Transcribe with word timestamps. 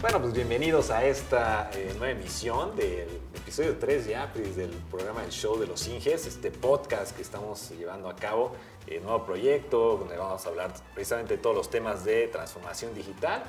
Bueno, 0.00 0.18
pues 0.18 0.32
bienvenidos 0.32 0.90
a 0.90 1.04
esta 1.04 1.70
eh, 1.74 1.92
nueva 1.98 2.12
emisión 2.12 2.74
del 2.74 3.06
episodio 3.34 3.76
3 3.78 4.06
ya, 4.06 4.32
pues, 4.32 4.56
del 4.56 4.70
programa 4.90 5.20
del 5.20 5.30
show 5.30 5.58
de 5.60 5.66
los 5.66 5.86
Inges, 5.88 6.26
este 6.26 6.50
podcast 6.50 7.14
que 7.14 7.20
estamos 7.20 7.70
llevando 7.72 8.08
a 8.08 8.16
cabo, 8.16 8.52
eh, 8.86 8.98
nuevo 9.00 9.26
proyecto 9.26 9.98
donde 9.98 10.16
vamos 10.16 10.46
a 10.46 10.48
hablar 10.48 10.72
precisamente 10.94 11.36
de 11.36 11.42
todos 11.42 11.54
los 11.54 11.68
temas 11.68 12.02
de 12.02 12.28
transformación 12.28 12.94
digital, 12.94 13.42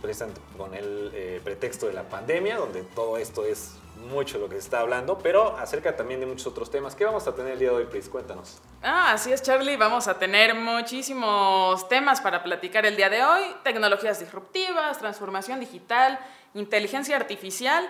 precisamente 0.00 0.40
con 0.58 0.74
el 0.74 1.12
eh, 1.14 1.40
pretexto 1.44 1.86
de 1.86 1.92
la 1.92 2.08
pandemia, 2.08 2.56
donde 2.56 2.82
todo 2.82 3.16
esto 3.16 3.44
es 3.44 3.74
mucho 3.96 4.38
lo 4.38 4.48
que 4.48 4.56
se 4.56 4.62
está 4.62 4.80
hablando, 4.80 5.18
pero 5.18 5.56
acerca 5.56 5.96
también 5.96 6.20
de 6.20 6.26
muchos 6.26 6.46
otros 6.46 6.70
temas. 6.70 6.94
¿Qué 6.94 7.04
vamos 7.04 7.26
a 7.26 7.34
tener 7.34 7.52
el 7.52 7.58
día 7.58 7.70
de 7.70 7.76
hoy, 7.76 7.84
Pris? 7.86 8.08
Cuéntanos. 8.08 8.60
Ah, 8.82 9.12
así 9.12 9.32
es, 9.32 9.42
Charlie. 9.42 9.76
Vamos 9.76 10.08
a 10.08 10.18
tener 10.18 10.54
muchísimos 10.54 11.88
temas 11.88 12.20
para 12.20 12.42
platicar 12.42 12.84
el 12.86 12.96
día 12.96 13.08
de 13.08 13.24
hoy. 13.24 13.42
Tecnologías 13.62 14.20
disruptivas, 14.20 14.98
transformación 14.98 15.60
digital, 15.60 16.18
inteligencia 16.54 17.16
artificial. 17.16 17.88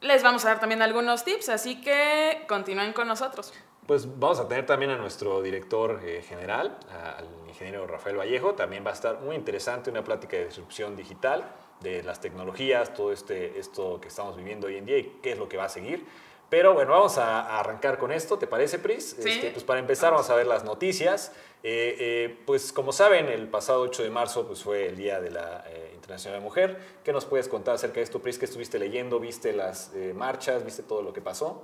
Les 0.00 0.22
vamos 0.22 0.44
a 0.44 0.48
dar 0.48 0.60
también 0.60 0.82
algunos 0.82 1.24
tips, 1.24 1.48
así 1.48 1.80
que 1.80 2.44
continúen 2.48 2.92
con 2.92 3.08
nosotros. 3.08 3.52
Pues 3.86 4.18
vamos 4.18 4.40
a 4.40 4.48
tener 4.48 4.66
también 4.66 4.90
a 4.90 4.96
nuestro 4.96 5.40
director 5.42 6.00
eh, 6.04 6.20
general, 6.20 6.76
al 6.90 7.26
ingeniero 7.48 7.86
Rafael 7.86 8.18
Vallejo. 8.18 8.54
También 8.54 8.84
va 8.84 8.90
a 8.90 8.94
estar 8.94 9.20
muy 9.20 9.36
interesante 9.36 9.90
una 9.90 10.02
plática 10.02 10.36
de 10.36 10.46
disrupción 10.46 10.96
digital 10.96 11.44
de 11.80 12.02
las 12.02 12.20
tecnologías, 12.20 12.94
todo 12.94 13.12
este, 13.12 13.60
esto 13.60 14.00
que 14.00 14.08
estamos 14.08 14.36
viviendo 14.36 14.66
hoy 14.66 14.78
en 14.78 14.86
día 14.86 14.98
y 14.98 15.20
qué 15.22 15.32
es 15.32 15.38
lo 15.38 15.48
que 15.48 15.56
va 15.56 15.64
a 15.64 15.68
seguir. 15.68 16.04
Pero 16.50 16.74
bueno, 16.74 16.92
vamos 16.92 17.16
a, 17.18 17.58
arrancar 17.58 17.98
con 17.98 18.10
esto, 18.10 18.38
¿te 18.38 18.48
parece, 18.48 18.80
Pris? 18.80 19.16
Sí. 19.20 19.28
Este, 19.28 19.50
pues 19.50 19.64
para 19.64 19.78
empezar 19.78 20.10
vamos 20.12 20.30
a 20.30 20.34
ver 20.34 20.48
las 20.48 20.64
noticias. 20.64 21.32
Eh, 21.62 21.96
eh, 21.98 22.38
pues 22.44 22.72
como 22.72 22.92
saben, 22.92 23.28
el 23.28 23.48
pasado 23.48 23.82
8 23.82 24.02
de 24.02 24.10
marzo 24.10 24.48
pues 24.48 24.64
fue 24.64 24.88
el 24.88 24.96
Día 24.96 25.20
de 25.20 25.30
la 25.30 25.64
Internacional 25.94 26.38
de 26.38 26.40
la 26.40 26.44
Mujer. 26.44 26.78
¿Qué 27.04 27.12
nos 27.12 27.24
puedes 27.24 27.46
contar 27.46 27.76
acerca 27.76 27.96
de 27.96 28.02
esto, 28.02 28.20
Pris? 28.20 28.36
¿Qué 28.36 28.46
estuviste 28.46 28.80
leyendo? 28.80 29.20
¿Viste 29.20 29.52
las 29.52 29.92
marchas? 30.14 30.64
¿Viste 30.64 30.82
todo 30.82 31.02
lo 31.02 31.12
que 31.12 31.20
pasó? 31.20 31.62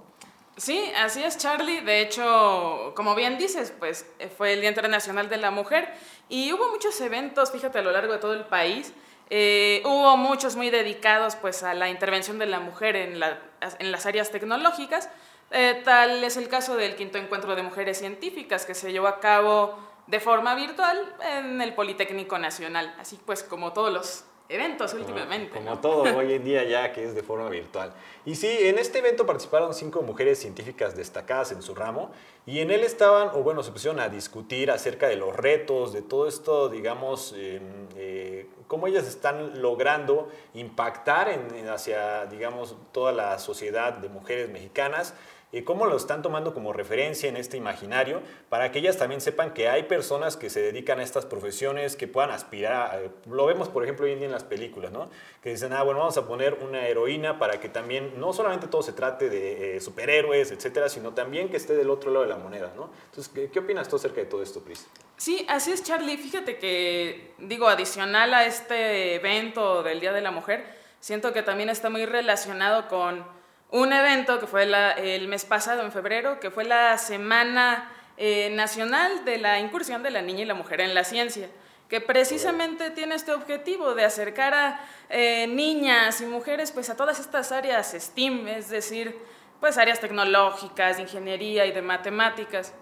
Sí, 0.56 0.92
así 0.97 1.22
es, 1.22 1.39
Charlie. 1.39 1.81
De 1.81 2.00
hecho, 2.03 2.92
como 2.95 3.14
bien 3.14 3.39
dices, 3.39 3.72
pues 3.78 4.06
fue 4.36 4.53
el 4.53 4.61
Día 4.61 4.69
Internacional 4.69 5.28
de 5.28 5.39
la 5.39 5.50
Mujer 5.50 5.92
y 6.28 6.53
hubo 6.53 6.70
muchos 6.70 7.00
eventos, 7.00 7.50
fíjate, 7.50 7.78
a 7.78 7.83
lo 7.83 7.91
largo 7.91 8.12
de 8.12 8.19
todo 8.19 8.34
el 8.34 8.45
país. 8.45 8.92
Eh, 9.30 9.83
hubo 9.86 10.17
muchos 10.19 10.56
muy 10.56 10.69
dedicados 10.69 11.36
pues, 11.36 11.62
a 11.62 11.73
la 11.73 11.89
intervención 11.89 12.39
de 12.39 12.47
la 12.47 12.61
mujer 12.61 12.97
en, 12.97 13.19
las 13.19 14.06
áreas 14.06 14.30
tecnológicas. 14.30 15.08
Eh, 15.50 15.80
tal 15.84 16.23
es 16.23 16.36
el 16.36 16.48
caso 16.48 16.77
del 16.77 16.97
quinto 16.97 17.19
encuentro 17.19 17.56
de 17.56 17.62
mujeres 17.62 17.98
científicas 17.98 18.67
que 18.67 18.75
se 18.75 18.92
llevó 18.92 19.06
a 19.06 19.20
cabo 19.20 19.78
de 20.06 20.20
forma 20.20 20.55
virtual 20.55 21.14
en 21.36 21.61
el 21.62 21.75
Politécnico 21.75 22.39
Nacional, 22.39 22.95
así 22.98 23.19
pues 23.25 23.42
como 23.42 23.73
todos 23.73 23.92
los 23.92 24.25
eventos 24.53 24.95
últimamente. 24.95 25.50
Como 25.50 25.78
todo 25.81 26.03
hoy 26.17 26.34
en 26.34 26.45
día 26.45 26.64
ya 26.64 26.92
que 26.92 27.05
es 27.05 27.14
de 27.14 27.22
forma 27.22 27.48
virtual. 27.48 27.92
Y 28.25 28.34
sí, 28.34 28.48
en 28.48 28.78
este 28.78 28.98
evento 28.98 29.27
participaron 29.27 29.75
cinco 29.75 30.03
mujeres 30.03 30.39
científicas 30.39 30.97
destacadas 30.97 31.53
en 31.53 31.62
su 31.62 31.75
ramo 31.75 32.12
y 32.47 32.61
en 32.61 32.70
él 32.70 32.83
estaban, 32.83 33.30
o 33.34 33.42
bueno, 33.42 33.62
se 33.62 33.73
pusieron 33.73 34.00
a 34.00 34.08
discutir 34.08 34.70
acerca 34.70 35.08
de 35.08 35.17
los 35.17 35.34
retos, 35.34 35.92
de 35.92 36.03
todo 36.03 36.28
esto, 36.28 36.69
digamos, 36.69 37.34
em, 37.36 37.62
eh, 37.97 38.47
cómo 38.67 38.86
ellas 38.86 39.06
están 39.06 39.61
logrando 39.62 40.28
impactar 40.55 41.28
en, 41.28 41.69
hacia, 41.69 42.27
digamos, 42.27 42.77
toda 42.92 43.12
la 43.12 43.39
sociedad 43.39 43.95
de 43.95 44.08
mujeres 44.08 44.50
mexicanas 44.50 45.14
y 45.53 45.62
cómo 45.62 45.86
lo 45.86 45.97
están 45.97 46.22
tomando 46.22 46.55
como 46.55 46.72
referencia 46.72 47.28
en 47.28 47.36
este 47.36 47.58
imaginario 47.58 48.22
para 48.48 48.72
que 48.72 48.78
ellas 48.78 48.97
también 48.97 49.20
sepan 49.20 49.53
que 49.53 49.69
hay 49.69 49.84
personas 49.84 50.36
que 50.36 50.48
se 50.48 50.61
dedican 50.61 50.98
a 50.98 51.03
estas 51.03 51.27
profesiones, 51.27 51.95
que 51.95 52.08
puedan 52.08 52.31
aspirar, 52.31 53.11
lo 53.31 53.47
vemos 53.47 53.69
por 53.69 53.84
ejemplo 53.84 54.06
hoy 54.06 54.12
en 54.12 54.19
día 54.19 54.27
en 54.27 54.33
las 54.33 54.45
películas, 54.45 54.91
¿no? 54.91 55.11
Que 55.42 55.50
dicen, 55.50 55.73
ah, 55.75 55.83
bueno, 55.83 56.00
vamos 56.00 56.17
a 56.17 56.27
poner 56.27 56.55
una 56.62 56.89
heroína 56.89 57.39
para 57.39 57.61
que 57.61 57.69
también 57.69 58.19
no 58.19 58.33
solamente 58.33 58.67
todo 58.67 58.83
se 58.83 58.92
trate 58.92 59.28
de 59.28 59.77
eh, 59.77 59.80
superhéroes, 59.80 60.51
etcétera, 60.51 60.89
sino 60.89 61.12
también 61.12 61.51
que 61.51 61.58
esté 61.58 61.74
del 61.74 61.91
otro 61.91 62.11
lado 62.11 62.24
de 62.24 62.30
la 62.30 62.39
moneda, 62.39 62.73
¿no? 62.74 62.91
Entonces, 63.11 63.48
¿qué, 63.52 63.58
opinas 63.58 63.89
tú 63.89 63.96
acerca 63.96 64.20
de 64.20 64.27
todo 64.27 64.42
esto, 64.42 64.61
Pris? 64.61 64.86
Sí, 65.18 65.45
así 65.48 65.73
es, 65.73 65.83
Charlie. 65.83 66.17
Fíjate 66.17 66.58
que, 66.58 67.35
digo, 67.39 67.68
adicional 67.68 68.33
a 68.33 68.46
este 68.46 69.17
evento 69.17 69.83
del 69.83 70.01
Día 70.01 70.12
de 70.12 70.23
la 70.23 70.30
Mujer, 70.30 70.64
siento 71.01 71.33
que 71.33 71.42
también 71.42 71.68
está 71.68 71.91
muy 71.91 72.07
relacionado 72.07 72.89
con 72.89 73.42
un 73.73 73.93
evento 73.93 74.39
que 74.39 74.47
fue 74.47 74.65
el 74.65 75.29
mes 75.29 75.45
pasado, 75.47 75.83
en 75.83 75.93
febrero, 75.93 76.39
que 76.39 76.51
fue 76.51 76.65
la 76.65 76.99
Semana 76.99 77.91
eh, 78.19 78.51
Nacional 78.51 79.25
de 79.25 79.39
la 79.39 79.59
Incursión 79.59 80.03
de 80.03 80.11
la 80.11 80.21
Niña 80.21 80.43
y 80.43 80.45
la 80.45 80.55
Mujer 80.55 80.83
en 80.83 80.95
la 80.95 81.05
Ciencia, 81.05 81.49
que 81.89 82.03
precisamente 82.03 82.91
tiene 82.91 83.15
este 83.15 83.33
objetivo 83.33 83.95
de 83.95 84.05
acercar 84.05 84.53
a 84.53 84.81
eh, 85.09 85.47
niñas 85.47 86.21
y 86.21 86.27
mujeres 86.27 86.71
pues, 86.71 86.91
a 86.91 86.97
todas 86.97 87.19
estas 87.19 87.51
áreas 87.51 87.97
STEAM, 87.99 88.47
es 88.49 88.69
decir, 88.69 89.19
pues 89.59 89.79
áreas 89.79 90.01
tecnológicas, 90.01 90.97
de 90.97 91.05
ingeniería 91.05 91.65
y 91.65 91.73
de 91.73 91.81
matemáticas. 91.81 92.75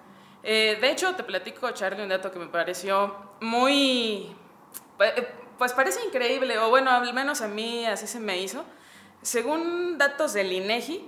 Eh, 0.42 0.76
de 0.80 0.90
hecho, 0.90 1.14
te 1.14 1.22
platico, 1.22 1.70
Charlie, 1.70 2.02
un 2.02 2.08
dato 2.08 2.32
que 2.32 2.38
me 2.40 2.46
pareció 2.46 3.14
muy, 3.40 4.34
pues 5.56 5.72
parece 5.72 6.04
increíble, 6.04 6.58
o 6.58 6.68
bueno, 6.68 6.90
al 6.90 7.14
menos 7.14 7.42
a 7.42 7.46
mí 7.46 7.86
así 7.86 8.08
se 8.08 8.18
me 8.18 8.38
hizo 8.38 8.64
según 9.22 9.98
datos 9.98 10.32
del 10.32 10.52
INEGI, 10.52 11.06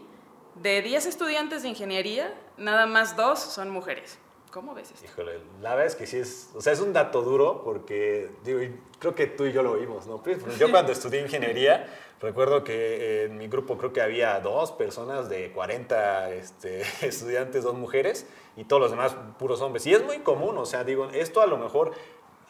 de 0.57 0.83
10 0.83 1.07
estudiantes 1.07 1.63
de 1.63 1.71
ingeniería, 1.71 2.35
nada 2.57 2.87
más 2.87 3.17
dos 3.17 3.39
son 3.41 3.71
mujeres. 3.71 4.19
¿Cómo 4.51 4.75
ves 4.75 4.91
esto? 4.93 5.07
Híjole, 5.07 5.41
la 5.63 5.71
verdad 5.71 5.87
es 5.87 5.97
que 5.97 6.07
sí 6.07 6.19
es, 6.19 6.51
o 6.55 6.61
sea, 6.61 6.75
es 6.75 6.81
un 6.81 6.93
dato 6.93 7.23
duro 7.23 7.63
porque, 7.65 8.31
digo, 8.45 8.61
creo 8.99 9.15
que 9.15 9.27
tú 9.27 9.47
y 9.47 9.53
yo 9.53 9.63
lo 9.63 9.75
vimos, 9.75 10.07
¿no? 10.07 10.23
Pues, 10.23 10.39
yo 10.59 10.71
cuando 10.71 10.93
estudié 10.93 11.23
ingeniería, 11.23 11.89
recuerdo 12.21 12.63
que 12.63 13.25
en 13.25 13.39
mi 13.39 13.49
grupo 13.49 13.79
creo 13.79 13.95
que 13.95 14.03
había 14.03 14.39
dos 14.41 14.71
personas 14.73 15.31
de 15.31 15.53
40 15.53 16.33
este, 16.33 16.83
estudiantes, 17.01 17.65
dos 17.65 17.75
mujeres, 17.75 18.27
y 18.55 18.65
todos 18.65 18.83
los 18.83 18.91
demás 18.91 19.17
puros 19.39 19.63
hombres. 19.63 19.87
Y 19.87 19.95
es 19.95 20.05
muy 20.05 20.19
común, 20.19 20.59
o 20.59 20.67
sea, 20.67 20.85
digo, 20.85 21.09
esto 21.15 21.41
a 21.41 21.47
lo 21.47 21.57
mejor 21.57 21.93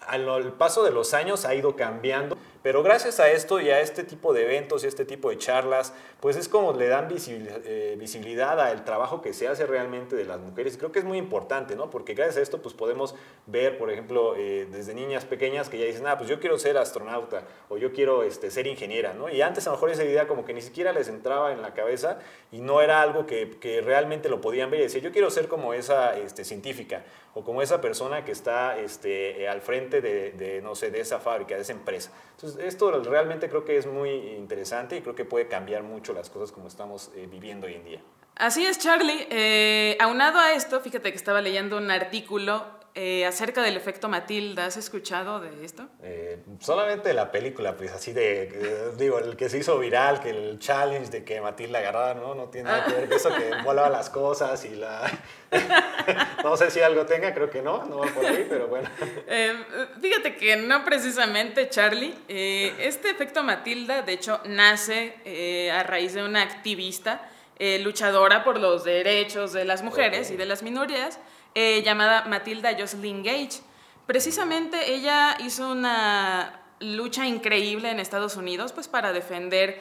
al 0.07 0.53
paso 0.55 0.83
de 0.83 0.91
los 0.91 1.15
años 1.15 1.45
ha 1.45 1.55
ido 1.55 1.77
cambiando, 1.77 2.37
pero 2.63 2.83
gracias 2.83 3.21
a 3.21 3.31
esto 3.31 3.61
y 3.61 3.71
a 3.71 3.81
este 3.81 4.05
tipo 4.05 4.33
de 4.33 4.45
eventos 4.45 4.85
y 4.85 4.87
este 4.87 5.05
tipo 5.05 5.31
de 5.31 5.39
charlas, 5.39 5.93
pues 6.21 6.37
es 6.37 6.49
como 6.49 6.73
le 6.73 6.89
dan 6.89 7.09
eh, 7.11 7.97
visibilidad 7.99 8.61
al 8.61 8.85
trabajo 8.85 9.21
que 9.21 9.33
se 9.33 9.49
hace 9.49 9.67
realmente 9.67 10.15
de 10.17 10.25
las 10.25 10.41
mujeres. 10.41 10.77
Creo 10.77 10.93
que 10.93 11.01
es 11.01 11.05
muy 11.05 11.19
importante, 11.19 11.75
¿no? 11.75 11.91
Porque 11.91 12.15
gracias 12.15 12.37
a 12.37 12.43
esto 12.43 12.63
pues 12.63 12.75
podemos 12.75 13.15
ver, 13.47 13.79
por 13.79 13.91
ejemplo, 13.91 14.37
eh, 14.37 14.69
desde 14.71 14.95
niñas 14.95 15.25
pequeñas 15.25 15.69
que 15.69 15.79
ya 15.79 15.87
dicen, 15.87 16.07
ah, 16.07 16.17
pues 16.17 16.31
yo 16.31 16.39
quiero 16.39 16.59
ser 16.59 16.79
astronauta 16.79 17.43
o 17.69 17.79
yo 17.79 17.93
quiero 17.93 18.23
este, 18.23 18.51
ser 18.51 18.67
ingeniera, 18.67 19.13
¿no? 19.13 19.29
Y 19.29 19.43
antes 19.43 19.67
a 19.67 19.71
lo 19.71 19.77
mejor 19.77 19.91
esa 19.91 20.05
idea 20.05 20.29
como 20.29 20.45
que 20.45 20.55
ni 20.55 20.63
siquiera 20.63 20.93
les 20.93 21.09
entraba 21.09 21.53
en 21.53 21.63
la 21.63 21.75
cabeza 21.75 22.19
y 22.53 22.61
no 22.61 22.81
era 22.81 23.03
algo 23.03 23.27
que, 23.27 23.51
que 23.59 23.81
realmente 23.81 24.29
lo 24.29 24.41
podían 24.41 24.71
ver 24.71 24.81
y 24.81 24.83
decir, 24.85 25.03
yo 25.03 25.11
quiero 25.11 25.31
ser 25.31 25.49
como 25.49 25.75
esa 25.75 26.17
este, 26.17 26.45
científica 26.45 27.05
o 27.35 27.43
como 27.43 27.63
esa 27.63 27.81
persona 27.81 28.25
que 28.25 28.33
está 28.33 28.79
este, 28.79 29.49
al 29.49 29.63
frente 29.63 30.01
de, 30.01 30.33
de, 30.33 30.61
no 30.61 30.75
sé, 30.75 30.91
de 30.91 31.01
esa 31.01 31.19
fábrica, 31.19 31.55
de 31.55 31.63
esa 31.63 31.73
empresa. 31.73 32.13
Entonces, 32.37 32.52
esto 32.57 32.91
realmente 33.03 33.49
creo 33.49 33.65
que 33.65 33.77
es 33.77 33.87
muy 33.87 34.11
interesante 34.11 34.97
y 34.97 35.01
creo 35.01 35.15
que 35.15 35.25
puede 35.25 35.49
cambiar 35.49 35.83
mucho 35.83 36.13
las 36.13 36.31
cosas 36.31 36.53
como 36.53 36.69
estamos 36.69 37.11
eh, 37.15 37.27
viviendo 37.31 37.67
hoy 37.67 37.75
en 37.75 37.85
día. 37.85 38.01
Así 38.37 38.65
es, 38.65 38.79
Charlie. 38.79 39.27
Eh, 39.31 39.97
aunado 40.01 40.39
a 40.39 40.53
esto, 40.53 40.81
fíjate 40.81 41.11
que 41.11 41.17
estaba 41.17 41.41
leyendo 41.41 41.77
un 41.77 41.91
artículo 41.91 42.65
eh, 42.95 43.25
acerca 43.27 43.63
del 43.63 43.77
efecto 43.77 44.09
Matilda. 44.09 44.67
¿Has 44.67 44.77
escuchado 44.77 45.41
de 45.41 45.65
esto? 45.65 45.89
solamente 46.61 47.13
la 47.15 47.31
película, 47.31 47.77
pues 47.77 47.93
así 47.93 48.13
de, 48.13 48.93
digo, 48.97 49.19
el 49.19 49.37
que 49.37 49.49
se 49.49 49.59
hizo 49.59 49.79
viral, 49.79 50.21
que 50.21 50.31
el 50.31 50.59
challenge 50.59 51.11
de 51.11 51.25
que 51.25 51.41
Matilda 51.41 51.79
agarrara, 51.79 52.15
¿no? 52.15 52.35
No 52.35 52.49
tiene 52.49 52.71
nada 52.71 52.87
que 52.87 52.93
ver 52.93 53.09
con 53.09 53.17
eso, 53.17 53.31
que 53.35 53.51
volaba 53.65 53.89
las 53.89 54.11
cosas 54.11 54.65
y 54.65 54.75
la... 54.77 55.11
no 56.45 56.57
sé 56.57 56.71
si 56.71 56.81
algo 56.81 57.07
tenga, 57.07 57.33
creo 57.35 57.51
que 57.51 57.63
no, 57.63 57.85
no 57.85 57.99
va 57.99 58.07
por 58.07 58.25
ahí, 58.25 58.47
pero 58.49 58.69
bueno. 58.69 58.89
Eh, 59.35 59.55
fíjate 60.01 60.37
que 60.37 60.57
no 60.57 60.85
precisamente, 60.85 61.69
Charlie. 61.69 62.15
Eh, 62.29 62.75
este 62.81 63.11
efecto 63.11 63.43
Matilda, 63.43 64.03
de 64.03 64.13
hecho, 64.13 64.41
nace 64.45 65.15
eh, 65.25 65.71
a 65.71 65.83
raíz 65.83 66.15
de 66.15 66.23
una 66.23 66.43
activista 66.43 67.29
luchadora 67.81 68.43
por 68.43 68.59
los 68.59 68.83
derechos 68.83 69.53
de 69.53 69.65
las 69.65 69.83
mujeres 69.83 70.33
y 70.33 70.37
de 70.37 70.47
las 70.47 70.65
minorías, 70.65 71.21
llamada 71.55 72.25
Matilda 72.25 72.77
Jocelyn 72.79 73.23
Gage. 73.23 73.61
Precisamente 74.07 74.95
ella 74.95 75.37
hizo 75.41 75.71
una 75.71 76.61
lucha 76.81 77.27
increíble 77.27 77.91
en 77.91 78.01
Estados 78.01 78.37
Unidos 78.37 78.73
pues 78.73 78.89
para 78.89 79.13
defender 79.13 79.81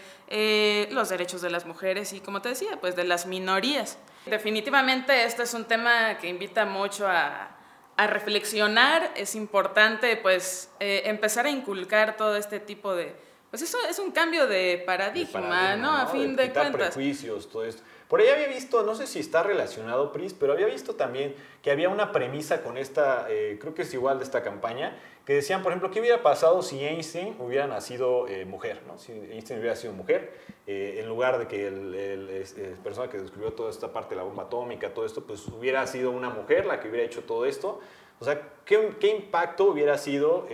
los 0.91 1.09
derechos 1.09 1.41
de 1.41 1.49
las 1.49 1.65
mujeres 1.65 2.13
y 2.13 2.19
como 2.19 2.41
te 2.41 2.49
decía 2.49 2.79
pues 2.79 2.95
de 2.95 3.03
las 3.03 3.25
minorías. 3.25 3.97
Definitivamente 4.25 5.23
este 5.23 5.43
es 5.43 5.53
un 5.53 5.65
tema 5.65 6.17
que 6.19 6.27
invita 6.27 6.65
mucho 6.65 7.07
a, 7.07 7.57
reflexionar. 7.97 9.11
Es 9.15 9.35
importante 9.35 10.17
pues 10.17 10.71
eh, 10.79 11.03
empezar 11.05 11.45
a 11.45 11.51
inculcar 11.51 12.17
todo 12.17 12.35
este 12.35 12.59
tipo 12.59 12.95
de... 12.95 13.15
Pues 13.51 13.63
eso 13.63 13.77
es 13.89 13.99
un 13.99 14.11
cambio 14.11 14.47
de 14.47 14.81
paradigma, 14.85 15.75
¿no? 15.75 15.91
A 15.91 16.07
fin 16.07 16.37
de, 16.37 16.51
cuentas. 16.53 16.71
prejuicios, 16.95 17.49
todo 17.49 17.65
esto. 17.65 17.83
Por 18.07 18.21
ahí 18.21 18.29
había 18.29 18.47
visto, 18.47 18.83
no 18.83 18.95
sé 18.95 19.07
si 19.07 19.19
está 19.19 19.43
relacionado, 19.43 20.13
Pris, 20.13 20.33
pero 20.33 20.53
había 20.53 20.67
visto 20.67 20.95
también 20.95 21.35
que 21.61 21.69
había 21.69 21.89
una 21.89 22.13
premisa 22.13 22.63
con 22.63 22.77
esta, 22.77 23.27
eh, 23.29 23.57
creo 23.59 23.73
que 23.73 23.81
es 23.81 23.93
igual 23.93 24.19
de 24.19 24.23
esta 24.23 24.41
campaña, 24.41 24.97
que 25.25 25.33
decían, 25.33 25.63
por 25.63 25.73
ejemplo, 25.73 25.91
¿qué 25.91 25.99
hubiera 25.99 26.23
pasado 26.23 26.61
si 26.61 26.83
Einstein 26.83 27.35
hubiera 27.39 27.67
nacido 27.67 28.25
eh, 28.29 28.45
mujer? 28.45 28.81
¿no? 28.87 28.97
Si 28.97 29.11
Einstein 29.11 29.59
hubiera 29.59 29.75
sido 29.75 29.91
mujer, 29.91 30.33
eh, 30.65 30.99
en 30.99 31.09
lugar 31.09 31.37
de 31.37 31.47
que 31.47 31.67
el, 31.67 31.93
el, 31.93 32.77
persona 32.83 33.09
que 33.09 33.17
descubrió 33.17 33.51
toda 33.51 33.69
esta 33.69 33.91
parte 33.91 34.11
de 34.11 34.17
la 34.17 34.23
bomba 34.23 34.43
atómica, 34.43 34.93
todo 34.93 35.05
esto, 35.05 35.25
pues 35.25 35.45
hubiera 35.47 35.85
sido 35.87 36.11
una 36.11 36.29
mujer 36.29 36.65
la 36.65 36.79
que 36.79 36.87
hubiera 36.87 37.05
hecho 37.05 37.23
todo 37.23 37.45
esto. 37.45 37.81
O 38.21 38.23
sea, 38.23 38.53
¿qué, 38.63 38.95
qué 38.99 39.09
impacto 39.09 39.65
hubiera 39.65 39.97
sido 39.97 40.47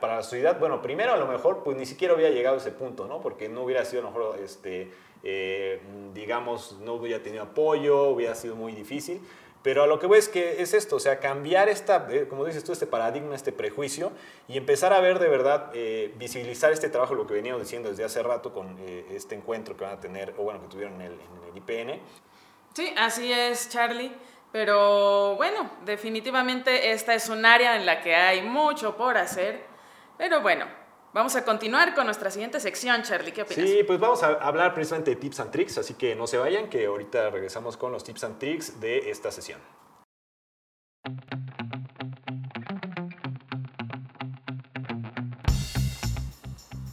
para 0.00 0.16
la 0.16 0.22
sociedad? 0.22 0.58
Bueno, 0.58 0.82
primero 0.82 1.12
a 1.12 1.16
lo 1.16 1.26
mejor 1.26 1.62
pues 1.62 1.76
ni 1.76 1.86
siquiera 1.86 2.14
hubiera 2.14 2.30
llegado 2.34 2.56
a 2.56 2.58
ese 2.58 2.72
punto, 2.72 3.06
¿no? 3.06 3.20
Porque 3.20 3.48
no 3.48 3.62
hubiera 3.62 3.84
sido 3.84 4.00
a 4.00 4.04
lo 4.06 4.10
mejor 4.10 4.38
este, 4.42 4.90
eh, 5.22 5.80
digamos, 6.14 6.78
no 6.80 6.94
hubiera 6.94 7.22
tenido 7.22 7.44
apoyo, 7.44 8.04
hubiera 8.04 8.34
sido 8.34 8.56
muy 8.56 8.72
difícil. 8.72 9.20
Pero 9.62 9.82
a 9.82 9.86
lo 9.86 9.98
que 9.98 10.06
voy 10.06 10.18
es 10.18 10.30
que 10.30 10.62
es 10.62 10.72
esto, 10.72 10.96
o 10.96 11.00
sea, 11.00 11.20
cambiar 11.20 11.68
esta, 11.68 12.08
eh, 12.10 12.26
como 12.26 12.46
dices 12.46 12.64
tú, 12.64 12.72
este 12.72 12.86
paradigma, 12.86 13.34
este 13.34 13.52
prejuicio 13.52 14.10
y 14.48 14.56
empezar 14.56 14.94
a 14.94 15.00
ver 15.00 15.18
de 15.18 15.28
verdad, 15.28 15.70
eh, 15.74 16.14
visibilizar 16.16 16.72
este 16.72 16.88
trabajo, 16.88 17.14
lo 17.14 17.26
que 17.26 17.34
veníamos 17.34 17.60
diciendo 17.60 17.90
desde 17.90 18.04
hace 18.04 18.22
rato 18.22 18.54
con 18.54 18.78
este 19.10 19.34
encuentro 19.34 19.76
que 19.76 19.84
van 19.84 19.98
a 19.98 20.00
tener, 20.00 20.32
o 20.38 20.44
bueno, 20.44 20.62
que 20.62 20.68
tuvieron 20.68 20.94
en 20.94 21.02
el, 21.02 21.12
en 21.12 21.50
el 21.50 21.56
IPN. 21.58 22.00
Sí, 22.72 22.94
así 22.96 23.30
es, 23.30 23.68
Charlie. 23.68 24.10
Pero 24.52 25.36
bueno, 25.36 25.70
definitivamente 25.84 26.92
esta 26.92 27.14
es 27.14 27.28
un 27.28 27.46
área 27.46 27.76
en 27.76 27.86
la 27.86 28.00
que 28.00 28.14
hay 28.14 28.42
mucho 28.42 28.96
por 28.96 29.16
hacer. 29.16 29.64
Pero 30.18 30.40
bueno, 30.40 30.66
Vamos 31.12 31.34
a 31.34 31.44
continuar 31.44 31.92
con 31.92 32.04
nuestra 32.04 32.30
siguiente 32.30 32.60
sección, 32.60 33.02
Charlie. 33.02 33.32
¿Qué 33.32 33.42
opinas? 33.42 33.68
Sí, 33.68 33.82
pues 33.84 33.98
vamos 33.98 34.22
a 34.22 34.28
hablar 34.28 34.72
precisamente 34.72 35.10
de 35.10 35.16
tips 35.16 35.40
and 35.40 35.50
tricks, 35.50 35.78
así 35.78 35.94
que 35.94 36.14
no 36.14 36.28
se 36.28 36.38
vayan, 36.38 36.68
que 36.68 36.86
ahorita 36.86 37.30
regresamos 37.30 37.76
con 37.76 37.90
los 37.90 38.04
tips 38.04 38.22
and 38.22 38.38
tricks 38.38 38.78
de 38.80 39.10
esta 39.10 39.32
sesión. 39.32 39.58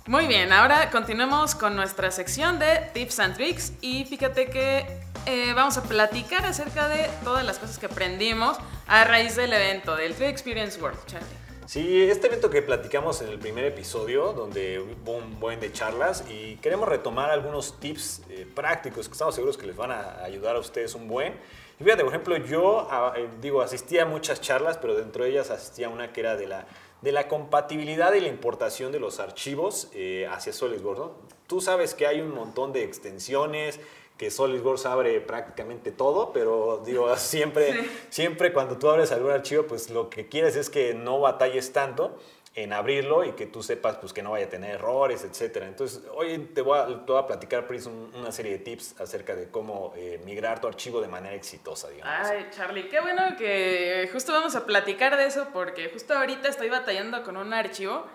Muy 0.07 0.25
bien, 0.25 0.51
ahora 0.51 0.89
continuemos 0.89 1.53
con 1.53 1.75
nuestra 1.75 2.09
sección 2.09 2.57
de 2.57 2.89
tips 2.93 3.19
and 3.19 3.35
tricks 3.35 3.73
y 3.81 4.03
fíjate 4.05 4.49
que 4.49 5.06
eh, 5.27 5.53
vamos 5.53 5.77
a 5.77 5.83
platicar 5.83 6.45
acerca 6.45 6.87
de 6.87 7.09
todas 7.23 7.45
las 7.45 7.59
cosas 7.59 7.77
que 7.77 7.85
aprendimos 7.85 8.57
a 8.87 9.03
raíz 9.03 9.35
del 9.35 9.51
evento 9.51 9.95
del 9.95 10.15
Tree 10.15 10.29
Experience 10.29 10.81
World, 10.81 10.97
Charlie. 11.05 11.27
Sí, 11.65 12.03
este 12.03 12.27
evento 12.27 12.49
que 12.49 12.61
platicamos 12.61 13.21
en 13.21 13.27
el 13.27 13.37
primer 13.37 13.65
episodio, 13.65 14.31
donde 14.31 14.79
hubo 14.79 15.17
un 15.17 15.37
buen 15.37 15.59
de 15.59 15.69
charlas 15.73 16.23
y 16.29 16.55
queremos 16.57 16.87
retomar 16.87 17.29
algunos 17.29 17.77
tips 17.81 18.21
eh, 18.29 18.47
prácticos 18.55 19.09
que 19.09 19.11
estamos 19.11 19.35
seguros 19.35 19.57
que 19.57 19.67
les 19.67 19.75
van 19.75 19.91
a 19.91 20.23
ayudar 20.23 20.55
a 20.55 20.59
ustedes 20.59 20.95
un 20.95 21.09
buen. 21.09 21.33
Y 21.77 21.83
fíjate, 21.83 22.05
por 22.05 22.13
ejemplo, 22.13 22.37
yo 22.37 22.87
eh, 23.17 23.27
digo, 23.41 23.61
asistía 23.61 24.03
a 24.03 24.05
muchas 24.05 24.39
charlas, 24.39 24.77
pero 24.77 24.95
dentro 24.95 25.25
de 25.25 25.31
ellas 25.31 25.51
asistía 25.51 25.87
a 25.87 25.89
una 25.89 26.13
que 26.13 26.21
era 26.21 26.37
de 26.37 26.47
la, 26.47 26.67
de 27.01 27.11
la 27.11 27.27
compatibilidad 27.27 28.13
y 28.13 28.21
la 28.21 28.29
importación 28.29 28.93
de 28.93 29.01
los 29.01 29.19
archivos 29.19 29.89
eh, 29.93 30.25
hacia 30.31 30.53
SolidWorks. 30.53 30.99
¿no? 30.99 31.15
Tú 31.47 31.59
sabes 31.59 31.93
que 31.93 32.07
hay 32.07 32.21
un 32.21 32.33
montón 32.33 32.71
de 32.71 32.85
extensiones, 32.85 33.81
que 34.17 34.31
SolidWorks 34.31 34.85
abre 34.85 35.21
prácticamente 35.21 35.91
todo, 35.91 36.33
pero 36.33 36.81
digo, 36.85 37.15
siempre, 37.17 37.89
siempre 38.09 38.51
cuando 38.51 38.77
tú 38.77 38.89
abres 38.89 39.11
algún 39.11 39.31
archivo, 39.31 39.63
pues 39.63 39.89
lo 39.89 40.09
que 40.09 40.27
quieres 40.27 40.55
es 40.55 40.69
que 40.69 40.93
no 40.93 41.19
batalles 41.19 41.71
tanto 41.71 42.17
en 42.57 42.73
abrirlo 42.73 43.23
y 43.23 43.33
que 43.33 43.45
tú 43.45 43.61
sepas 43.61 43.97
pues, 43.97 44.13
que 44.13 44.23
no 44.23 44.31
vaya 44.31 44.47
a 44.47 44.49
tener 44.49 44.71
errores, 44.71 45.23
etc. 45.23 45.57
Entonces, 45.61 46.01
hoy 46.11 46.39
te 46.39 46.61
voy 46.61 46.79
a, 46.79 46.87
te 46.87 47.11
voy 47.11 47.21
a 47.21 47.27
platicar, 47.27 47.67
Pris, 47.67 47.85
una 47.85 48.31
serie 48.31 48.53
de 48.53 48.57
tips 48.57 48.99
acerca 48.99 49.35
de 49.35 49.51
cómo 49.51 49.93
eh, 49.95 50.19
migrar 50.25 50.59
tu 50.59 50.67
archivo 50.67 50.99
de 50.99 51.07
manera 51.07 51.35
exitosa, 51.35 51.87
digamos. 51.89 52.27
Ay, 52.27 52.47
Charlie, 52.49 52.89
qué 52.89 52.99
bueno 52.99 53.37
que 53.37 54.09
justo 54.11 54.31
vamos 54.33 54.55
a 54.55 54.65
platicar 54.65 55.17
de 55.17 55.27
eso, 55.27 55.49
porque 55.53 55.89
justo 55.89 56.15
ahorita 56.15 56.49
estoy 56.49 56.69
batallando 56.69 57.21
con 57.23 57.37
un 57.37 57.53
archivo 57.53 58.07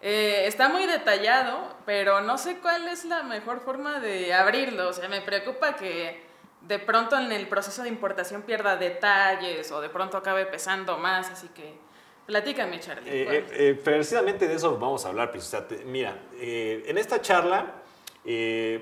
eh, 0.00 0.44
está 0.46 0.68
muy 0.68 0.86
detallado, 0.86 1.74
pero 1.84 2.20
no 2.20 2.38
sé 2.38 2.58
cuál 2.58 2.88
es 2.88 3.04
la 3.04 3.22
mejor 3.22 3.60
forma 3.60 4.00
de 4.00 4.32
abrirlo. 4.34 4.88
O 4.88 4.92
sea, 4.92 5.08
me 5.08 5.20
preocupa 5.20 5.76
que 5.76 6.22
de 6.60 6.78
pronto 6.78 7.18
en 7.18 7.32
el 7.32 7.48
proceso 7.48 7.82
de 7.82 7.88
importación 7.88 8.42
pierda 8.42 8.76
detalles 8.76 9.70
o 9.72 9.80
de 9.80 9.88
pronto 9.88 10.16
acabe 10.16 10.46
pesando 10.46 10.98
más, 10.98 11.30
así 11.30 11.48
que 11.48 11.74
platícame, 12.26 12.80
Charlie. 12.80 13.10
Eh, 13.10 13.46
eh, 13.50 13.80
precisamente 13.82 14.48
de 14.48 14.54
eso 14.54 14.76
vamos 14.78 15.04
a 15.04 15.08
hablar, 15.08 15.30
pues, 15.30 15.54
mira, 15.84 16.18
en 16.40 16.98
esta 16.98 17.20
charla, 17.20 17.74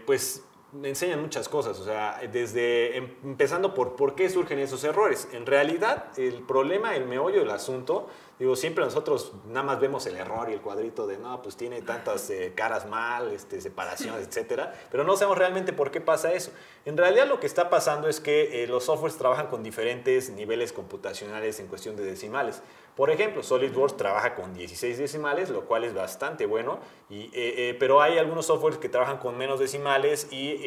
pues 0.06 0.43
enseñan 0.82 1.20
muchas 1.20 1.48
cosas, 1.48 1.78
o 1.78 1.84
sea, 1.84 2.20
desde 2.32 2.96
em, 2.96 3.14
empezando 3.24 3.74
por 3.74 3.96
por 3.96 4.14
qué 4.14 4.28
surgen 4.28 4.58
esos 4.58 4.82
errores. 4.84 5.28
En 5.32 5.46
realidad, 5.46 6.06
el 6.16 6.42
problema, 6.42 6.96
el 6.96 7.06
meollo 7.06 7.40
del 7.40 7.50
asunto 7.50 8.08
Digo, 8.38 8.56
siempre 8.56 8.84
nosotros 8.84 9.32
nada 9.46 9.62
más 9.62 9.80
vemos 9.80 10.06
el 10.06 10.16
error 10.16 10.50
y 10.50 10.54
el 10.54 10.60
cuadrito 10.60 11.06
de, 11.06 11.18
no, 11.18 11.40
pues 11.40 11.56
tiene 11.56 11.82
tantas 11.82 12.28
eh, 12.30 12.52
caras 12.56 12.84
mal, 12.84 13.30
este, 13.30 13.60
separaciones, 13.60 14.26
etcétera, 14.26 14.74
pero 14.90 15.04
no 15.04 15.16
sabemos 15.16 15.38
realmente 15.38 15.72
por 15.72 15.92
qué 15.92 16.00
pasa 16.00 16.32
eso. 16.32 16.50
En 16.84 16.96
realidad 16.96 17.28
lo 17.28 17.38
que 17.38 17.46
está 17.46 17.70
pasando 17.70 18.08
es 18.08 18.18
que 18.18 18.64
eh, 18.64 18.66
los 18.66 18.86
softwares 18.86 19.16
trabajan 19.16 19.46
con 19.46 19.62
diferentes 19.62 20.30
niveles 20.30 20.72
computacionales 20.72 21.60
en 21.60 21.68
cuestión 21.68 21.94
de 21.94 22.04
decimales. 22.04 22.60
Por 22.96 23.11
ejemplo, 23.11 23.43
SolidWorks 23.43 23.96
trabaja 23.96 24.35
con 24.35 24.55
16 24.55 24.99
decimales, 24.99 25.50
lo 25.50 25.64
cual 25.64 25.85
es 25.85 25.94
bastante 25.94 26.46
bueno, 26.46 26.79
y, 27.11 27.31
eh, 27.32 27.76
pero 27.79 28.00
hay 28.00 28.19
algunos 28.19 28.46
softwares 28.46 28.79
que 28.79 28.88
trabajan 28.88 29.19
con 29.19 29.37
menos 29.37 29.58
decimales 29.58 30.29
y 30.31 30.61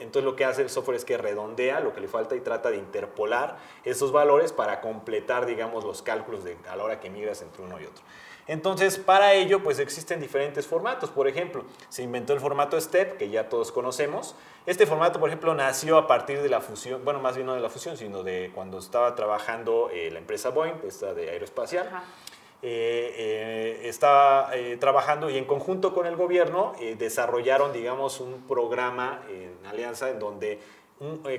entonces 0.00 0.24
lo 0.24 0.36
que 0.36 0.44
hace 0.44 0.62
el 0.62 0.70
software 0.70 0.96
es 0.96 1.04
que 1.04 1.18
redondea 1.18 1.80
lo 1.80 1.92
que 1.92 2.00
le 2.00 2.08
falta 2.08 2.36
y 2.36 2.40
trata 2.40 2.70
de 2.70 2.76
interpolar 2.76 3.58
esos 3.84 4.12
valores 4.12 4.52
para 4.52 4.80
completar, 4.80 5.46
digamos, 5.46 5.84
los 5.84 6.02
cálculos 6.02 6.44
de, 6.44 6.56
a 6.68 6.76
la 6.76 6.84
hora 6.84 7.00
que 7.00 7.10
migras 7.10 7.42
entre 7.42 7.62
uno 7.62 7.80
y 7.80 7.84
otro. 7.84 8.04
Entonces, 8.46 8.98
para 8.98 9.34
ello, 9.34 9.62
pues 9.62 9.78
existen 9.78 10.20
diferentes 10.20 10.66
formatos. 10.66 11.10
Por 11.10 11.28
ejemplo, 11.28 11.64
se 11.88 12.02
inventó 12.02 12.32
el 12.32 12.40
formato 12.40 12.80
STEP, 12.80 13.16
que 13.16 13.30
ya 13.30 13.48
todos 13.48 13.70
conocemos. 13.70 14.34
Este 14.66 14.86
formato, 14.86 15.20
por 15.20 15.28
ejemplo, 15.28 15.54
nació 15.54 15.96
a 15.96 16.06
partir 16.06 16.42
de 16.42 16.48
la 16.48 16.60
fusión, 16.60 17.04
bueno, 17.04 17.20
más 17.20 17.36
bien 17.36 17.46
no 17.46 17.54
de 17.54 17.60
la 17.60 17.70
fusión, 17.70 17.96
sino 17.96 18.22
de 18.22 18.50
cuando 18.54 18.78
estaba 18.78 19.14
trabajando 19.14 19.90
eh, 19.92 20.10
la 20.10 20.18
empresa 20.18 20.50
Boeing, 20.50 20.74
esta 20.86 21.14
de 21.14 21.30
aeroespacial. 21.30 21.88
Eh, 22.64 23.14
eh, 23.16 23.88
estaba 23.88 24.52
trabajando 24.78 25.28
y 25.28 25.36
en 25.36 25.44
conjunto 25.44 25.92
con 25.92 26.06
el 26.06 26.14
gobierno 26.14 26.74
desarrollaron, 26.96 27.72
digamos, 27.72 28.20
un 28.20 28.46
programa 28.46 29.22
en 29.28 29.66
alianza 29.66 30.10
en 30.10 30.20
donde 30.20 30.60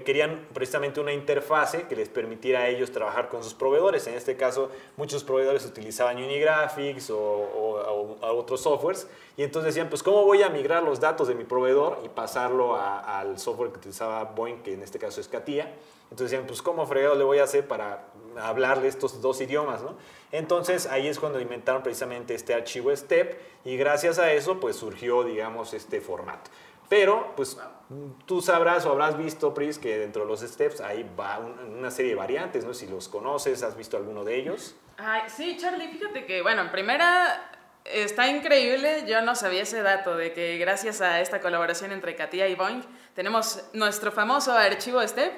querían 0.03 0.47
precisamente 0.53 0.99
una 0.99 1.13
interfase 1.13 1.83
que 1.83 1.95
les 1.95 2.09
permitiera 2.09 2.61
a 2.61 2.67
ellos 2.67 2.91
trabajar 2.91 3.29
con 3.29 3.43
sus 3.43 3.53
proveedores. 3.53 4.05
En 4.07 4.15
este 4.15 4.35
caso, 4.35 4.69
muchos 4.97 5.23
proveedores 5.23 5.65
utilizaban 5.65 6.17
Unigraphics 6.17 7.09
o, 7.09 7.17
o, 7.17 8.17
otros 8.35 8.61
softwares. 8.61 9.07
Y 9.37 9.43
entonces 9.43 9.73
decían, 9.73 9.89
pues, 9.89 10.03
¿cómo 10.03 10.23
voy 10.25 10.43
a 10.43 10.49
migrar 10.49 10.83
los 10.83 10.99
datos 10.99 11.27
de 11.27 11.35
mi 11.35 11.43
proveedor 11.43 11.99
y 12.03 12.09
pasarlo 12.09 12.75
al 12.75 13.39
software 13.39 13.71
que 13.71 13.77
utilizaba 13.77 14.23
Boeing, 14.25 14.57
que 14.63 14.73
en 14.73 14.83
este 14.83 14.99
caso 14.99 15.21
es 15.21 15.27
CATIA? 15.27 15.71
Entonces 16.11 16.31
decían, 16.31 16.45
pues, 16.45 16.61
¿cómo 16.61 16.85
fregado 16.85 17.15
le 17.15 17.23
voy 17.23 17.39
a 17.39 17.43
hacer 17.43 17.67
para 17.67 18.05
hablarle 18.39 18.87
estos 18.87 19.21
dos 19.21 19.41
idiomas? 19.41 19.81
¿no? 19.81 19.95
Entonces, 20.31 20.85
ahí 20.85 21.07
es 21.07 21.19
cuando 21.19 21.39
inventaron 21.39 21.81
precisamente 21.81 22.35
este 22.35 22.53
archivo 22.53 22.95
STEP 22.95 23.39
y 23.65 23.77
gracias 23.77 24.19
a 24.19 24.31
eso, 24.33 24.59
pues, 24.59 24.75
surgió, 24.75 25.23
digamos, 25.23 25.73
este 25.73 26.01
formato. 26.01 26.51
Pero, 26.89 27.33
pues, 27.35 27.57
tú 28.25 28.41
sabrás 28.41 28.85
o 28.85 28.91
habrás 28.91 29.17
visto, 29.17 29.53
Pris, 29.53 29.77
que 29.77 29.97
dentro 29.97 30.23
de 30.23 30.27
los 30.27 30.41
steps 30.41 30.81
ahí 30.81 31.09
va 31.19 31.39
una 31.39 31.91
serie 31.91 32.11
de 32.11 32.15
variantes, 32.15 32.65
¿no? 32.65 32.73
Si 32.73 32.87
los 32.87 33.07
conoces, 33.07 33.63
¿has 33.63 33.75
visto 33.75 33.97
alguno 33.97 34.23
de 34.23 34.35
ellos? 34.35 34.75
Ay, 34.97 35.23
sí, 35.27 35.57
Charlie, 35.59 35.89
fíjate 35.89 36.25
que, 36.25 36.41
bueno, 36.41 36.61
en 36.61 36.71
primera 36.71 37.51
está 37.85 38.27
increíble, 38.27 39.03
yo 39.07 39.21
no 39.21 39.35
sabía 39.35 39.63
ese 39.63 39.81
dato 39.81 40.15
de 40.15 40.33
que 40.33 40.57
gracias 40.57 41.01
a 41.01 41.19
esta 41.19 41.41
colaboración 41.41 41.91
entre 41.91 42.15
Katia 42.15 42.47
y 42.47 42.55
Boeing 42.55 42.81
tenemos 43.13 43.63
nuestro 43.73 44.11
famoso 44.11 44.53
archivo 44.53 45.05
STEP. 45.05 45.33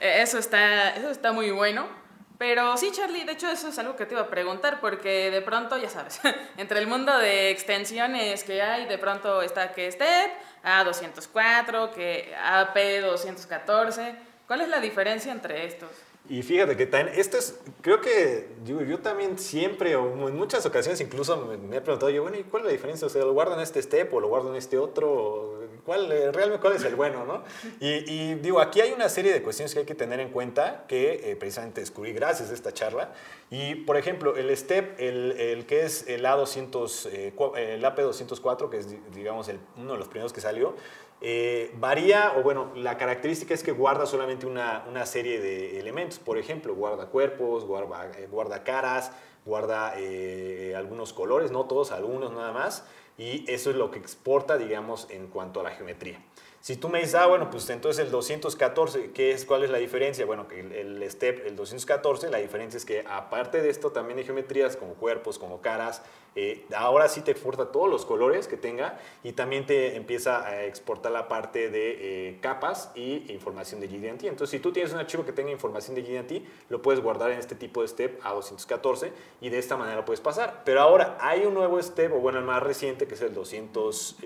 E, 0.00 0.22
eso 0.22 0.38
está, 0.38 0.90
eso 0.90 1.10
está 1.10 1.32
muy 1.32 1.50
bueno. 1.50 1.99
Pero 2.40 2.74
sí, 2.78 2.90
Charlie, 2.90 3.24
de 3.24 3.32
hecho 3.32 3.50
eso 3.50 3.68
es 3.68 3.78
algo 3.78 3.96
que 3.96 4.06
te 4.06 4.14
iba 4.14 4.22
a 4.22 4.30
preguntar, 4.30 4.80
porque 4.80 5.30
de 5.30 5.42
pronto, 5.42 5.76
ya 5.76 5.90
sabes, 5.90 6.22
entre 6.56 6.78
el 6.78 6.86
mundo 6.86 7.18
de 7.18 7.50
extensiones 7.50 8.44
que 8.44 8.62
hay, 8.62 8.86
de 8.86 8.96
pronto 8.96 9.42
está 9.42 9.74
que 9.74 9.92
STEP, 9.92 10.30
A204, 10.64 11.90
que 11.90 12.34
AP214. 12.42 14.14
¿Cuál 14.46 14.62
es 14.62 14.68
la 14.68 14.80
diferencia 14.80 15.30
entre 15.32 15.66
estos? 15.66 15.90
Y 16.30 16.42
fíjate 16.42 16.76
que 16.76 16.86
también, 16.86 17.18
esto 17.18 17.38
es, 17.38 17.58
creo 17.82 18.00
que 18.00 18.50
yo, 18.64 18.82
yo, 18.82 19.00
también 19.00 19.36
siempre, 19.36 19.96
o 19.96 20.28
en 20.28 20.36
muchas 20.36 20.64
ocasiones 20.64 21.00
incluso 21.00 21.36
me, 21.36 21.76
he 21.76 21.80
preguntado 21.80 22.08
yo, 22.08 22.22
bueno, 22.22 22.38
¿y 22.38 22.44
cuál 22.44 22.62
es 22.62 22.66
la 22.66 22.72
diferencia? 22.72 23.04
O 23.08 23.10
sea, 23.10 23.24
¿lo 23.24 23.32
guardo 23.32 23.54
en 23.54 23.60
este 23.60 23.82
step 23.82 24.14
o 24.14 24.20
lo 24.20 24.28
guardo 24.28 24.50
en 24.50 24.54
este 24.54 24.78
otro? 24.78 25.58
¿Cuál, 25.84 26.12
eh, 26.12 26.30
realmente 26.30 26.60
cuál 26.60 26.74
es 26.74 26.84
el 26.84 26.94
bueno, 26.94 27.24
no? 27.24 27.42
Y, 27.80 28.34
digo, 28.34 28.60
aquí 28.60 28.80
hay 28.80 28.92
una 28.92 29.08
serie 29.08 29.32
de 29.32 29.42
cuestiones 29.42 29.74
que 29.74 29.80
hay 29.80 29.86
que 29.86 29.96
tener 29.96 30.20
en 30.20 30.30
cuenta 30.30 30.84
que 30.86 31.32
eh, 31.32 31.34
precisamente 31.34 31.80
descubrí 31.80 32.12
gracias 32.12 32.50
a 32.50 32.54
esta 32.54 32.72
charla. 32.72 33.12
Y, 33.50 33.74
por 33.74 33.96
ejemplo, 33.96 34.36
el 34.36 34.56
step, 34.56 35.00
el, 35.00 35.32
el 35.32 35.66
que 35.66 35.82
es 35.82 36.06
el 36.06 36.24
A200, 36.24 37.08
eh, 37.10 37.34
el 37.74 37.82
AP204, 37.82 38.70
que 38.70 38.76
es, 38.76 38.86
digamos, 39.12 39.48
el, 39.48 39.58
uno 39.76 39.94
de 39.94 39.98
los 39.98 40.06
primeros 40.06 40.32
que 40.32 40.40
salió, 40.40 40.76
eh, 41.22 41.70
varía, 41.74 42.34
o 42.38 42.42
bueno, 42.42 42.72
la 42.74 42.96
característica 42.96 43.52
es 43.52 43.62
que 43.62 43.72
guarda 43.72 44.06
solamente 44.06 44.46
una, 44.46 44.84
una 44.88 45.04
serie 45.04 45.40
de 45.40 45.78
elementos. 45.78 46.18
Por 46.18 46.38
ejemplo, 46.38 46.74
guarda 46.74 47.06
cuerpos, 47.06 47.64
guarda, 47.64 48.10
eh, 48.18 48.26
guarda 48.30 48.64
caras, 48.64 49.12
guarda 49.44 49.94
eh, 49.98 50.74
algunos 50.76 51.12
colores, 51.12 51.50
no 51.50 51.66
todos, 51.66 51.92
algunos 51.92 52.32
nada 52.32 52.52
más. 52.52 52.84
Y 53.18 53.44
eso 53.52 53.68
es 53.68 53.76
lo 53.76 53.90
que 53.90 53.98
exporta, 53.98 54.56
digamos, 54.56 55.06
en 55.10 55.26
cuanto 55.26 55.60
a 55.60 55.62
la 55.62 55.70
geometría. 55.72 56.22
Si 56.60 56.76
tú 56.76 56.88
me 56.88 57.00
dices, 57.00 57.14
ah, 57.14 57.26
bueno, 57.26 57.50
pues 57.50 57.68
entonces 57.68 58.04
el 58.04 58.10
214, 58.10 59.12
¿qué 59.12 59.32
es, 59.32 59.44
¿cuál 59.44 59.64
es 59.64 59.70
la 59.70 59.78
diferencia? 59.78 60.24
Bueno, 60.24 60.46
el, 60.50 60.72
el 60.72 61.10
step, 61.10 61.46
el 61.46 61.56
214, 61.56 62.30
la 62.30 62.38
diferencia 62.38 62.78
es 62.78 62.84
que 62.84 63.04
aparte 63.08 63.60
de 63.60 63.68
esto 63.70 63.92
también 63.92 64.18
hay 64.18 64.24
geometrías 64.24 64.76
como 64.76 64.94
cuerpos, 64.94 65.38
como 65.38 65.60
caras, 65.60 66.02
eh, 66.36 66.64
ahora 66.76 67.08
sí 67.08 67.22
te 67.22 67.32
exporta 67.32 67.72
todos 67.72 67.90
los 67.90 68.04
colores 68.04 68.46
que 68.46 68.56
tenga 68.56 68.98
y 69.24 69.32
también 69.32 69.66
te 69.66 69.96
empieza 69.96 70.46
a 70.46 70.64
exportar 70.64 71.10
la 71.12 71.28
parte 71.28 71.70
de 71.70 72.28
eh, 72.28 72.38
capas 72.40 72.92
y 72.94 73.32
información 73.32 73.80
de 73.80 73.88
GDT. 73.88 74.24
Entonces, 74.24 74.50
si 74.50 74.60
tú 74.60 74.72
tienes 74.72 74.92
un 74.92 74.98
archivo 74.98 75.24
que 75.24 75.32
tenga 75.32 75.50
información 75.50 75.96
de 75.96 76.02
GDT, 76.02 76.70
lo 76.70 76.82
puedes 76.82 77.02
guardar 77.02 77.30
en 77.32 77.38
este 77.38 77.54
tipo 77.54 77.82
de 77.82 77.88
step 77.88 78.22
A214 78.22 79.10
y 79.40 79.48
de 79.48 79.58
esta 79.58 79.76
manera 79.76 79.96
lo 79.96 80.04
puedes 80.04 80.20
pasar. 80.20 80.62
Pero 80.64 80.80
ahora 80.80 81.18
hay 81.20 81.44
un 81.44 81.54
nuevo 81.54 81.82
step, 81.82 82.12
o 82.12 82.20
bueno, 82.20 82.38
el 82.38 82.44
más 82.44 82.62
reciente, 82.62 83.06
que 83.06 83.14
es 83.14 83.22
el 83.22 83.34
200, 83.34 84.16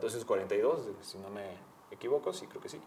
242, 0.00 0.80
eh, 0.80 0.90
si 1.00 1.18
no 1.18 1.30
me 1.30 1.44
equivoco, 1.90 2.32
sí, 2.32 2.46
creo 2.46 2.60
que 2.60 2.68
sí. 2.68 2.80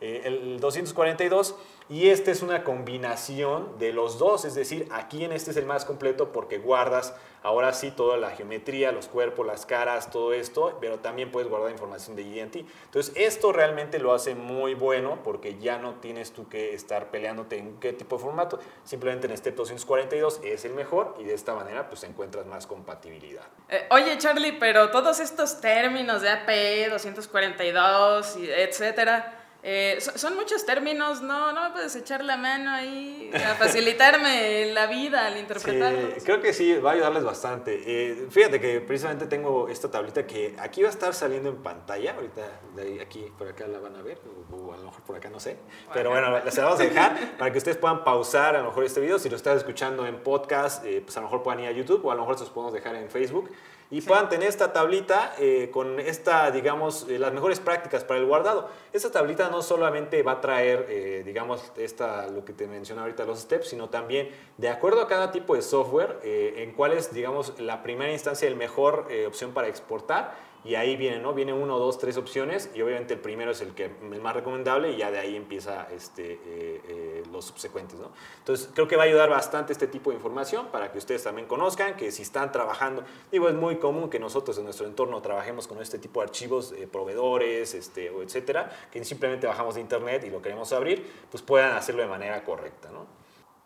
Eh, 0.00 0.22
el 0.24 0.60
242 0.60 1.56
y 1.88 2.10
este 2.10 2.30
es 2.30 2.42
una 2.42 2.64
combinación 2.64 3.78
de 3.78 3.92
los 3.92 4.18
dos, 4.18 4.44
es 4.44 4.54
decir, 4.54 4.86
aquí 4.92 5.24
en 5.24 5.32
este 5.32 5.50
es 5.50 5.56
el 5.56 5.64
más 5.64 5.84
completo 5.84 6.32
porque 6.32 6.58
guardas 6.58 7.14
ahora 7.42 7.72
sí 7.72 7.90
toda 7.90 8.16
la 8.16 8.30
geometría, 8.30 8.92
los 8.92 9.08
cuerpos, 9.08 9.46
las 9.46 9.64
caras, 9.64 10.10
todo 10.10 10.32
esto, 10.34 10.76
pero 10.80 10.98
también 10.98 11.32
puedes 11.32 11.48
guardar 11.48 11.70
información 11.70 12.14
de 12.14 12.24
GDT. 12.24 12.68
Entonces 12.84 13.12
esto 13.16 13.52
realmente 13.52 13.98
lo 13.98 14.12
hace 14.12 14.34
muy 14.34 14.74
bueno 14.74 15.20
porque 15.24 15.58
ya 15.58 15.78
no 15.78 15.94
tienes 15.94 16.32
tú 16.32 16.48
que 16.48 16.74
estar 16.74 17.10
peleándote 17.10 17.58
en 17.58 17.80
qué 17.80 17.92
tipo 17.92 18.16
de 18.16 18.22
formato, 18.22 18.58
simplemente 18.84 19.26
en 19.26 19.32
este 19.32 19.52
242 19.52 20.40
es 20.44 20.64
el 20.64 20.74
mejor 20.74 21.16
y 21.18 21.24
de 21.24 21.34
esta 21.34 21.54
manera 21.54 21.88
pues 21.88 22.04
encuentras 22.04 22.46
más 22.46 22.66
compatibilidad. 22.66 23.44
Eh, 23.68 23.86
oye 23.90 24.16
Charlie, 24.18 24.52
pero 24.52 24.90
todos 24.90 25.20
estos 25.20 25.60
términos 25.60 26.22
de 26.22 26.28
AP, 26.28 26.90
242, 26.90 28.36
etcétera, 28.36 29.38
eh, 29.60 29.98
son, 30.00 30.36
muchos 30.36 30.64
términos, 30.64 31.20
no, 31.20 31.52
no 31.52 31.64
me 31.64 31.70
puedes 31.70 31.96
echar 31.96 32.22
la 32.22 32.36
mano 32.36 32.70
ahí 32.70 33.28
a 33.34 33.54
facilitarme 33.56 34.66
la 34.72 34.86
vida 34.86 35.26
al 35.26 35.36
interpretarlos. 35.36 36.14
Sí, 36.14 36.20
creo 36.24 36.40
que 36.40 36.52
sí, 36.52 36.74
va 36.74 36.90
a 36.90 36.94
ayudarles 36.94 37.24
bastante. 37.24 37.82
Eh, 37.84 38.28
fíjate 38.30 38.60
que 38.60 38.80
precisamente 38.80 39.26
tengo 39.26 39.68
esta 39.68 39.90
tablita 39.90 40.26
que 40.26 40.54
aquí 40.58 40.82
va 40.82 40.88
a 40.88 40.92
estar 40.92 41.12
saliendo 41.12 41.48
en 41.48 41.56
pantalla, 41.56 42.14
ahorita 42.14 42.42
de 42.76 43.00
aquí, 43.02 43.32
por 43.36 43.48
acá 43.48 43.66
la 43.66 43.80
van 43.80 43.96
a 43.96 44.02
ver, 44.02 44.20
o, 44.52 44.72
a 44.72 44.76
lo 44.76 44.84
mejor 44.84 45.02
por 45.02 45.16
acá 45.16 45.28
no 45.28 45.40
sé, 45.40 45.56
pero 45.92 46.10
bueno, 46.10 46.38
se 46.50 46.60
la 46.60 46.66
vamos 46.66 46.80
a 46.80 46.84
dejar 46.84 47.36
para 47.36 47.50
que 47.50 47.58
ustedes 47.58 47.76
puedan 47.78 48.04
pausar 48.04 48.54
a 48.54 48.60
lo 48.60 48.66
mejor 48.68 48.84
este 48.84 49.00
video, 49.00 49.18
si 49.18 49.28
lo 49.28 49.34
estás 49.34 49.56
escuchando 49.56 50.06
en 50.06 50.22
podcast, 50.22 50.84
eh, 50.84 51.02
pues 51.04 51.16
a 51.16 51.20
lo 51.20 51.26
mejor 51.26 51.42
puedan 51.42 51.60
ir 51.60 51.66
a 51.66 51.72
YouTube 51.72 52.04
o 52.04 52.12
a 52.12 52.14
lo 52.14 52.20
mejor 52.20 52.36
se 52.36 52.44
los 52.44 52.52
podemos 52.52 52.72
dejar 52.72 52.94
en 52.94 53.10
Facebook 53.10 53.50
y 53.90 54.02
puedan 54.02 54.28
tener 54.28 54.48
esta 54.48 54.72
tablita 54.72 55.34
eh, 55.38 55.70
con 55.72 55.98
esta, 55.98 56.50
digamos, 56.50 57.06
eh, 57.08 57.18
las 57.18 57.32
mejores 57.32 57.58
prácticas 57.58 58.04
para 58.04 58.20
el 58.20 58.26
guardado. 58.26 58.68
Esta 58.92 59.10
tablita 59.10 59.48
no 59.48 59.62
solamente 59.62 60.22
va 60.22 60.32
a 60.32 60.40
traer, 60.40 60.86
eh, 60.90 61.22
digamos, 61.24 61.72
esta, 61.76 62.26
lo 62.28 62.44
que 62.44 62.52
te 62.52 62.66
mencioné 62.66 63.00
ahorita, 63.00 63.24
los 63.24 63.40
steps, 63.40 63.68
sino 63.68 63.88
también, 63.88 64.28
de 64.58 64.68
acuerdo 64.68 65.00
a 65.00 65.08
cada 65.08 65.32
tipo 65.32 65.54
de 65.54 65.62
software, 65.62 66.18
en 66.22 66.72
cuál 66.72 66.92
es, 66.92 67.12
digamos, 67.14 67.58
la 67.58 67.82
primera 67.82 68.12
instancia, 68.12 68.46
el 68.46 68.56
mejor 68.56 69.06
opción 69.26 69.52
para 69.52 69.68
exportar 69.68 70.47
y 70.64 70.74
ahí 70.74 70.96
viene, 70.96 71.18
¿no? 71.20 71.34
Viene 71.34 71.52
uno, 71.52 71.78
dos, 71.78 71.98
tres 71.98 72.16
opciones 72.16 72.70
y 72.74 72.82
obviamente 72.82 73.14
el 73.14 73.20
primero 73.20 73.52
es 73.52 73.60
el, 73.60 73.74
que, 73.74 73.84
el 73.84 74.20
más 74.20 74.34
recomendable 74.34 74.92
y 74.92 74.96
ya 74.96 75.10
de 75.10 75.18
ahí 75.18 75.36
empieza 75.36 75.88
este, 75.92 76.32
eh, 76.32 76.40
eh, 76.44 77.22
los 77.32 77.44
subsecuentes, 77.46 77.98
¿no? 77.98 78.10
Entonces 78.38 78.68
creo 78.74 78.88
que 78.88 78.96
va 78.96 79.04
a 79.04 79.06
ayudar 79.06 79.30
bastante 79.30 79.72
este 79.72 79.86
tipo 79.86 80.10
de 80.10 80.16
información 80.16 80.66
para 80.68 80.90
que 80.90 80.98
ustedes 80.98 81.22
también 81.22 81.46
conozcan 81.46 81.96
que 81.96 82.10
si 82.10 82.22
están 82.22 82.52
trabajando, 82.52 83.04
digo, 83.30 83.48
es 83.48 83.54
muy 83.54 83.76
común 83.76 84.10
que 84.10 84.18
nosotros 84.18 84.58
en 84.58 84.64
nuestro 84.64 84.86
entorno 84.86 85.22
trabajemos 85.22 85.66
con 85.66 85.80
este 85.80 85.98
tipo 85.98 86.20
de 86.20 86.24
archivos, 86.24 86.72
eh, 86.72 86.88
proveedores, 86.90 87.74
este, 87.74 88.10
o 88.10 88.22
etcétera, 88.22 88.70
que 88.90 89.04
simplemente 89.04 89.46
bajamos 89.46 89.76
de 89.76 89.80
internet 89.80 90.24
y 90.26 90.30
lo 90.30 90.42
queremos 90.42 90.72
abrir, 90.72 91.06
pues 91.30 91.42
puedan 91.42 91.76
hacerlo 91.76 92.02
de 92.02 92.08
manera 92.08 92.42
correcta, 92.44 92.90
¿no? 92.90 93.06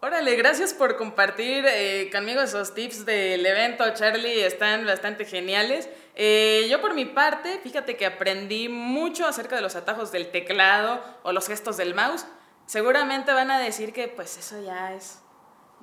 Órale, 0.05 0.35
gracias 0.35 0.75
por 0.75 0.97
compartir 0.97 1.65
conmigo 2.11 2.41
esos 2.41 2.75
tips 2.75 3.07
del 3.07 3.47
evento, 3.47 3.85
Charlie, 3.95 4.43
están 4.43 4.85
bastante 4.85 5.25
geniales. 5.25 5.89
Eh, 6.17 6.67
yo 6.69 6.81
por 6.81 6.95
mi 6.95 7.05
parte, 7.05 7.61
fíjate 7.63 7.97
que 7.97 8.05
aprendí 8.05 8.69
mucho 8.69 9.25
acerca 9.29 9.55
de 9.55 9.63
los 9.63 9.77
atajos 9.77 10.11
del 10.11 10.33
teclado 10.33 11.01
o 11.23 11.31
los 11.31 11.47
gestos 11.47 11.77
del 11.77 11.95
mouse. 11.95 12.27
Seguramente 12.67 13.33
van 13.33 13.53
a 13.53 13.61
decir 13.61 13.93
que 13.93 14.09
pues 14.09 14.37
eso 14.39 14.61
ya 14.61 14.93
es, 14.93 15.23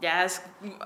ya 0.01 0.25
es 0.25 0.41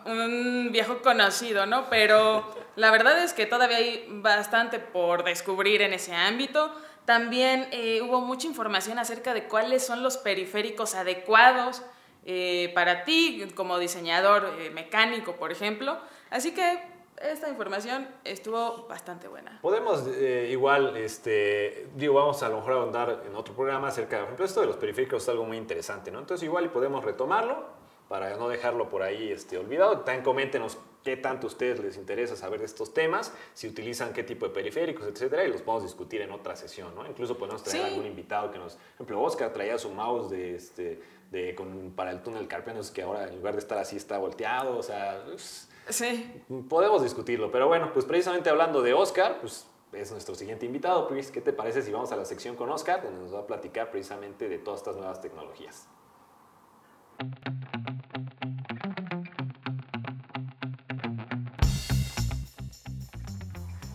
un 0.05 0.69
viejo 0.71 1.01
conocido, 1.01 1.65
¿no? 1.65 1.89
Pero 1.89 2.55
la 2.75 2.91
verdad 2.91 3.17
es 3.23 3.33
que 3.33 3.47
todavía 3.47 3.77
hay 3.77 4.05
bastante 4.09 4.77
por 4.77 5.23
descubrir 5.23 5.81
en 5.81 5.93
ese 5.93 6.13
ámbito. 6.13 6.71
También 7.05 7.67
eh, 7.71 7.99
hubo 8.03 8.21
mucha 8.21 8.45
información 8.45 8.99
acerca 8.99 9.33
de 9.33 9.45
cuáles 9.45 9.83
son 9.83 10.03
los 10.03 10.17
periféricos 10.17 10.93
adecuados 10.93 11.81
eh, 12.25 12.71
para 12.73 13.03
ti 13.03 13.47
como 13.55 13.79
diseñador 13.79 14.53
mecánico, 14.73 15.35
por 15.35 15.51
ejemplo. 15.51 15.97
Así 16.29 16.53
que 16.53 16.93
esta 17.21 17.49
información 17.49 18.07
estuvo 18.23 18.85
bastante 18.87 19.27
buena. 19.27 19.59
Podemos 19.61 20.05
eh, 20.07 20.49
igual, 20.51 20.97
este, 20.97 21.87
digo, 21.95 22.15
vamos 22.15 22.41
a 22.43 22.49
lo 22.49 22.57
mejor 22.57 22.73
a 22.73 22.75
ahondar 22.75 23.23
en 23.25 23.35
otro 23.35 23.53
programa 23.53 23.87
acerca, 23.87 24.17
por 24.17 24.25
ejemplo, 24.25 24.45
esto 24.45 24.61
de 24.61 24.67
los 24.67 24.77
periféricos 24.77 25.23
es 25.23 25.29
algo 25.29 25.45
muy 25.45 25.57
interesante, 25.57 26.11
¿no? 26.11 26.19
Entonces 26.19 26.43
igual 26.43 26.69
podemos 26.71 27.03
retomarlo 27.03 27.65
para 28.09 28.35
no 28.35 28.49
dejarlo 28.49 28.89
por 28.89 29.01
ahí 29.01 29.31
este, 29.31 29.57
olvidado. 29.57 30.01
También 30.01 30.23
coméntenos 30.23 30.77
qué 31.03 31.17
tanto 31.17 31.47
a 31.47 31.49
ustedes 31.49 31.79
les 31.79 31.97
interesa 31.97 32.35
saber 32.35 32.59
de 32.59 32.65
estos 32.65 32.93
temas, 32.93 33.33
si 33.53 33.67
utilizan 33.67 34.13
qué 34.13 34.23
tipo 34.23 34.47
de 34.47 34.53
periféricos, 34.53 35.05
etcétera, 35.07 35.43
y 35.45 35.49
los 35.49 35.61
podemos 35.61 35.83
discutir 35.83 36.21
en 36.21 36.31
otra 36.31 36.55
sesión, 36.55 36.95
¿no? 36.95 37.05
Incluso 37.05 37.37
podemos 37.37 37.63
traer 37.63 37.85
algún 37.85 38.05
invitado 38.05 38.51
que 38.51 38.57
nos, 38.57 38.73
por 38.73 38.93
ejemplo, 38.95 39.21
Oscar 39.21 39.51
traía 39.51 39.77
su 39.77 39.89
mouse 39.89 40.29
de, 40.29 40.55
este, 40.55 41.01
de, 41.33 41.55
con, 41.55 41.91
para 41.95 42.11
el 42.11 42.21
túnel 42.21 42.47
carpianos 42.47 42.91
que 42.91 43.01
ahora 43.01 43.27
en 43.27 43.35
lugar 43.35 43.55
de 43.55 43.59
estar 43.59 43.77
así 43.77 43.97
está 43.97 44.19
volteado, 44.19 44.77
o 44.77 44.83
sea... 44.83 45.21
Sí. 45.89 46.31
Podemos 46.69 47.03
discutirlo, 47.03 47.51
pero 47.51 47.67
bueno, 47.67 47.91
pues 47.91 48.05
precisamente 48.05 48.49
hablando 48.49 48.81
de 48.81 48.93
Oscar, 48.93 49.39
pues 49.41 49.67
es 49.91 50.11
nuestro 50.11 50.35
siguiente 50.35 50.65
invitado. 50.65 51.09
Luis, 51.09 51.31
¿qué 51.31 51.41
te 51.41 51.51
parece 51.51 51.81
si 51.81 51.91
vamos 51.91 52.11
a 52.11 52.15
la 52.15 52.23
sección 52.23 52.55
con 52.55 52.69
Oscar, 52.69 53.03
donde 53.03 53.19
nos 53.19 53.33
va 53.33 53.39
a 53.39 53.47
platicar 53.47 53.91
precisamente 53.91 54.47
de 54.47 54.59
todas 54.59 54.79
estas 54.79 54.95
nuevas 54.95 55.19
tecnologías? 55.19 55.87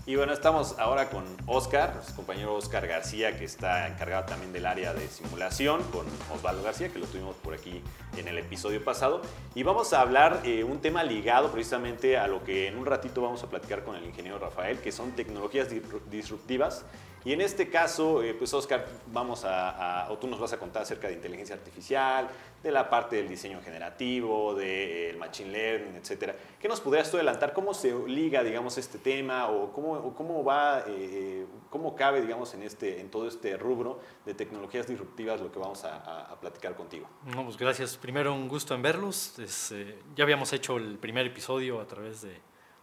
Y 0.08 0.16
bueno, 0.16 0.32
estamos 0.32 0.74
ahora 0.78 1.10
con 1.10 1.22
Oscar, 1.46 1.92
nuestro 1.92 2.16
compañero 2.16 2.54
Oscar 2.54 2.86
García, 2.86 3.38
que 3.38 3.44
está 3.44 3.86
encargado 3.86 4.24
también 4.24 4.54
del 4.54 4.64
área 4.64 4.94
de 4.94 5.06
simulación, 5.06 5.82
con 5.92 6.06
Osvaldo 6.34 6.62
García, 6.62 6.88
que 6.88 6.98
lo 6.98 7.04
tuvimos 7.04 7.36
por 7.36 7.52
aquí 7.52 7.82
en 8.16 8.26
el 8.26 8.38
episodio 8.38 8.82
pasado. 8.82 9.20
Y 9.54 9.64
vamos 9.64 9.92
a 9.92 10.00
hablar 10.00 10.40
eh, 10.44 10.64
un 10.64 10.80
tema 10.80 11.04
ligado 11.04 11.52
precisamente 11.52 12.16
a 12.16 12.26
lo 12.26 12.42
que 12.42 12.68
en 12.68 12.78
un 12.78 12.86
ratito 12.86 13.20
vamos 13.20 13.42
a 13.42 13.50
platicar 13.50 13.84
con 13.84 13.96
el 13.96 14.04
ingeniero 14.06 14.38
Rafael, 14.38 14.78
que 14.78 14.92
son 14.92 15.10
tecnologías 15.12 15.68
disruptivas 16.10 16.86
y 17.24 17.32
en 17.32 17.40
este 17.40 17.68
caso, 17.68 18.22
eh, 18.22 18.34
pues 18.34 18.52
Oscar, 18.54 18.86
vamos 19.08 19.44
a, 19.44 20.06
o 20.10 20.18
tú 20.18 20.26
nos 20.28 20.38
vas 20.38 20.52
a 20.52 20.58
contar 20.58 20.82
acerca 20.82 21.08
de 21.08 21.14
inteligencia 21.14 21.54
artificial, 21.54 22.28
de 22.62 22.72
la 22.72 22.90
parte 22.90 23.16
del 23.16 23.28
diseño 23.28 23.60
generativo, 23.62 24.54
del 24.54 25.16
machine 25.16 25.50
learning, 25.50 25.96
etcétera. 25.96 26.34
¿Qué 26.58 26.68
nos 26.68 26.80
podrías 26.80 27.10
tú 27.10 27.16
adelantar? 27.16 27.52
¿Cómo 27.52 27.72
se 27.72 27.96
liga, 28.08 28.42
digamos, 28.42 28.78
este 28.78 28.98
tema 28.98 29.48
o 29.48 29.72
cómo, 29.72 30.14
cómo 30.14 30.42
va, 30.42 30.84
eh, 30.86 31.46
cómo 31.70 31.94
cabe, 31.94 32.20
digamos, 32.20 32.54
en, 32.54 32.62
este, 32.62 33.00
en 33.00 33.10
todo 33.10 33.28
este 33.28 33.56
rubro 33.56 34.00
de 34.24 34.34
tecnologías 34.34 34.88
disruptivas 34.88 35.40
lo 35.40 35.52
que 35.52 35.58
vamos 35.58 35.84
a, 35.84 36.36
platicar 36.40 36.76
contigo? 36.76 37.08
No, 37.26 37.44
pues 37.44 37.56
gracias. 37.56 37.96
Primero, 37.96 38.32
un 38.32 38.48
gusto 38.48 38.74
en 38.74 38.82
verlos. 38.82 39.34
Eh, 39.72 39.98
ya 40.14 40.24
habíamos 40.24 40.52
hecho 40.52 40.76
el 40.76 40.98
primer 40.98 41.26
episodio 41.26 41.80
a 41.80 41.86
través 41.86 42.22
de, 42.22 42.40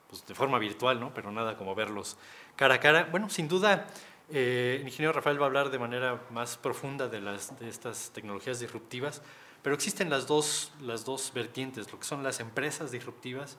pues, 0.08 0.26
de 0.26 0.36
forma 0.36 0.60
virtual, 0.60 1.00
¿no? 1.00 1.14
Pero 1.14 1.32
nada 1.32 1.58
como 1.58 1.74
verlos 1.76 2.18
cara 2.56 2.76
a 2.76 2.80
cara. 2.80 3.08
Bueno, 3.12 3.30
sin 3.30 3.48
duda 3.48 3.88
eh, 4.30 4.78
el 4.80 4.88
ingeniero 4.88 5.14
Rafael 5.14 5.40
va 5.40 5.44
a 5.44 5.48
hablar 5.48 5.70
de 5.70 5.80
manera 5.80 6.22
más 6.32 6.58
profunda 6.58 7.08
de, 7.08 7.22
estas 7.68 8.12
tecnologías 8.12 8.60
disruptivas, 8.60 9.22
pero 9.62 9.76
existen 9.76 10.10
las 10.10 10.28
dos, 10.28 10.72
las 10.82 11.06
dos 11.06 11.32
vertientes, 11.34 11.92
lo 11.92 12.00
que 12.00 12.06
son 12.06 12.24
las 12.24 12.40
empresas 12.40 12.92
disruptivas 12.92 13.58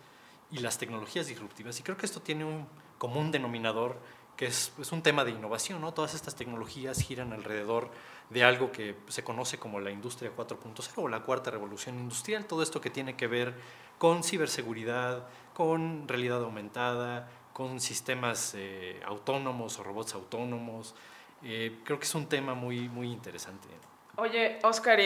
y 0.50 0.58
las 0.58 0.78
tecnologías 0.78 1.26
disruptivas. 1.26 1.78
Y 1.80 1.82
creo 1.82 1.96
que 1.96 2.06
esto 2.06 2.20
tiene 2.20 2.44
un 2.44 2.66
común 2.98 3.30
denominador 3.30 3.98
que 4.36 4.46
es, 4.46 4.72
es, 4.78 4.92
un 4.92 5.02
tema 5.02 5.24
de 5.24 5.30
innovación. 5.30 5.80
¿no? 5.80 5.94
Todas 5.94 6.14
estas 6.14 6.34
tecnologías 6.34 7.00
giran 7.00 7.32
alrededor 7.32 7.90
de 8.30 8.44
algo 8.44 8.70
que 8.70 8.96
se 9.08 9.24
conoce 9.24 9.58
como 9.58 9.80
la 9.80 9.90
industria 9.90 10.30
4.0 10.36 10.90
o 10.96 11.08
la 11.08 11.20
cuarta 11.20 11.50
revolución 11.50 11.98
industrial. 11.98 12.44
Todo 12.44 12.62
esto 12.62 12.80
que 12.80 12.90
tiene 12.90 13.16
que 13.16 13.26
ver 13.26 13.54
con 13.98 14.22
ciberseguridad, 14.22 15.26
con 15.54 16.06
realidad 16.06 16.42
aumentada, 16.42 17.30
con 17.56 17.80
sistemas 17.80 18.52
eh, 18.54 19.00
autónomos 19.06 19.78
o 19.78 19.82
robots 19.82 20.12
autónomos, 20.12 20.94
Eh, 21.42 21.80
creo 21.84 21.98
que 21.98 22.04
es 22.04 22.14
un 22.14 22.28
tema 22.28 22.54
muy, 22.54 22.88
muy 22.88 23.08
interesante. 23.12 23.68
Oye, 24.16 24.58
Oscar, 24.62 24.98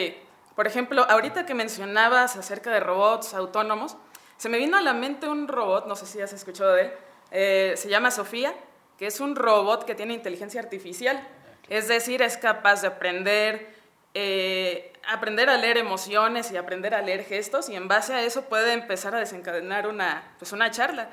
por 0.54 0.66
ejemplo, 0.66 1.04
ahorita 1.08 1.44
que 1.44 1.54
mencionabas 1.54 2.36
acerca 2.36 2.70
de 2.70 2.80
robots 2.80 3.34
autónomos, 3.34 3.96
se 4.36 4.48
me 4.48 4.58
vino 4.58 4.76
a 4.76 4.80
la 4.80 4.94
mente 4.94 5.28
un 5.28 5.48
robot, 5.48 5.86
no 5.86 5.94
sé 5.96 6.06
si 6.06 6.20
has 6.20 6.32
escuchado 6.32 6.72
de 6.74 6.82
él, 6.82 6.92
eh, 7.30 7.74
se 7.76 7.88
llama 7.88 8.10
Sofía, 8.10 8.54
que 8.96 9.06
es 9.06 9.20
un 9.20 9.34
robot 9.36 9.84
que 9.84 9.94
tiene 9.94 10.14
inteligencia 10.14 10.60
artificial. 10.60 11.16
Es 11.68 11.88
decir, 11.88 12.22
es 12.22 12.36
capaz 12.36 12.82
de 12.82 12.88
aprender, 12.88 13.74
eh, 14.14 14.92
aprender 15.08 15.50
a 15.50 15.56
leer 15.56 15.78
emociones 15.78 16.50
y 16.52 16.56
aprender 16.56 16.94
a 16.94 17.02
leer 17.02 17.24
gestos 17.24 17.68
y 17.68 17.74
en 17.74 17.86
base 17.86 18.14
a 18.14 18.22
eso 18.22 18.42
puede 18.48 18.72
empezar 18.72 19.14
a 19.14 19.18
desencadenar 19.18 19.86
una, 19.86 20.34
pues 20.38 20.52
una 20.52 20.70
charla. 20.70 21.10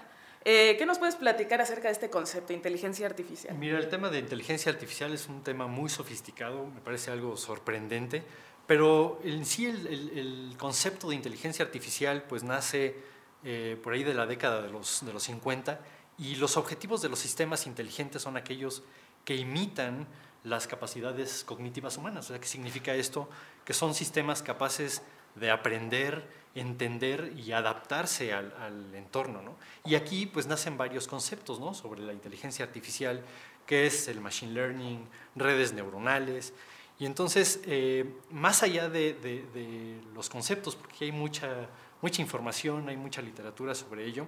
Eh, 0.49 0.77
¿Qué 0.77 0.85
nos 0.85 0.97
puedes 0.97 1.17
platicar 1.17 1.59
acerca 1.59 1.89
de 1.89 1.91
este 1.91 2.09
concepto, 2.09 2.53
inteligencia 2.53 3.05
artificial? 3.05 3.53
Mira, 3.57 3.77
el 3.77 3.89
tema 3.89 4.09
de 4.09 4.19
inteligencia 4.19 4.71
artificial 4.71 5.13
es 5.13 5.27
un 5.27 5.43
tema 5.43 5.67
muy 5.67 5.89
sofisticado, 5.89 6.67
me 6.67 6.79
parece 6.79 7.11
algo 7.11 7.35
sorprendente, 7.35 8.23
pero 8.65 9.19
en 9.25 9.45
sí 9.45 9.65
el, 9.65 10.55
concepto 10.57 11.09
de 11.09 11.15
inteligencia 11.15 11.65
artificial 11.65 12.23
pues 12.29 12.43
nace 12.43 12.95
eh, 13.43 13.77
por 13.83 13.91
ahí 13.91 14.05
de 14.05 14.13
la 14.13 14.25
década 14.25 14.61
de 14.61 14.69
los, 14.69 15.05
de 15.05 15.11
los 15.11 15.23
50 15.23 15.81
y 16.17 16.35
los 16.35 16.55
objetivos 16.55 17.01
de 17.01 17.09
los 17.09 17.19
sistemas 17.19 17.67
inteligentes 17.67 18.21
son 18.21 18.37
aquellos 18.37 18.83
que 19.25 19.35
imitan 19.35 20.07
las 20.45 20.65
capacidades 20.65 21.43
cognitivas 21.43 21.97
humanas. 21.97 22.27
O 22.27 22.27
sea, 22.29 22.39
¿qué 22.39 22.47
significa 22.47 22.95
esto? 22.95 23.29
Que 23.65 23.73
son 23.73 23.93
sistemas 23.93 24.43
capaces 24.43 25.01
de 25.35 25.51
aprender, 25.51 26.25
entender 26.59 27.33
y 27.37 27.51
adaptarse 27.51 28.33
al, 28.33 28.93
entorno. 28.95 29.41
¿no? 29.41 29.55
Y 29.85 29.95
aquí 29.95 30.25
pues 30.25 30.47
nacen 30.47 30.77
varios 30.77 31.07
conceptos 31.07 31.59
¿no? 31.59 31.73
sobre 31.73 32.01
la 32.01 32.13
inteligencia 32.13 32.65
artificial, 32.65 33.23
que 33.65 33.85
es 33.85 34.07
el 34.07 34.21
machine 34.21 34.53
learning, 34.53 35.07
redes 35.35 35.73
neuronales. 35.73 36.53
Y 36.99 37.05
entonces, 37.05 37.61
eh, 37.65 38.11
más 38.31 38.63
allá 38.63 38.89
de, 38.89 39.99
los 40.15 40.29
conceptos, 40.29 40.75
porque 40.75 41.05
hay 41.05 41.11
mucha, 41.11 41.67
mucha 42.01 42.21
información, 42.21 42.89
hay 42.89 42.97
mucha 42.97 43.21
literatura 43.21 43.75
sobre 43.75 44.05
ello, 44.05 44.27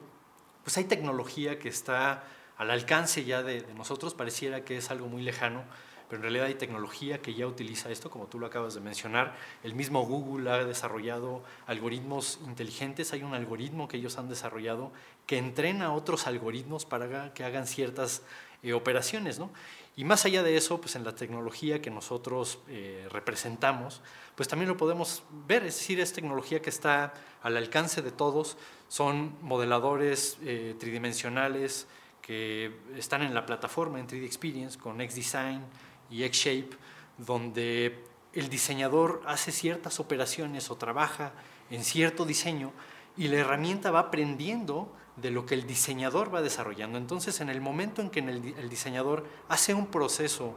pues 0.63 0.77
hay 0.77 0.83
tecnología 0.83 1.57
que 1.57 1.69
está 1.69 2.23
al 2.57 2.69
alcance 2.69 3.23
ya 3.23 3.41
de, 3.41 3.65
nosotros, 3.73 4.13
pareciera 4.13 4.65
que 4.65 4.77
es 4.77 4.91
algo 4.91 5.07
muy 5.07 5.23
lejano, 5.23 5.63
pero 6.09 6.17
en 6.17 6.23
realidad 6.23 6.47
hay 6.47 6.55
tecnología 6.55 7.21
que 7.21 7.35
ya 7.35 7.45
utiliza 7.45 7.91
esto, 7.91 8.09
como 8.09 8.25
tú 8.25 8.39
lo 8.39 8.47
acabas 8.47 8.73
de 8.73 8.81
mencionar. 8.81 9.35
El 9.63 9.75
mismo 9.75 10.05
Google 10.05 10.49
ha 10.49 10.65
desarrollado 10.65 11.43
algoritmos 11.67 12.39
inteligentes, 12.45 13.13
hay 13.13 13.21
un 13.21 13.35
algoritmo 13.35 13.87
que 13.87 13.97
ellos 13.97 14.17
han 14.17 14.27
desarrollado 14.27 14.91
que 15.27 15.37
entrena 15.37 15.93
otros 15.93 16.25
algoritmos 16.25 16.85
para 16.85 17.31
que 17.33 17.43
hagan 17.43 17.67
ciertas 17.67 18.23
eh, 18.63 18.73
operaciones. 18.73 19.37
¿no? 19.37 19.51
Y 19.95 20.03
más 20.03 20.25
allá 20.25 20.43
de 20.43 20.57
eso, 20.57 20.81
pues 20.81 20.95
en 20.95 21.03
la 21.03 21.13
tecnología 21.13 21.81
que 21.81 21.91
nosotros 21.91 22.59
eh, 22.67 23.07
representamos, 23.11 24.01
pues 24.35 24.49
también 24.49 24.67
lo 24.69 24.77
podemos 24.77 25.23
ver, 25.47 25.65
es 25.65 25.75
decir, 25.75 25.99
es 25.99 26.11
tecnología 26.11 26.61
que 26.61 26.69
está 26.69 27.13
al 27.43 27.55
alcance 27.55 28.01
de 28.01 28.11
todos, 28.11 28.57
son 28.87 29.35
modeladores 29.41 30.37
eh, 30.41 30.75
tridimensionales 30.79 31.87
que 32.21 32.71
están 32.95 33.21
en 33.21 33.33
la 33.33 33.45
plataforma 33.45 33.99
en 33.99 34.07
3D 34.07 34.23
Experience 34.23 34.77
con 34.77 34.97
XDesign, 34.97 35.63
y 36.09 36.23
X-Shape, 36.23 36.69
donde 37.17 38.03
el 38.33 38.49
diseñador 38.49 39.21
hace 39.25 39.51
ciertas 39.51 39.99
operaciones 39.99 40.69
o 40.69 40.75
trabaja 40.75 41.33
en 41.69 41.83
cierto 41.83 42.25
diseño 42.25 42.71
y 43.17 43.27
la 43.27 43.37
herramienta 43.37 43.91
va 43.91 43.99
aprendiendo 43.99 44.91
de 45.17 45.31
lo 45.31 45.45
que 45.45 45.55
el 45.55 45.67
diseñador 45.67 46.33
va 46.33 46.41
desarrollando. 46.41 46.97
Entonces, 46.97 47.41
en 47.41 47.49
el 47.49 47.59
momento 47.61 48.01
en 48.01 48.09
que 48.09 48.19
el, 48.19 48.69
diseñador 48.69 49.25
hace 49.49 49.73
un 49.73 49.87
proceso 49.87 50.55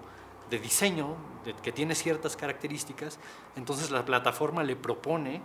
de 0.51 0.59
diseño 0.59 1.17
que 1.63 1.73
tiene 1.73 1.95
ciertas 1.95 2.37
características, 2.37 3.19
entonces 3.57 3.91
la 3.91 4.05
plataforma 4.05 4.63
le 4.63 4.77
propone 4.77 5.41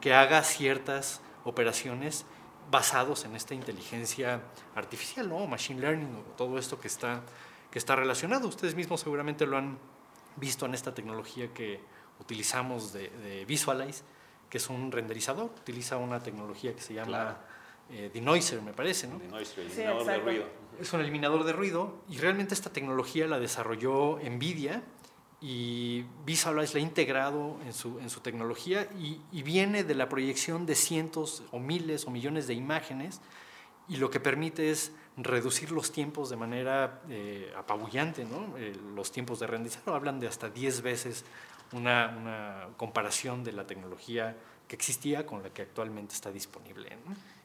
que 0.00 0.12
haga 0.12 0.42
ciertas 0.42 1.20
operaciones 1.44 2.26
basados 2.70 3.24
en 3.24 3.34
esta 3.34 3.54
inteligencia 3.54 4.42
artificial, 4.74 5.28
¿no? 5.28 5.46
machine 5.46 5.80
learning, 5.80 6.22
todo 6.36 6.58
esto 6.58 6.78
que 6.78 6.88
está 6.88 7.22
que 7.70 7.78
está 7.78 7.96
relacionado. 7.96 8.48
Ustedes 8.48 8.74
mismos 8.74 9.00
seguramente 9.00 9.46
lo 9.46 9.56
han 9.56 9.78
visto 10.36 10.66
en 10.66 10.74
esta 10.74 10.94
tecnología 10.94 11.52
que 11.52 11.80
utilizamos 12.20 12.92
de, 12.92 13.44
Visualize, 13.46 14.02
que 14.48 14.58
es 14.58 14.68
un 14.70 14.90
renderizador, 14.90 15.50
utiliza 15.60 15.96
una 15.96 16.22
tecnología 16.22 16.74
que 16.74 16.80
se 16.80 16.94
llama 16.94 17.38
eh, 17.90 18.10
Denoiser, 18.12 18.62
me 18.62 18.72
parece, 18.72 19.06
¿no? 19.06 19.18
Denoiser, 19.18 19.66
eliminador 19.66 20.06
de 20.06 20.18
ruido. 20.18 20.44
Es 20.80 20.92
un 20.92 21.00
eliminador 21.00 21.44
de 21.44 21.52
ruido 21.52 22.02
y 22.08 22.18
realmente 22.18 22.54
esta 22.54 22.70
tecnología 22.70 23.26
la 23.26 23.38
desarrolló 23.38 24.18
NVIDIA 24.18 24.82
y 25.40 26.04
Visualize 26.24 26.74
la 26.74 26.80
ha 26.80 26.82
integrado 26.82 27.56
en 27.64 27.72
su, 27.72 27.98
en 28.00 28.10
su 28.10 28.20
tecnología 28.20 28.88
y, 28.98 29.20
y, 29.30 29.42
viene 29.42 29.84
de 29.84 29.94
la 29.94 30.08
proyección 30.08 30.66
de 30.66 30.74
cientos 30.74 31.44
o 31.52 31.60
miles 31.60 32.06
o 32.06 32.10
millones 32.10 32.48
de 32.48 32.54
imágenes 32.54 33.20
y 33.88 33.96
lo 33.96 34.10
que 34.10 34.18
permite 34.18 34.70
es 34.70 34.92
reducir 35.18 35.72
los 35.72 35.90
tiempos 35.90 36.30
de 36.30 36.36
manera 36.36 37.02
eh, 37.10 37.52
apabullante, 37.56 38.24
¿no? 38.24 38.56
Eh, 38.56 38.72
los 38.94 39.10
tiempos 39.10 39.40
de 39.40 39.46
renderizado 39.46 39.94
hablan 39.94 40.20
de 40.20 40.28
hasta 40.28 40.48
10 40.48 40.82
veces 40.82 41.24
una, 41.72 42.16
una, 42.18 42.68
comparación 42.76 43.44
de 43.44 43.52
la 43.52 43.66
tecnología 43.66 44.36
que 44.66 44.76
existía 44.76 45.26
con 45.26 45.42
la 45.42 45.50
que 45.50 45.62
actualmente 45.62 46.14
está 46.14 46.30
disponible. 46.30 46.96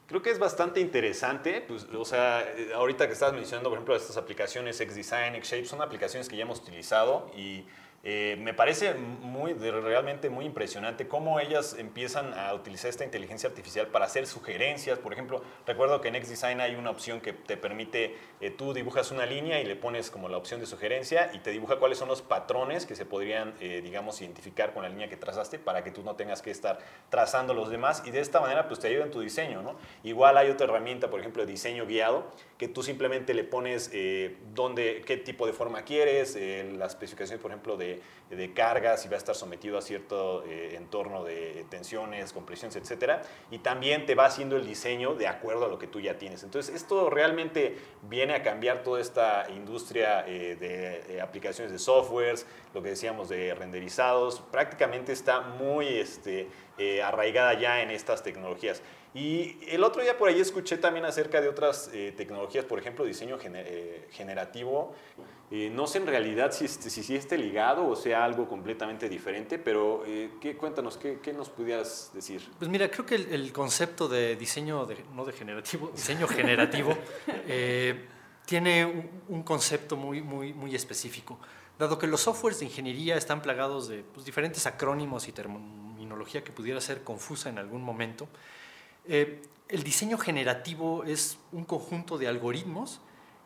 Creo 0.06 0.22
que 0.22 0.30
es 0.30 0.38
bastante 0.38 0.80
interesante, 0.80 1.62
pues, 1.62 1.84
o 1.84 2.04
sea, 2.04 2.42
eh, 2.42 2.72
ahorita 2.74 3.06
que 3.06 3.14
estás 3.14 3.32
mencionando, 3.32 3.70
por 3.70 3.78
ejemplo, 3.78 3.96
estas 3.96 4.16
aplicaciones 4.16 4.76
XDesign, 4.76 5.42
XShape, 5.42 5.64
son 5.64 5.82
aplicaciones 5.82 6.28
que 6.28 6.36
ya 6.36 6.42
hemos 6.42 6.60
utilizado 6.60 7.30
y 7.36 7.64
eh, 8.06 8.36
me 8.38 8.52
parece 8.52 8.92
muy, 8.92 9.54
realmente 9.54 10.28
muy 10.28 10.44
impresionante 10.44 11.08
cómo 11.08 11.40
ellas 11.40 11.74
empiezan 11.78 12.34
a 12.34 12.52
utilizar 12.52 12.90
esta 12.90 13.02
inteligencia 13.02 13.48
artificial 13.48 13.86
para 13.86 14.04
hacer 14.04 14.26
sugerencias. 14.26 14.98
Por 14.98 15.14
ejemplo, 15.14 15.42
recuerdo 15.66 16.02
que 16.02 16.08
en 16.08 16.22
XDesign 16.22 16.60
hay 16.60 16.74
una 16.74 16.90
opción 16.90 17.22
que 17.22 17.32
te 17.32 17.56
permite, 17.56 18.14
eh, 18.42 18.50
tú 18.50 18.74
dibujas 18.74 19.10
una 19.10 19.24
línea 19.24 19.58
y 19.58 19.64
le 19.64 19.74
pones 19.74 20.10
como 20.10 20.28
la 20.28 20.36
opción 20.36 20.60
de 20.60 20.66
sugerencia 20.66 21.30
y 21.32 21.38
te 21.38 21.50
dibuja 21.50 21.76
cuáles 21.76 21.96
son 21.96 22.08
los 22.08 22.20
patrones 22.20 22.84
que 22.84 22.94
se 22.94 23.06
podrían, 23.06 23.54
eh, 23.60 23.80
digamos, 23.82 24.20
identificar 24.20 24.74
con 24.74 24.82
la 24.82 24.90
línea 24.90 25.08
que 25.08 25.16
trazaste 25.16 25.58
para 25.58 25.82
que 25.82 25.90
tú 25.90 26.02
no 26.02 26.14
tengas 26.14 26.42
que 26.42 26.50
estar 26.50 26.80
trazando 27.08 27.54
los 27.54 27.70
demás 27.70 28.02
y 28.04 28.10
de 28.10 28.20
esta 28.20 28.38
manera 28.38 28.68
pues 28.68 28.80
te 28.80 28.88
ayuda 28.88 29.04
en 29.04 29.12
tu 29.12 29.20
diseño, 29.20 29.62
¿no? 29.62 29.76
Igual 30.02 30.36
hay 30.36 30.50
otra 30.50 30.66
herramienta, 30.66 31.08
por 31.08 31.20
ejemplo, 31.20 31.46
de 31.46 31.50
diseño 31.50 31.86
guiado, 31.86 32.26
que 32.58 32.68
tú 32.68 32.82
simplemente 32.82 33.32
le 33.32 33.44
pones 33.44 33.90
dónde, 34.54 35.02
qué 35.06 35.16
tipo 35.16 35.46
de 35.46 35.52
forma 35.54 35.82
quieres, 35.82 36.36
las 36.36 36.92
especificaciones, 36.92 37.40
por 37.40 37.50
ejemplo, 37.50 37.76
de 37.76 37.93
de, 38.30 38.52
cargas 38.52 39.04
y 39.04 39.08
va 39.08 39.14
a 39.14 39.18
estar 39.18 39.34
sometido 39.34 39.78
a 39.78 39.82
cierto 39.82 40.44
eh, 40.44 40.74
entorno 40.76 41.24
de 41.24 41.64
tensiones, 41.68 42.32
compresiones, 42.32 42.76
etcétera, 42.76 43.22
y 43.50 43.58
también 43.58 44.06
te 44.06 44.14
va 44.14 44.26
haciendo 44.26 44.56
el 44.56 44.66
diseño 44.66 45.14
de 45.14 45.28
acuerdo 45.28 45.66
a 45.66 45.68
lo 45.68 45.78
que 45.78 45.86
tú 45.86 46.00
ya 46.00 46.18
tienes. 46.18 46.42
Entonces, 46.42 46.74
esto 46.74 47.10
realmente 47.10 47.76
viene 48.02 48.34
a 48.34 48.42
cambiar 48.42 48.82
toda 48.82 49.00
esta 49.00 49.46
industria 49.50 50.24
eh, 50.26 50.56
de, 50.56 51.20
aplicaciones 51.20 51.72
de 51.72 51.78
softwares, 51.78 52.46
lo 52.72 52.82
que 52.82 52.90
decíamos 52.90 53.28
de 53.28 53.54
renderizados, 53.54 54.40
prácticamente 54.40 55.12
está 55.12 55.40
muy 55.40 55.86
este, 55.86 56.48
eh, 56.78 57.02
arraigada 57.02 57.54
ya 57.54 57.82
en 57.82 57.90
estas 57.90 58.22
tecnologías. 58.22 58.82
Y 59.14 59.58
el 59.68 59.84
otro 59.84 60.02
día 60.02 60.18
por 60.18 60.28
ahí 60.28 60.40
escuché 60.40 60.76
también 60.76 61.04
acerca 61.04 61.40
de 61.40 61.48
otras 61.48 61.88
tecnologías, 62.16 62.64
por 62.64 62.80
ejemplo, 62.80 63.04
diseño 63.04 63.38
generativo 64.10 64.92
no 65.72 65.86
sé 65.86 65.98
en 65.98 66.06
realidad 66.06 66.50
si, 66.52 66.64
este, 66.64 66.90
si, 66.90 67.14
esté 67.14 67.38
ligado 67.38 67.86
o 67.86 67.94
sea 67.94 68.24
algo 68.24 68.48
completamente 68.48 69.08
diferente, 69.08 69.58
pero 69.58 70.02
eh, 70.04 70.30
¿qué, 70.40 70.56
cuéntanos, 70.56 70.96
¿qué, 70.96 71.20
¿qué, 71.22 71.32
nos 71.32 71.48
pudieras 71.48 72.10
decir? 72.12 72.42
Pues 72.58 72.68
mira, 72.68 72.90
creo 72.90 73.06
que 73.06 73.14
el, 73.14 73.52
concepto 73.52 74.08
de 74.08 74.34
diseño, 74.36 74.84
de, 74.84 75.04
no 75.14 75.24
degenerativo, 75.24 75.92
diseño 75.94 76.26
generativo, 76.26 76.96
eh, 77.46 78.06
tiene 78.46 79.10
un, 79.28 79.42
concepto 79.44 79.96
muy, 79.96 80.22
muy, 80.22 80.52
muy 80.52 80.74
específico. 80.74 81.38
Dado 81.78 81.98
que 81.98 82.06
los 82.06 82.22
softwares 82.22 82.58
de 82.58 82.66
ingeniería 82.66 83.16
están 83.16 83.40
plagados 83.40 83.88
de 83.88 84.02
pues, 84.02 84.26
diferentes 84.26 84.66
acrónimos 84.66 85.28
y 85.28 85.32
terminología 85.32 86.42
que 86.42 86.52
pudiera 86.52 86.80
ser 86.80 87.04
confusa 87.04 87.48
en 87.48 87.58
algún 87.58 87.82
momento, 87.82 88.28
eh, 89.06 89.42
el 89.68 89.82
diseño 89.82 90.18
generativo 90.18 91.04
es 91.04 91.38
un 91.52 91.64
conjunto 91.64 92.18
de 92.18 92.28
algoritmos 92.28 93.00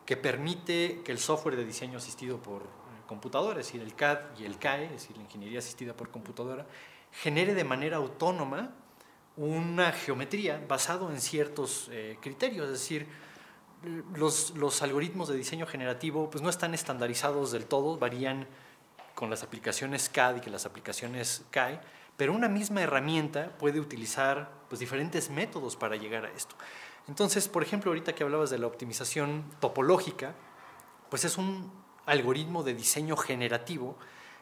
que 0.09 0.17
permite 0.17 1.01
que 1.05 1.11
el 1.11 1.19
software 1.19 1.55
de 1.55 1.63
diseño 1.63 1.99
asistido 1.99 2.41
por 2.41 2.63
eh, 2.63 2.65
computadora, 3.05 3.59
es 3.59 3.67
decir, 3.67 3.79
el 3.79 3.93
CAD 3.93 4.39
y 4.39 4.45
el 4.45 4.57
CAE, 4.57 4.85
es 4.85 4.91
decir, 4.93 5.15
la 5.15 5.21
ingeniería 5.21 5.59
asistida 5.59 5.93
por 5.93 6.09
computadora, 6.09 6.65
genere 7.11 7.53
de 7.53 7.63
manera 7.63 7.97
autónoma 7.97 8.71
una 9.37 9.91
geometría 9.91 10.65
basado 10.67 11.11
en 11.11 11.21
ciertos 11.21 11.89
eh, 11.91 12.17
criterios, 12.21 12.65
es 12.65 12.71
decir, 12.71 13.05
los, 14.15 14.55
los, 14.55 14.81
algoritmos 14.81 15.27
de 15.27 15.37
diseño 15.37 15.67
generativo 15.67 16.27
pues, 16.31 16.41
no 16.41 16.49
están 16.49 16.73
estandarizados 16.73 17.51
del 17.51 17.67
todo, 17.67 17.99
varían 17.99 18.47
con 19.13 19.29
las 19.29 19.43
aplicaciones 19.43 20.09
CAD 20.09 20.37
y 20.37 20.41
que 20.41 20.49
las 20.49 20.65
aplicaciones 20.65 21.45
CAE, 21.51 21.81
pero 22.17 22.33
una 22.33 22.49
misma 22.49 22.81
herramienta 22.81 23.55
puede 23.59 23.79
utilizar 23.79 24.49
pues, 24.69 24.79
diferentes 24.79 25.29
métodos 25.29 25.75
para 25.75 25.97
llegar 25.97 26.25
a 26.25 26.31
esto. 26.31 26.55
Entonces, 27.09 27.47
por 27.47 27.63
ejemplo, 27.63 27.89
ahorita 27.89 28.13
que 28.13 28.23
hablabas 28.23 28.51
de 28.51 28.59
la 28.59 28.67
optimización 28.67 29.43
topológica, 29.59 30.35
pues 31.09 31.25
es 31.25 31.39
un 31.39 31.71
algoritmo 32.05 32.61
de 32.61 32.75
diseño 32.75 33.17
generativo 33.17 33.97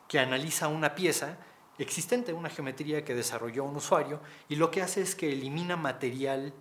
que 0.09 0.19
analiza 0.19 0.67
una 0.67 0.93
pieza 0.93 1.37
existente, 1.77 2.33
una 2.33 2.49
geometría 2.49 3.05
que 3.05 3.15
desarrolló 3.15 3.63
un 3.63 3.77
usuario, 3.77 4.19
y 4.49 4.57
lo 4.57 4.69
que 4.69 4.81
hace 4.81 5.01
es 5.01 5.15
que 5.15 5.31
elimina 5.31 5.77
material 5.77 6.53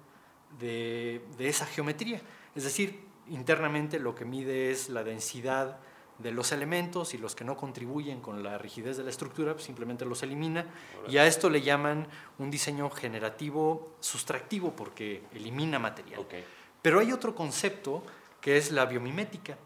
de, 0.61 1.25
de 1.39 1.49
esa 1.49 1.67
geometría. 1.67 2.23
Es 2.55 2.63
decir, 2.63 3.05
internamente 3.29 3.99
lo 3.99 4.15
que 4.15 4.25
mide 4.25 4.71
es 4.71 4.89
la 4.89 5.03
densidad 5.03 5.81
de 6.19 6.33
los 6.33 6.53
elementos 6.53 7.15
y 7.15 7.19
los 7.19 7.35
que 7.35 7.45
no 7.45 7.57
contribuyen 7.57 8.21
con 8.21 8.43
la 8.43 8.59
rigidez 8.59 8.97
de 8.97 9.05
la 9.05 9.11
estructura, 9.11 9.53
pues 9.53 9.65
simplemente 9.65 10.05
los 10.05 10.23
elimina. 10.23 10.67
Y 11.09 11.19
a 11.19 11.27
esto 11.27 11.51
le 11.51 11.63
llaman 11.63 12.09
un 12.39 12.51
diseño 12.51 12.91
generativo 12.91 13.97
sustractivo 14.01 14.75
porque 14.75 15.23
elimina 15.35 15.79
material. 15.79 16.27
Pero 16.83 17.01
hay 17.01 17.13
otro 17.13 17.35
concepto 17.35 18.03
que 18.41 18.57
es 18.57 18.71
la 18.71 18.87
biomimética. 18.87 19.59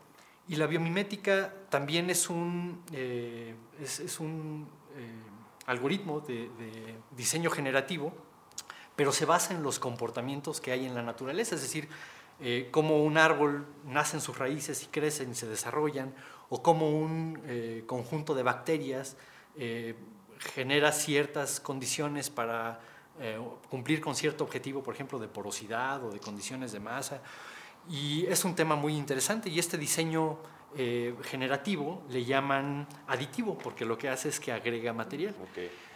Y 0.48 0.56
la 0.56 0.66
biomimética 0.66 1.54
también 1.68 2.10
es 2.10 2.28
un, 2.28 2.82
eh, 2.92 3.54
es, 3.80 4.18
un 4.18 4.66
eh, 4.96 5.08
algoritmo 5.66 6.20
de, 6.20 6.50
diseño 7.16 7.50
generativo, 7.50 8.12
pero 8.96 9.12
se 9.12 9.26
basa 9.26 9.54
en 9.54 9.62
los 9.62 9.78
comportamientos 9.78 10.60
que 10.60 10.72
hay 10.72 10.86
en 10.86 10.94
la 10.94 11.02
naturaleza, 11.02 11.54
es 11.54 11.62
decir, 11.62 11.88
eh, 12.42 12.68
cómo 12.70 13.02
un 13.04 13.18
árbol 13.18 13.66
nace 13.84 14.16
en 14.16 14.22
sus 14.22 14.38
raíces 14.38 14.82
y 14.82 14.86
crecen 14.86 15.30
y 15.30 15.34
se 15.34 15.46
desarrollan, 15.46 16.14
o 16.48 16.62
cómo 16.62 16.88
un 16.88 17.40
eh, 17.44 17.84
conjunto 17.86 18.34
de 18.34 18.42
bacterias 18.42 19.16
eh, 19.56 19.94
genera 20.38 20.92
ciertas 20.92 21.60
condiciones 21.60 22.30
para 22.30 22.80
cumplir 23.68 24.00
con 24.00 24.14
cierto 24.14 24.44
objetivo, 24.44 24.82
por 24.82 24.94
ejemplo, 24.94 25.18
de 25.18 25.28
porosidad 25.28 26.02
o 26.02 26.10
de 26.10 26.18
condiciones 26.18 26.72
de 26.72 26.80
masa. 26.80 27.20
Y 27.86 28.24
es 28.24 28.46
un 28.46 28.54
tema 28.54 28.76
muy 28.76 28.96
interesante 28.96 29.50
y 29.50 29.58
este 29.58 29.76
diseño 29.76 30.38
generativo 31.24 32.02
le 32.08 32.24
llaman 32.24 32.88
aditivo 33.08 33.58
porque 33.58 33.84
lo 33.84 33.98
que 33.98 34.08
hace 34.08 34.30
es 34.30 34.40
que 34.40 34.52
agrega 34.52 34.94
material. 34.94 35.34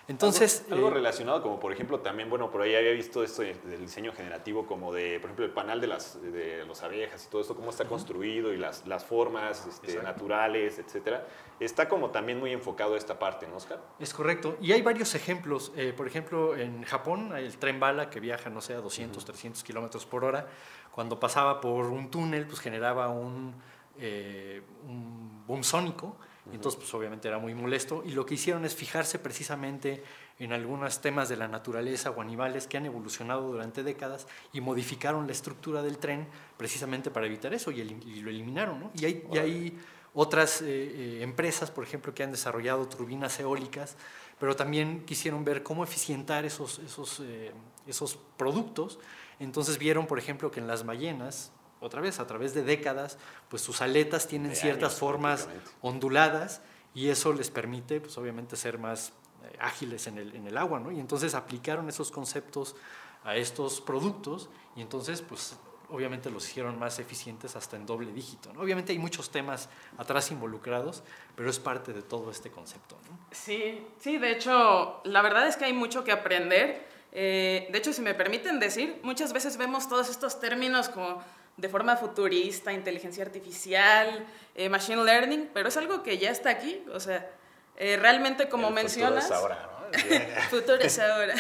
Entonces, 0.06 0.66
algo, 0.70 0.88
eh, 0.88 0.94
relacionado 0.94 1.42
como 1.42 1.58
por 1.58 1.72
ejemplo 1.72 2.00
también, 2.00 2.28
bueno, 2.28 2.50
por 2.50 2.60
ahí 2.60 2.74
había 2.74 2.92
visto 2.92 3.22
esto 3.22 3.42
del 3.42 3.80
diseño 3.80 4.12
generativo 4.12 4.66
como 4.66 4.92
de, 4.92 5.18
por 5.18 5.30
ejemplo, 5.30 5.44
el 5.46 5.52
panal 5.52 5.80
de 5.80 5.86
las 5.86 6.20
de 6.20 6.64
los 6.66 6.82
abejas 6.82 7.24
y 7.24 7.30
todo 7.30 7.40
esto, 7.40 7.56
cómo 7.56 7.70
está 7.70 7.86
construido 7.86 8.52
y 8.52 8.58
las, 8.58 8.86
las 8.86 9.04
formas 9.04 9.66
este, 9.66 10.02
naturales, 10.02 10.78
etcétera. 10.78 11.26
Está 11.58 11.88
como 11.88 12.10
también 12.10 12.38
muy 12.38 12.52
enfocado 12.52 12.94
a 12.94 12.98
esta 12.98 13.18
parte, 13.18 13.46
¿no, 13.46 13.56
Oscar? 13.56 13.80
Es 13.98 14.12
correcto. 14.12 14.56
Y 14.60 14.72
hay 14.72 14.82
varios 14.82 15.14
ejemplos. 15.14 15.72
Eh, 15.76 15.94
por 15.96 16.06
ejemplo, 16.06 16.56
en 16.56 16.82
Japón, 16.82 17.34
el 17.36 17.56
tren 17.56 17.80
bala 17.80 18.10
que 18.10 18.20
viaja, 18.20 18.50
no 18.50 18.60
sé, 18.60 18.74
a 18.74 18.80
200, 18.80 19.24
300 19.24 19.62
kilómetros 19.64 20.04
por 20.04 20.24
hora, 20.24 20.48
cuando 20.90 21.18
pasaba 21.18 21.60
por 21.60 21.86
un 21.86 22.10
túnel, 22.10 22.46
pues 22.46 22.60
generaba 22.60 23.08
un, 23.08 23.54
eh, 23.98 24.62
un 24.86 25.46
boom 25.46 25.64
sónico 25.64 26.16
entonces, 26.52 26.78
pues 26.78 26.92
obviamente 26.92 27.28
era 27.28 27.38
muy 27.38 27.54
molesto. 27.54 28.02
Y 28.04 28.10
lo 28.10 28.26
que 28.26 28.34
hicieron 28.34 28.64
es 28.64 28.74
fijarse 28.74 29.18
precisamente 29.18 30.02
en 30.38 30.52
algunos 30.52 31.00
temas 31.00 31.28
de 31.28 31.36
la 31.36 31.48
naturaleza 31.48 32.10
o 32.10 32.20
animales 32.20 32.66
que 32.66 32.76
han 32.76 32.86
evolucionado 32.86 33.50
durante 33.52 33.82
décadas 33.82 34.26
y 34.52 34.60
modificaron 34.60 35.26
la 35.26 35.32
estructura 35.32 35.82
del 35.82 35.98
tren 35.98 36.26
precisamente 36.56 37.10
para 37.10 37.26
evitar 37.26 37.54
eso 37.54 37.70
y, 37.70 37.82
lo 37.82 38.30
eliminaron. 38.30 38.90
Y 38.94 39.04
hay, 39.06 39.24
hay 39.32 39.78
otras 40.12 40.60
eh, 40.62 40.66
eh, 40.66 41.22
empresas, 41.22 41.70
por 41.70 41.84
ejemplo, 41.84 42.14
que 42.14 42.22
han 42.22 42.30
desarrollado 42.30 42.86
turbinas 42.88 43.38
eólicas, 43.40 43.96
pero 44.38 44.54
también 44.54 45.04
quisieron 45.06 45.44
ver 45.44 45.62
cómo 45.62 45.82
eficientar 45.82 46.44
esos, 46.44 46.78
esos, 46.80 47.20
eh, 47.20 47.52
esos 47.86 48.18
productos. 48.36 48.98
Entonces 49.40 49.78
vieron, 49.78 50.06
por 50.06 50.18
ejemplo, 50.18 50.50
que 50.50 50.60
en 50.60 50.66
las 50.66 50.84
ballenas, 50.84 51.52
otra 51.84 52.00
vez, 52.00 52.18
a 52.20 52.26
través 52.26 52.54
de 52.54 52.62
décadas, 52.62 53.18
pues 53.48 53.62
sus 53.62 53.80
aletas 53.80 54.26
tienen 54.26 54.56
ciertas 54.56 54.94
formas 54.96 55.48
onduladas 55.80 56.60
y 56.94 57.08
eso 57.08 57.32
les 57.32 57.50
permite, 57.50 58.00
pues 58.00 58.16
obviamente, 58.18 58.56
ser 58.56 58.78
más 58.78 59.12
eh, 59.44 59.56
ágiles 59.60 60.06
en 60.06 60.18
el, 60.18 60.34
en 60.34 60.46
el 60.46 60.56
agua, 60.56 60.80
¿no? 60.80 60.90
Y 60.92 61.00
entonces 61.00 61.34
aplicaron 61.34 61.88
esos 61.88 62.10
conceptos 62.10 62.76
a 63.24 63.36
estos 63.36 63.80
productos 63.80 64.48
y 64.76 64.82
entonces, 64.82 65.22
pues 65.22 65.56
obviamente 65.90 66.30
los 66.30 66.48
hicieron 66.48 66.78
más 66.78 66.98
eficientes 66.98 67.56
hasta 67.56 67.76
en 67.76 67.86
doble 67.86 68.12
dígito. 68.12 68.52
¿no? 68.52 68.60
Obviamente 68.60 68.92
hay 68.92 68.98
muchos 68.98 69.30
temas 69.30 69.68
atrás 69.96 70.30
involucrados, 70.30 71.02
pero 71.36 71.48
es 71.48 71.58
parte 71.58 71.92
de 71.92 72.02
todo 72.02 72.30
este 72.30 72.50
concepto. 72.50 72.96
¿no? 73.10 73.18
Sí, 73.30 73.86
sí, 73.98 74.18
de 74.18 74.32
hecho, 74.32 75.00
la 75.04 75.22
verdad 75.22 75.46
es 75.46 75.56
que 75.56 75.66
hay 75.66 75.72
mucho 75.72 76.04
que 76.04 76.12
aprender. 76.12 76.88
Eh, 77.12 77.68
de 77.70 77.78
hecho, 77.78 77.92
si 77.92 78.02
me 78.02 78.14
permiten 78.14 78.58
decir, 78.58 79.00
muchas 79.02 79.32
veces 79.32 79.56
vemos 79.56 79.88
todos 79.88 80.08
estos 80.08 80.40
términos 80.40 80.88
como 80.88 81.22
de 81.56 81.68
forma 81.68 81.96
futurista, 81.96 82.72
inteligencia 82.72 83.24
artificial, 83.24 84.26
eh, 84.54 84.68
machine 84.68 85.04
learning, 85.04 85.50
pero 85.54 85.68
es 85.68 85.76
algo 85.76 86.02
que 86.02 86.18
ya 86.18 86.30
está 86.30 86.50
aquí, 86.50 86.84
o 86.92 87.00
sea, 87.00 87.28
eh, 87.76 87.96
realmente 88.00 88.48
como 88.48 88.70
mencionas... 88.70 89.26
Futuro 89.30 89.38
es 89.38 89.38
ahora, 89.38 89.70
¿no? 89.70 90.50
futuro 90.50 90.80
es 90.80 90.98
ahora. 90.98 91.34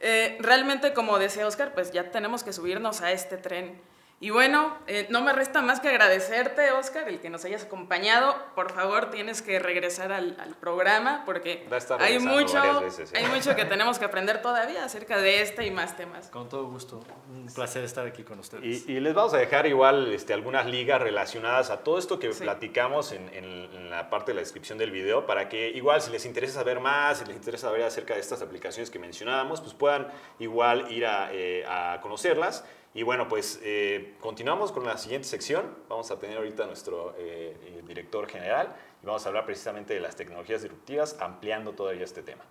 Eh, 0.00 0.36
realmente 0.40 0.92
como 0.92 1.18
decía 1.18 1.46
Oscar, 1.46 1.72
pues 1.72 1.90
ya 1.90 2.10
tenemos 2.10 2.44
que 2.44 2.52
subirnos 2.52 3.00
a 3.00 3.12
este 3.12 3.38
tren 3.38 3.80
y 4.18 4.30
bueno, 4.30 4.74
eh, 4.86 5.06
no 5.10 5.20
me 5.20 5.34
resta 5.34 5.60
más 5.60 5.80
que 5.80 5.90
agradecerte, 5.90 6.70
Oscar, 6.70 7.06
el 7.06 7.20
que 7.20 7.28
nos 7.28 7.44
hayas 7.44 7.64
acompañado. 7.64 8.34
Por 8.54 8.72
favor, 8.72 9.10
tienes 9.10 9.42
que 9.42 9.58
regresar 9.58 10.10
al, 10.10 10.34
programa 10.58 11.22
porque 11.26 11.68
hay 11.98 12.18
mucho, 12.18 12.56
¿eh? 12.64 12.88
hay 13.14 13.26
mucho 13.26 13.54
que 13.54 13.64
tenemos 13.66 13.98
que 13.98 14.06
aprender 14.06 14.40
todavía 14.40 14.84
acerca 14.84 15.18
de 15.18 15.42
este 15.42 15.66
y 15.66 15.70
más 15.70 15.98
temas. 15.98 16.28
Con 16.28 16.48
todo 16.48 16.64
gusto. 16.64 17.04
Un 17.28 17.46
placer 17.54 17.84
estar 17.84 18.06
aquí 18.06 18.22
con 18.22 18.38
ustedes. 18.38 18.88
Y, 18.88 19.00
les 19.00 19.12
vamos 19.12 19.34
a 19.34 19.36
dejar 19.36 19.66
igual 19.66 20.10
este, 20.14 20.32
algunas 20.32 20.64
ligas 20.64 21.02
relacionadas 21.02 21.68
a 21.68 21.84
todo 21.84 21.98
esto 21.98 22.18
que 22.18 22.30
platicamos 22.30 23.12
en, 23.12 23.28
en, 23.34 23.90
la 23.90 24.08
parte 24.08 24.32
de 24.32 24.36
la 24.36 24.40
descripción 24.40 24.78
del 24.78 24.90
video 24.90 25.26
para 25.26 25.48
que 25.48 25.68
igual 25.68 26.00
si 26.00 26.10
les 26.10 26.24
interesa 26.24 26.54
saber 26.54 26.80
más, 26.80 27.18
si 27.18 27.24
les 27.26 27.36
interesa 27.36 27.68
saber 27.68 27.82
acerca 27.82 28.14
de 28.14 28.20
estas 28.20 28.40
aplicaciones 28.40 28.90
que 28.90 28.98
mencionábamos, 28.98 29.60
pues 29.60 29.74
puedan 29.74 30.08
igual 30.38 30.90
ir 30.90 31.04
a, 31.06 31.28
eh, 31.32 31.64
a 31.68 32.00
conocerlas. 32.00 32.64
Y 32.96 33.02
bueno, 33.02 33.28
pues 33.28 33.60
eh, 33.62 34.14
continuamos 34.20 34.72
con 34.72 34.86
la 34.86 34.96
siguiente 34.96 35.28
sección. 35.28 35.76
Vamos 35.86 36.10
a 36.10 36.18
tener 36.18 36.38
ahorita 36.38 36.64
a 36.64 36.66
nuestro 36.66 37.14
eh, 37.18 37.54
eh, 37.62 37.82
director 37.86 38.26
general 38.26 38.74
y 39.02 39.06
vamos 39.06 39.22
a 39.26 39.28
hablar 39.28 39.44
precisamente 39.44 39.92
de 39.92 40.00
las 40.00 40.16
tecnologías 40.16 40.62
disruptivas, 40.62 41.14
ampliando 41.20 41.72
todavía 41.72 42.04
este 42.04 42.22
tema. 42.22 42.42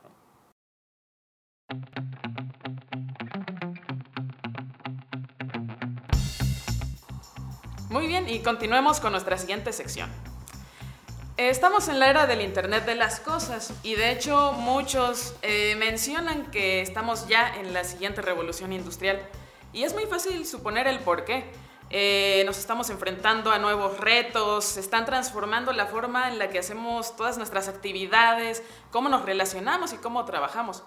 Muy 7.89 8.05
bien, 8.05 8.29
y 8.29 8.41
continuemos 8.41 8.99
con 8.99 9.13
nuestra 9.13 9.39
siguiente 9.39 9.73
sección. 9.73 10.12
Estamos 11.38 11.88
en 11.88 11.97
la 11.97 12.08
era 12.08 12.27
del 12.27 12.41
Internet 12.41 12.86
de 12.86 12.93
las 12.93 13.19
Cosas 13.19 13.73
y 13.81 13.95
de 13.95 14.12
hecho 14.12 14.51
muchos 14.51 15.36
mencionan 15.79 16.51
que 16.51 16.81
estamos 16.81 17.27
ya 17.27 17.55
en 17.55 17.73
la 17.73 17.84
siguiente 17.84 18.21
revolución 18.21 18.73
industrial. 18.73 19.27
Y 19.76 19.84
es 19.84 19.94
muy 19.94 20.06
fácil 20.06 20.46
suponer 20.46 20.88
el 20.88 21.00
por 21.00 21.26
qué. 21.26 21.44
Eh, 21.90 22.44
nos 22.46 22.58
estamos 22.58 22.90
enfrentando 22.90 23.52
a 23.52 23.60
nuevos 23.60 24.00
retos, 24.00 24.64
se 24.64 24.80
están 24.80 25.04
transformando 25.04 25.74
la 25.74 25.86
forma 25.86 26.30
en 26.30 26.40
la 26.40 26.50
que 26.50 26.60
hacemos 26.60 27.18
todas 27.18 27.38
nuestras 27.38 27.68
actividades, 27.68 28.64
cómo 28.90 29.10
nos 29.10 29.26
relacionamos 29.26 29.92
y 29.92 29.98
cómo 29.98 30.24
trabajamos. 30.24 30.84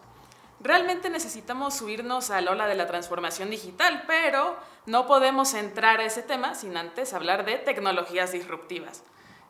Realmente 0.60 1.10
necesitamos 1.10 1.74
subirnos 1.74 2.30
a 2.30 2.40
la 2.40 2.52
ola 2.52 2.66
de 2.66 2.76
la 2.76 2.86
transformación 2.86 3.50
digital, 3.50 4.04
pero 4.06 4.56
no 4.86 5.06
podemos 5.06 5.52
entrar 5.52 6.00
a 6.00 6.06
ese 6.06 6.22
tema 6.22 6.54
sin 6.54 6.74
antes 6.74 7.12
hablar 7.12 7.44
de 7.44 7.58
tecnologías 7.58 8.32
disruptivas. 8.32 9.04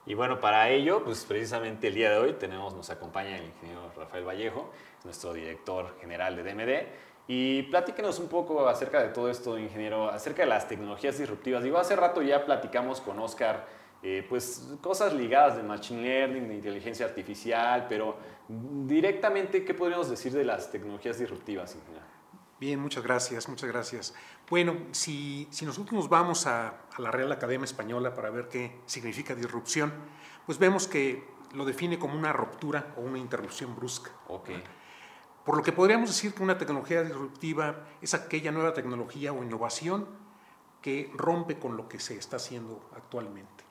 Y 0.05 0.15
bueno, 0.15 0.41
para 0.41 0.69
ello, 0.71 1.05
pues 1.05 1.25
precisamente 1.25 1.89
el 1.89 1.95
día 1.95 2.11
de 2.11 2.19
hoy 2.19 2.33
tenemos, 2.33 2.75
nos 2.75 2.91
acompaña 2.91 3.37
el 3.37 3.45
ingeniero 3.45 3.93
Rafael 3.97 4.27
Vallejo, 4.27 4.73
nuestro 5.05 5.33
director 5.33 5.95
general 6.01 6.35
de 6.35 6.43
DMD, 6.43 6.89
y 7.31 7.63
platíquenos 7.65 8.19
un 8.19 8.29
poco 8.29 8.67
acerca 8.67 9.03
de 9.03 9.11
todo 9.11 9.31
esto, 9.31 9.59
ingeniero, 9.59 10.09
acerca 10.09 10.43
de 10.43 10.49
las 10.49 10.67
tecnologías 10.67 11.19
disruptivas. 11.19 11.63
Digo, 11.63 11.77
hace 11.77 11.95
rato 11.95 12.23
ya 12.23 12.47
platicamos 12.47 13.03
con 13.03 13.19
Oscar, 13.19 13.69
eh, 14.03 14.25
pues 14.27 14.67
cosas 14.81 15.13
ligadas 15.13 15.57
de 15.59 15.63
Machine 15.63 16.03
Learning, 16.03 16.49
de 16.49 16.55
inteligencia 16.55 17.05
artificial, 17.05 17.85
pero 17.87 18.17
directamente, 18.49 19.63
¿qué 19.63 19.75
podríamos 19.75 20.09
decir 20.09 20.33
de 20.33 20.43
las 20.43 20.71
tecnologías 20.73 21.19
disruptivas, 21.19 21.75
ingeniero? 21.75 22.07
Bien, 22.59 22.81
muchas 22.81 23.05
gracias, 23.05 23.47
muchas 23.47 23.69
gracias. 23.69 24.15
Bueno, 24.49 24.75
si, 24.93 25.47
si 25.51 25.67
nosotros 25.67 25.93
nos 25.93 26.09
vamos 26.09 26.47
a, 26.47 26.69
a, 26.69 27.01
la 27.01 27.11
Real 27.11 27.31
Academia 27.31 27.67
Española 27.67 28.15
para 28.15 28.31
ver 28.31 28.49
qué 28.49 28.81
significa 28.87 29.35
disrupción, 29.35 29.93
pues 30.47 30.59
vemos 30.59 30.89
que 30.89 31.25
lo 31.53 31.67
define 31.67 31.99
como 31.99 32.19
una 32.19 32.33
ruptura 32.33 32.95
o 32.97 33.03
una 33.03 33.19
interrupción 33.19 33.77
brusca. 33.77 34.11
Okay. 34.29 34.63
Por 35.49 35.57
lo 35.57 35.63
que 35.63 35.73
podríamos 35.73 36.11
decir 36.11 36.35
que 36.35 36.43
una 36.43 36.59
tecnología 36.59 37.03
disruptiva 37.03 37.87
es 38.03 38.13
aquella 38.13 38.53
nueva 38.53 38.75
tecnología 38.75 39.33
o 39.33 39.43
innovación 39.43 40.07
que 40.83 41.11
rompe 41.15 41.59
con 41.59 41.75
lo 41.75 41.89
que 41.89 41.99
se 42.01 42.19
está 42.19 42.37
haciendo 42.37 42.87
actualmente. 42.95 43.65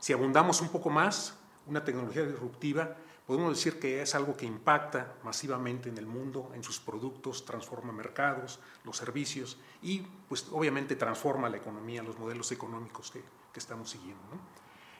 Si 0.00 0.12
abundamos 0.12 0.60
un 0.60 0.70
poco 0.70 0.90
más, 0.90 1.38
una 1.68 1.84
tecnología 1.84 2.24
disruptiva, 2.24 2.96
podemos 3.24 3.56
decir 3.56 3.78
que 3.78 4.02
es 4.02 4.16
algo 4.16 4.36
que 4.36 4.46
impacta 4.46 5.14
masivamente 5.22 5.88
en 5.88 5.96
el 5.96 6.06
mundo, 6.06 6.50
en 6.56 6.64
sus 6.64 6.80
productos, 6.80 7.44
transforma 7.44 7.92
mercados, 7.92 8.58
los 8.82 8.96
servicios 8.96 9.60
y 9.80 10.00
pues 10.28 10.48
obviamente 10.50 10.96
transforma 10.96 11.48
la 11.48 11.58
economía, 11.58 12.02
los 12.02 12.18
modelos 12.18 12.50
económicos 12.50 13.12
que, 13.12 13.22
estamos 13.56 13.90
siguiendo. 13.90 14.24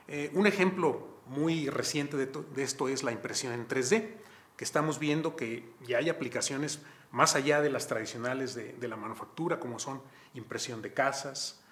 Eh, 0.07 0.31
un 0.35 0.47
ejemplo 0.47 1.05
muy 1.27 1.67
reciente 1.67 2.15
de, 2.15 2.63
esto 2.63 2.87
es 2.87 3.03
la 3.03 3.11
impresión 3.11 3.51
en 3.51 3.67
3D, 3.67 4.23
que 4.57 4.63
estamos 4.63 4.99
viendo 4.99 5.35
que 5.35 5.73
ya 5.81 5.97
hay 5.97 6.09
aplicaciones 6.09 6.81
más 7.11 7.35
allá 7.35 7.61
de 7.61 7.69
las 7.69 7.87
tradicionales 7.87 8.55
de, 8.55 8.73
de 8.73 8.87
la 8.87 8.95
manufactura, 8.95 9.59
como 9.59 9.79
son 9.79 10.01
impresión 10.33 10.81
de 10.81 10.93
casas, 10.93 11.63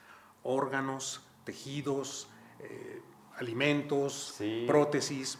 órganos, 0.44 1.22
tejidos, 1.46 2.28
eh, 2.60 3.02
alimentos, 3.38 4.36
Sí. 4.38 4.66
prótesis. 4.68 5.40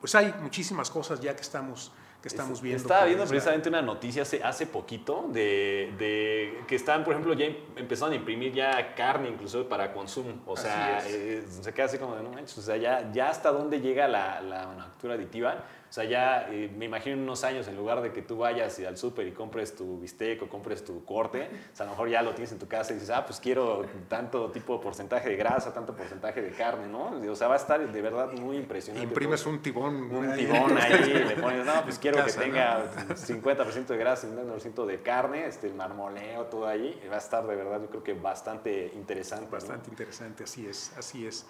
Pues 0.00 0.14
hay 0.14 0.34
muchísimas 0.40 0.90
cosas 0.90 1.20
ya 1.20 1.34
que 1.34 1.42
estamos, 1.42 1.92
que 2.26 2.34
estamos 2.34 2.58
Es- 2.58 2.62
viendo. 2.62 2.82
Estaba 2.82 3.04
viendo 3.04 3.24
precisamente 3.26 3.68
una 3.68 3.82
noticia 3.82 4.22
hace, 4.22 4.42
hace 4.42 4.66
poquito 4.66 5.26
de, 5.28 5.94
de 5.98 6.58
que 6.66 6.74
están, 6.74 7.04
por 7.04 7.12
ejemplo, 7.12 7.34
ya 7.34 7.46
em- 7.46 7.56
empezaron 7.76 8.12
a 8.12 8.16
imprimir 8.16 8.52
ya 8.52 8.94
carne 8.94 9.28
incluso 9.28 9.68
para 9.68 9.92
consumo. 9.92 10.34
O 10.46 10.56
sea, 10.56 11.00
eh, 11.06 11.44
se 11.48 11.72
queda 11.72 11.86
así 11.86 11.98
como 11.98 12.16
de 12.16 12.22
no 12.22 12.30
manches. 12.30 12.58
O 12.58 12.62
sea, 12.62 12.76
ya, 12.76 13.10
ya 13.12 13.30
hasta 13.30 13.52
dónde 13.52 13.80
llega 13.80 14.08
la, 14.08 14.40
la 14.40 14.66
manufactura 14.66 15.14
aditiva. 15.14 15.64
O 15.88 15.92
sea, 15.96 16.02
ya 16.02 16.48
eh, 16.50 16.68
me 16.76 16.84
imagino 16.86 17.14
en 17.14 17.22
unos 17.22 17.44
años, 17.44 17.68
en 17.68 17.76
lugar 17.76 18.02
de 18.02 18.12
que 18.12 18.20
tú 18.20 18.38
vayas 18.38 18.76
al 18.80 18.96
súper 18.98 19.28
y 19.28 19.30
compres 19.32 19.76
tu 19.76 20.00
bistec 20.00 20.42
o 20.42 20.48
compres 20.48 20.84
tu 20.84 21.04
corte, 21.04 21.48
o 21.72 21.76
sea, 21.76 21.84
a 21.84 21.86
lo 21.86 21.92
mejor 21.92 22.08
ya 22.08 22.22
lo 22.22 22.32
tienes 22.34 22.50
en 22.50 22.58
tu 22.58 22.66
casa 22.66 22.90
y 22.90 22.94
dices, 22.94 23.10
ah, 23.10 23.24
pues 23.24 23.38
quiero 23.38 23.86
tanto 24.08 24.50
tipo 24.50 24.76
de 24.76 24.82
porcentaje 24.82 25.28
de 25.28 25.36
grasa, 25.36 25.72
tanto 25.72 25.94
porcentaje 25.94 26.42
de 26.42 26.50
carne, 26.50 26.88
¿no? 26.88 27.12
O 27.30 27.36
sea, 27.36 27.46
va 27.46 27.54
a 27.54 27.56
estar 27.58 27.80
de 27.90 28.02
verdad 28.02 28.32
muy 28.32 28.56
impresionante. 28.56 29.06
Imprimes 29.06 29.40
todo. 29.44 29.52
un 29.54 29.62
tibón. 29.62 29.94
un 30.12 30.34
tibón 30.34 30.76
ahí, 30.76 31.24
le 31.28 31.36
pones, 31.40 31.64
no, 31.64 31.82
pues 31.84 32.00
quiero 32.00 32.15
Casa, 32.24 32.40
que 32.40 32.46
¿no? 32.48 32.52
tenga 32.54 33.16
50% 33.16 33.86
de 33.86 33.96
grasa, 33.96 34.28
50% 34.28 34.86
de 34.86 35.02
carne, 35.02 35.46
este, 35.46 35.66
el 35.66 35.74
marmoleo, 35.74 36.44
todo 36.46 36.66
ahí, 36.66 37.00
va 37.10 37.16
a 37.16 37.18
estar 37.18 37.46
de 37.46 37.54
verdad, 37.56 37.80
yo 37.80 37.88
creo 37.88 38.02
que 38.02 38.14
bastante 38.14 38.92
interesante. 38.94 39.46
¿no? 39.46 39.50
Bastante 39.52 39.90
interesante, 39.90 40.44
así 40.44 40.66
es, 40.66 40.92
así 40.96 41.26
es. 41.26 41.46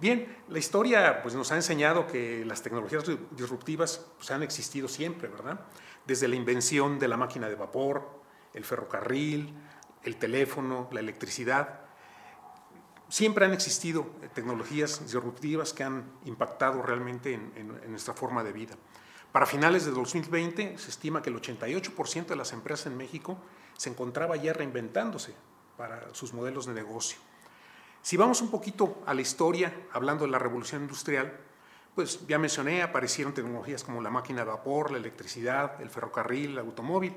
Bien, 0.00 0.36
la 0.48 0.58
historia 0.58 1.22
pues, 1.22 1.34
nos 1.34 1.50
ha 1.52 1.56
enseñado 1.56 2.06
que 2.06 2.44
las 2.44 2.62
tecnologías 2.62 3.06
di- 3.06 3.18
disruptivas 3.30 4.04
pues, 4.16 4.30
han 4.30 4.42
existido 4.42 4.88
siempre, 4.88 5.28
¿verdad? 5.28 5.60
Desde 6.06 6.28
la 6.28 6.36
invención 6.36 6.98
de 6.98 7.08
la 7.08 7.16
máquina 7.16 7.48
de 7.48 7.54
vapor, 7.54 8.08
el 8.54 8.64
ferrocarril, 8.64 9.54
el 10.04 10.16
teléfono, 10.16 10.88
la 10.92 11.00
electricidad. 11.00 11.80
Siempre 13.08 13.46
han 13.46 13.52
existido 13.54 14.06
eh, 14.22 14.28
tecnologías 14.34 15.00
disruptivas 15.02 15.72
que 15.72 15.82
han 15.84 16.04
impactado 16.26 16.82
realmente 16.82 17.32
en, 17.32 17.52
en- 17.56 17.80
en 17.82 17.90
nuestra 17.90 18.12
forma 18.14 18.44
de 18.44 18.52
vida. 18.52 18.74
Para 19.32 19.44
finales 19.44 19.84
de 19.84 19.90
2020 19.90 20.78
se 20.78 20.90
estima 20.90 21.20
que 21.20 21.30
el 21.30 21.40
88% 21.40 22.26
de 22.26 22.36
las 22.36 22.52
empresas 22.52 22.86
en 22.86 22.96
México 22.96 23.36
se 23.76 23.90
encontraba 23.90 24.36
ya 24.36 24.52
reinventándose 24.52 25.34
para 25.76 26.14
sus 26.14 26.32
modelos 26.32 26.66
de 26.66 26.74
negocio. 26.74 27.18
Si 28.00 28.16
vamos 28.16 28.40
un 28.40 28.50
poquito 28.50 29.02
a 29.06 29.12
la 29.12 29.20
historia, 29.20 29.72
hablando 29.92 30.24
de 30.24 30.30
la 30.30 30.38
revolución 30.38 30.82
industrial, 30.82 31.38
pues 31.94 32.26
ya 32.26 32.38
mencioné, 32.38 32.82
aparecieron 32.82 33.34
tecnologías 33.34 33.84
como 33.84 34.00
la 34.00 34.08
máquina 34.08 34.40
de 34.40 34.46
vapor, 34.46 34.90
la 34.90 34.98
electricidad, 34.98 35.80
el 35.82 35.90
ferrocarril, 35.90 36.52
el 36.52 36.58
automóvil. 36.58 37.14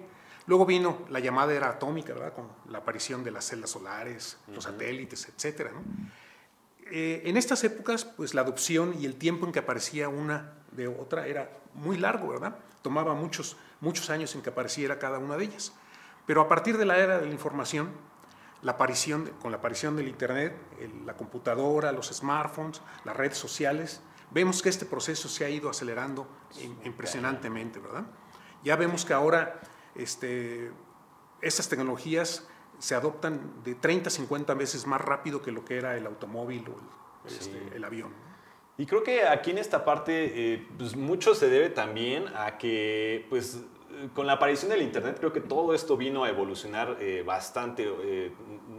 Luego 0.48 0.66
vino 0.66 1.06
la 1.10 1.20
llamada 1.20 1.54
era 1.54 1.70
atómica, 1.70 2.14
¿verdad? 2.14 2.34
Con 2.34 2.48
la 2.68 2.80
aparición 2.80 3.24
de 3.24 3.32
las 3.32 3.46
celdas 3.46 3.70
solares, 3.70 4.38
los 4.48 4.64
satélites, 4.64 5.30
etcétera, 5.30 5.72
¿no? 5.72 5.82
Eh, 6.92 7.22
en 7.26 7.38
estas 7.38 7.64
épocas, 7.64 8.04
pues 8.06 8.34
la 8.34 8.42
adopción 8.42 8.94
y 9.00 9.06
el 9.06 9.16
tiempo 9.16 9.46
en 9.46 9.52
que 9.52 9.60
aparecía 9.60 10.10
una 10.10 10.54
de 10.72 10.88
otra 10.88 11.26
era 11.28 11.50
muy 11.74 11.98
largo, 11.98 12.28
¿verdad? 12.28 12.58
Tomaba 12.82 13.14
muchos, 13.14 13.56
muchos 13.80 14.10
años 14.10 14.36
en 14.36 14.42
que 14.42 14.50
apareciera 14.50 15.00
cada 15.00 15.18
una 15.18 15.38
de 15.38 15.46
ellas. 15.46 15.74
Pero 16.26 16.42
a 16.42 16.48
partir 16.50 16.78
de 16.78 16.86
la 16.86 16.98
era 16.98 17.20
de 17.20 17.26
la 17.28 17.32
información, 17.32 17.90
la 18.62 18.74
aparición, 18.74 19.32
con 19.42 19.52
la 19.52 19.58
aparición 19.58 19.96
del 19.96 20.08
Internet, 20.08 20.56
el- 20.80 21.06
la 21.06 21.16
computadora, 21.16 21.92
los 21.92 22.08
smartphones, 22.10 22.82
las 23.06 23.16
redes 23.16 23.38
sociales, 23.38 24.02
vemos 24.30 24.62
que 24.62 24.70
este 24.70 24.86
proceso 24.86 25.30
se 25.30 25.46
ha 25.46 25.50
ido 25.50 25.70
acelerando 25.70 26.28
im- 26.60 26.76
impresionantemente, 26.86 27.80
¿verdad? 27.80 28.04
Ya 28.64 28.76
vemos 28.76 29.04
que 29.06 29.14
ahora 29.14 29.60
este, 29.96 30.72
estas 31.42 31.68
tecnologías 31.70 32.48
se 32.82 32.96
adoptan 32.96 33.40
de 33.64 33.76
30 33.76 34.10
a 34.10 34.12
50 34.12 34.56
veces 34.56 34.88
más 34.88 35.00
rápido 35.00 35.42
que 35.44 35.52
lo 35.52 35.64
que 35.64 35.78
era 35.78 35.96
el 35.96 36.08
automóvil 36.08 36.66
o 36.68 37.28
el, 37.28 37.36
este, 37.36 37.76
el 37.76 37.84
avión. 37.84 38.12
Y 38.78 38.88
creo 38.88 39.04
que 39.04 39.28
aquí 39.28 39.52
en 39.52 39.60
esta 39.60 39.86
parte, 39.86 40.54
eh, 40.54 40.68
pues 40.80 40.96
mucho 40.96 41.36
se 41.36 41.48
debe 41.48 41.70
también 41.70 42.26
a 42.36 42.58
que, 42.58 43.28
pues, 43.30 43.60
con 44.16 44.26
la 44.26 44.34
aparición 44.34 44.72
del 44.72 44.82
Internet, 44.82 45.18
creo 45.20 45.32
que 45.32 45.42
todo 45.42 45.76
esto 45.76 45.96
vino 45.96 46.24
a 46.24 46.30
evolucionar 46.30 46.98
eh, 47.00 47.22
bastante. 47.24 47.86
eh, 47.88 48.32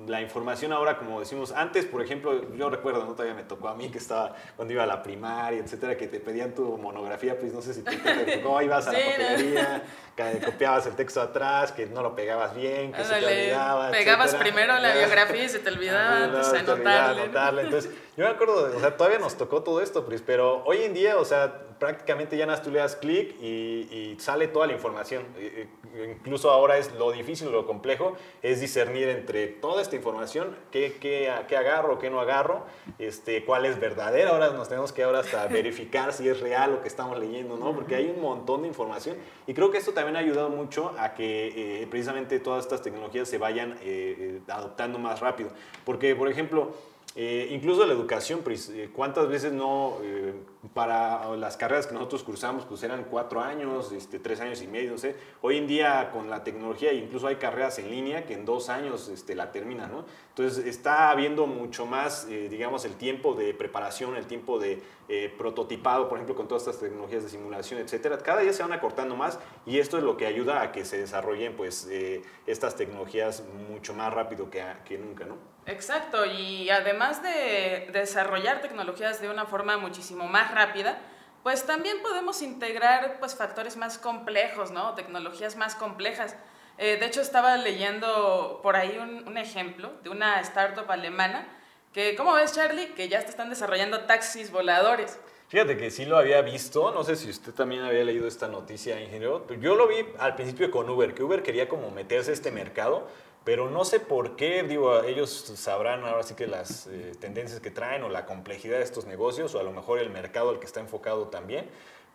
la 0.06 0.20
información 0.20 0.72
ahora, 0.72 0.98
como 0.98 1.20
decimos, 1.20 1.52
antes, 1.52 1.84
por 1.84 2.02
ejemplo, 2.02 2.52
yo 2.56 2.68
recuerdo, 2.70 3.04
¿no? 3.04 3.12
todavía 3.12 3.34
me 3.34 3.44
tocó 3.44 3.68
a 3.68 3.74
mí 3.74 3.88
que 3.88 3.98
estaba 3.98 4.34
cuando 4.56 4.74
iba 4.74 4.82
a 4.82 4.86
la 4.86 5.02
primaria, 5.02 5.60
etcétera, 5.60 5.96
que 5.96 6.08
te 6.08 6.18
pedían 6.18 6.54
tu 6.54 6.76
monografía, 6.76 7.38
pues 7.38 7.52
no 7.52 7.62
sé 7.62 7.74
si 7.74 7.82
te, 7.82 7.96
te 7.96 8.38
tocó, 8.38 8.60
ibas 8.62 8.88
a 8.88 8.92
la 8.92 8.98
Sí, 8.98 9.04
papelería, 9.10 9.84
que 10.16 10.40
copiabas 10.44 10.86
el 10.86 10.94
texto 10.94 11.20
atrás, 11.20 11.72
que 11.72 11.86
no 11.86 12.02
lo 12.02 12.14
pegabas 12.14 12.54
bien, 12.54 12.92
que 12.92 13.02
se 13.04 13.14
te 13.20 13.24
olvidaba. 13.26 13.90
pegabas 13.90 14.26
etcétera. 14.34 14.50
primero 14.50 14.78
la 14.78 14.92
biografía 14.98 15.44
y 15.44 15.48
se 15.48 15.58
te 15.58 15.70
olvidaba 15.70 16.16
Ah, 16.18 16.24
antes 16.24 16.46
no, 16.46 16.52
de 16.52 16.58
anotarle. 16.58 17.22
anotarle. 17.22 17.62
Entonces, 17.62 17.90
yo 18.16 18.24
me 18.24 18.30
acuerdo, 18.30 18.76
o 18.76 18.80
sea, 18.80 18.96
todavía 18.96 19.18
nos 19.18 19.36
tocó 19.36 19.62
todo 19.62 19.80
esto, 19.80 20.04
Pris, 20.04 20.22
pero 20.24 20.62
hoy 20.64 20.82
en 20.82 20.92
día, 20.94 21.16
o 21.18 21.24
sea, 21.24 21.62
prácticamente 21.78 22.36
ya 22.36 22.46
nada 22.46 22.58
más 22.58 22.64
tú 22.64 22.70
le 22.70 22.78
das 22.78 22.94
clic 22.94 23.34
y, 23.40 23.88
y 23.90 24.16
sale 24.20 24.46
toda 24.48 24.66
la 24.68 24.72
información. 24.74 25.24
Eh, 25.36 25.66
eh, 25.94 26.16
Incluso 26.22 26.50
ahora 26.50 26.78
es 26.78 26.92
lo 26.94 27.10
difícil, 27.12 27.50
lo 27.52 27.66
complejo, 27.66 28.16
es 28.42 28.60
discernir 28.60 29.08
entre 29.08 29.46
toda 29.48 29.82
esta 29.82 29.94
información, 29.96 30.56
qué, 30.70 30.96
qué, 31.00 31.30
qué 31.48 31.56
agarro, 31.56 31.98
qué 31.98 32.08
no 32.08 32.18
agarro, 32.20 32.64
este, 32.98 33.44
cuál 33.44 33.66
es 33.66 33.78
verdadera. 33.80 34.30
Ahora 34.30 34.50
nos 34.50 34.68
tenemos 34.68 34.92
que 34.92 35.02
ahora 35.02 35.18
hasta 35.20 35.46
verificar 35.48 36.12
si 36.12 36.28
es 36.28 36.40
real 36.40 36.72
lo 36.72 36.82
que 36.82 36.88
estamos 36.88 37.18
leyendo, 37.18 37.56
¿no? 37.56 37.74
Porque 37.74 37.96
hay 37.96 38.06
un 38.14 38.22
montón 38.22 38.62
de 38.62 38.68
información. 38.68 39.16
Y 39.46 39.52
creo 39.54 39.70
que 39.70 39.78
esto 39.78 39.92
también 39.92 40.01
ha 40.02 40.18
ayudado 40.18 40.50
mucho 40.50 40.94
a 40.98 41.14
que 41.14 41.82
eh, 41.82 41.86
precisamente 41.86 42.40
todas 42.40 42.64
estas 42.64 42.82
tecnologías 42.82 43.28
se 43.28 43.38
vayan 43.38 43.72
eh, 43.72 43.76
eh, 43.82 44.40
adoptando 44.48 44.98
más 44.98 45.20
rápido. 45.20 45.50
Porque, 45.84 46.14
por 46.14 46.28
ejemplo, 46.28 46.74
eh, 47.14 47.48
incluso 47.50 47.86
la 47.86 47.92
educación, 47.92 48.40
Pris, 48.40 48.68
eh, 48.70 48.90
¿cuántas 48.92 49.28
veces 49.28 49.52
no, 49.52 49.98
eh, 50.02 50.34
para 50.74 51.36
las 51.36 51.56
carreras 51.56 51.88
que 51.88 51.94
nosotros 51.94 52.22
cursamos, 52.22 52.64
pues 52.64 52.82
eran 52.84 53.04
cuatro 53.04 53.40
años, 53.40 53.90
este, 53.90 54.20
tres 54.20 54.40
años 54.40 54.62
y 54.62 54.68
medio, 54.68 54.92
no 54.92 54.98
sé. 54.98 55.16
Hoy 55.40 55.58
en 55.58 55.66
día 55.66 56.10
con 56.12 56.30
la 56.30 56.44
tecnología 56.44 56.92
incluso 56.92 57.26
hay 57.26 57.36
carreras 57.36 57.80
en 57.80 57.90
línea 57.90 58.24
que 58.24 58.34
en 58.34 58.44
dos 58.44 58.68
años 58.68 59.08
este, 59.08 59.34
la 59.34 59.50
terminan, 59.50 59.90
¿no? 59.90 60.04
Entonces 60.28 60.64
está 60.64 61.10
habiendo 61.10 61.46
mucho 61.48 61.84
más, 61.84 62.26
eh, 62.30 62.48
digamos, 62.48 62.84
el 62.84 62.94
tiempo 62.94 63.34
de 63.34 63.52
preparación, 63.54 64.16
el 64.16 64.26
tiempo 64.26 64.60
de 64.60 64.80
eh, 65.08 65.34
prototipado, 65.36 66.08
por 66.08 66.18
ejemplo, 66.18 66.36
con 66.36 66.46
todas 66.46 66.62
estas 66.62 66.80
tecnologías 66.80 67.24
de 67.24 67.28
simulación, 67.28 67.80
etcétera. 67.80 68.18
Cada 68.18 68.40
día 68.40 68.52
se 68.52 68.62
van 68.62 68.72
acortando 68.72 69.16
más 69.16 69.40
y 69.66 69.78
esto 69.78 69.98
es 69.98 70.04
lo 70.04 70.16
que 70.16 70.26
ayuda 70.26 70.62
a 70.62 70.70
que 70.70 70.84
se 70.84 70.96
desarrollen, 70.96 71.56
pues, 71.56 71.88
eh, 71.90 72.22
estas 72.46 72.76
tecnologías 72.76 73.42
mucho 73.68 73.94
más 73.94 74.14
rápido 74.14 74.48
que, 74.48 74.62
que 74.84 74.96
nunca, 74.96 75.24
¿no? 75.24 75.51
Exacto, 75.66 76.26
y 76.26 76.70
además 76.70 77.22
de 77.22 77.88
desarrollar 77.92 78.60
tecnologías 78.60 79.20
de 79.20 79.30
una 79.30 79.46
forma 79.46 79.76
muchísimo 79.76 80.26
más 80.26 80.52
rápida, 80.52 80.98
pues 81.42 81.64
también 81.66 82.02
podemos 82.02 82.42
integrar 82.42 83.18
pues, 83.20 83.34
factores 83.34 83.76
más 83.76 83.98
complejos, 83.98 84.70
¿no? 84.70 84.94
Tecnologías 84.94 85.56
más 85.56 85.74
complejas. 85.74 86.36
Eh, 86.78 86.96
de 86.98 87.06
hecho, 87.06 87.20
estaba 87.20 87.56
leyendo 87.56 88.60
por 88.62 88.76
ahí 88.76 88.98
un, 88.98 89.36
ejemplo 89.36 89.92
de 90.02 90.10
una 90.10 90.40
startup 90.40 90.90
alemana 90.90 91.46
que, 91.92 92.16
¿cómo 92.16 92.32
ves, 92.34 92.54
Charlie? 92.54 92.88
Que 92.94 93.08
ya 93.08 93.18
están 93.18 93.50
desarrollando 93.50 94.00
taxis 94.00 94.50
voladores. 94.50 95.18
Fíjate 95.48 95.76
que 95.76 95.90
sí 95.90 96.06
lo 96.06 96.16
había 96.16 96.40
visto, 96.40 96.92
no 96.92 97.04
sé 97.04 97.14
si 97.14 97.28
usted 97.28 97.52
también 97.52 97.82
había 97.82 98.04
leído 98.04 98.26
esta 98.26 98.48
noticia, 98.48 98.98
ingeniero. 99.00 99.46
Yo 99.60 99.74
lo 99.74 99.86
vi 99.86 99.96
al 100.18 100.34
principio 100.34 100.70
con 100.70 100.88
Uber, 100.88 101.12
que 101.12 101.22
Uber 101.22 101.42
quería 101.42 101.68
como 101.68 101.90
meterse 101.90 102.30
a 102.30 102.34
este 102.34 102.50
mercado, 102.50 103.06
pero 103.44 103.68
no 103.70 103.84
sé 103.84 103.98
por 104.00 104.36
qué, 104.36 104.62
digo, 104.62 105.02
ellos 105.02 105.30
sabrán 105.56 106.04
ahora 106.04 106.22
sí 106.22 106.34
que 106.34 106.46
las 106.46 106.86
eh, 106.86 107.12
tendencias 107.20 107.60
que 107.60 107.70
traen 107.70 108.02
o 108.04 108.08
la 108.08 108.24
complejidad 108.26 108.78
de 108.78 108.84
estos 108.84 109.06
negocios 109.06 109.54
o 109.54 109.60
a 109.60 109.62
lo 109.62 109.72
mejor 109.72 109.98
el 109.98 110.10
mercado 110.10 110.50
al 110.50 110.58
que 110.60 110.66
está 110.66 110.80
enfocado 110.80 111.28
también. 111.28 111.68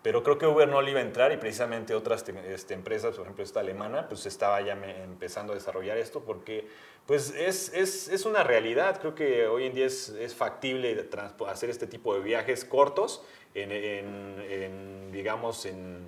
Pero 0.04 0.24
creo 0.24 0.38
que 0.38 0.46
Uber 0.46 0.70
no 0.70 0.82
le 0.82 0.92
iba 0.92 1.00
a 1.00 1.04
entrar 1.04 1.32
y 1.34 1.38
precisamente 1.38 1.94
otras 1.96 2.24
te- 2.24 2.54
este, 2.54 2.76
empresas, 2.76 3.16
por 3.16 3.24
ejemplo 3.24 3.44
esta 3.44 3.60
alemana, 3.60 4.08
pues 4.08 4.26
estaba 4.26 4.62
ya 4.62 4.76
me- 4.76 5.04
empezando 5.04 5.52
a 5.52 5.56
desarrollar 5.56 5.98
esto 5.98 6.22
porque 6.24 6.68
pues 7.08 7.32
es, 7.36 7.74
es, 7.74 8.08
es 8.08 8.26
una 8.26 8.44
realidad. 8.44 9.00
Creo 9.02 9.16
que 9.16 9.48
hoy 9.48 9.66
en 9.66 9.74
día 9.74 9.88
es, 9.88 10.10
es 10.10 10.34
factible 10.36 11.10
hacer 11.48 11.70
este 11.70 11.88
tipo 11.88 12.13
de 12.13 12.22
viajes 12.22 12.63
cortos 12.63 13.24
en, 13.56 13.72
en- 13.72 14.46
en, 14.48 15.12
digamos, 15.12 15.66
en- 15.66 16.08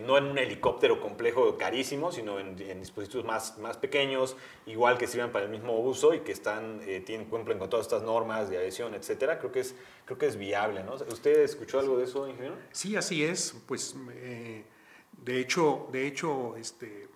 no 0.00 0.16
en 0.16 0.24
un 0.24 0.38
helicóptero 0.38 1.00
complejo 1.00 1.56
carísimo, 1.58 2.12
sino 2.12 2.38
en, 2.38 2.60
en 2.60 2.80
dispositivos 2.80 3.24
más, 3.26 3.58
más 3.58 3.76
pequeños, 3.76 4.36
igual 4.66 4.98
que 4.98 5.06
sirven 5.06 5.32
para 5.32 5.44
el 5.44 5.50
mismo 5.50 5.78
uso 5.78 6.14
y 6.14 6.20
que 6.20 6.32
están, 6.32 6.80
eh, 6.82 7.00
tienen, 7.00 7.28
cumplen 7.28 7.58
con 7.58 7.68
todas 7.68 7.86
estas 7.86 8.02
normas 8.02 8.48
de 8.48 8.58
aviación, 8.58 8.94
etcétera. 8.94 9.38
Creo 9.38 9.52
que 9.52 9.60
es, 9.60 9.74
creo 10.04 10.18
que 10.18 10.26
es 10.26 10.36
viable, 10.36 10.82
¿no? 10.82 10.94
¿Usted 10.94 11.40
escuchó 11.40 11.80
algo 11.80 11.98
de 11.98 12.04
eso, 12.04 12.28
ingeniero? 12.28 12.56
Sí, 12.72 12.96
así 12.96 13.24
es. 13.24 13.56
Pues 13.66 13.96
eh, 14.12 14.64
de 15.12 15.40
hecho, 15.40 15.88
de 15.92 16.06
hecho, 16.06 16.56
este, 16.56 17.08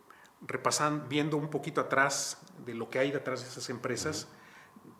repasando, 0.47 1.07
viendo 1.09 1.37
un 1.37 1.49
poquito 1.49 1.81
atrás 1.81 2.41
de 2.65 2.75
lo 2.75 2.91
que 2.91 2.99
hay 2.99 3.11
detrás 3.11 3.43
de 3.43 3.49
esas 3.49 3.69
empresas, 3.71 4.29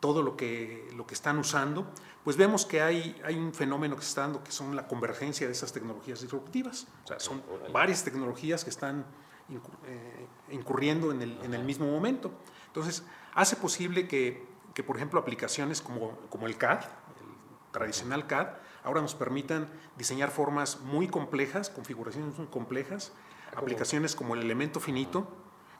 todo 0.01 0.23
lo 0.23 0.37
que, 0.37 0.89
lo 0.95 1.07
que 1.07 1.15
están 1.15 1.39
usando, 1.39 1.87
pues 2.27 2.37
vemos 2.37 2.67
que 2.67 2.83
hay, 2.83 3.15
hay 3.25 3.37
un 3.37 3.55
fenómeno 3.55 3.95
que 3.95 4.03
se 4.03 4.09
está 4.09 4.23
dando 4.23 4.43
que 4.43 4.51
son 4.51 4.75
la 4.75 4.89
convergencia 4.89 5.47
de 5.47 5.53
esas 5.53 5.73
tecnologías 5.73 6.23
disruptivas. 6.23 6.89
O 7.05 7.07
sea, 7.07 7.21
son 7.21 7.41
varias 7.73 8.03
tecnologías 8.03 8.65
que 8.65 8.71
están 8.71 9.07
eh, 9.49 10.27
incurriendo 10.51 11.13
en 11.13 11.23
el, 11.23 11.39
en 11.45 11.55
el, 11.55 11.63
mismo 11.63 11.87
momento. 11.87 12.33
Entonces, 12.67 13.05
hace 13.33 13.55
posible 13.55 14.09
que, 14.09 14.45
que, 14.75 14.83
por 14.83 14.97
ejemplo, 14.97 15.21
aplicaciones 15.21 15.81
como, 15.81 16.19
como 16.29 16.49
el 16.49 16.57
CAD, 16.57 16.81
el 16.81 17.71
tradicional 17.71 18.27
CAD, 18.27 18.49
ahora 18.83 19.03
nos 19.03 19.15
permitan 19.15 19.69
diseñar 19.97 20.33
formas 20.33 20.81
muy 20.81 21.07
complejas, 21.07 21.71
configuraciones 21.71 22.37
muy 22.37 22.49
complejas, 22.49 23.13
aplicaciones 23.55 24.17
como 24.17 24.35
el 24.35 24.43
elemento 24.43 24.81
finito, 24.81 25.29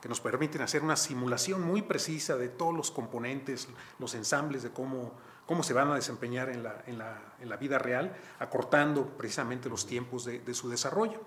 que 0.01 0.09
nos 0.09 0.21
permiten 0.21 0.63
hacer 0.63 0.83
una 0.83 0.97
simulación 0.97 1.63
muy 1.63 1.83
precisa 1.83 2.37
de 2.37 2.49
todos 2.49 2.75
los 2.75 2.91
componentes, 2.91 3.69
los 3.99 4.15
ensambles 4.15 4.63
de 4.63 4.71
cómo, 4.71 5.13
cómo 5.47 5.63
se 5.63 5.73
van 5.73 5.91
a 5.91 5.95
desempeñar 5.95 6.49
en 6.49 6.63
la, 6.63 6.83
en 6.87 6.99
la, 6.99 7.35
en 7.41 7.49
la 7.49 7.57
vida 7.57 7.79
real, 7.79 8.17
acortando 8.39 9.07
precisamente 9.17 9.69
los 9.69 9.87
tiempos 9.87 10.25
de, 10.25 10.41
de 10.41 10.55
su 10.55 10.69
desarrollo. 10.69 11.21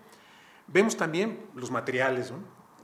Vemos 0.67 0.97
también 0.97 1.47
los 1.55 1.71
materiales, 1.71 2.31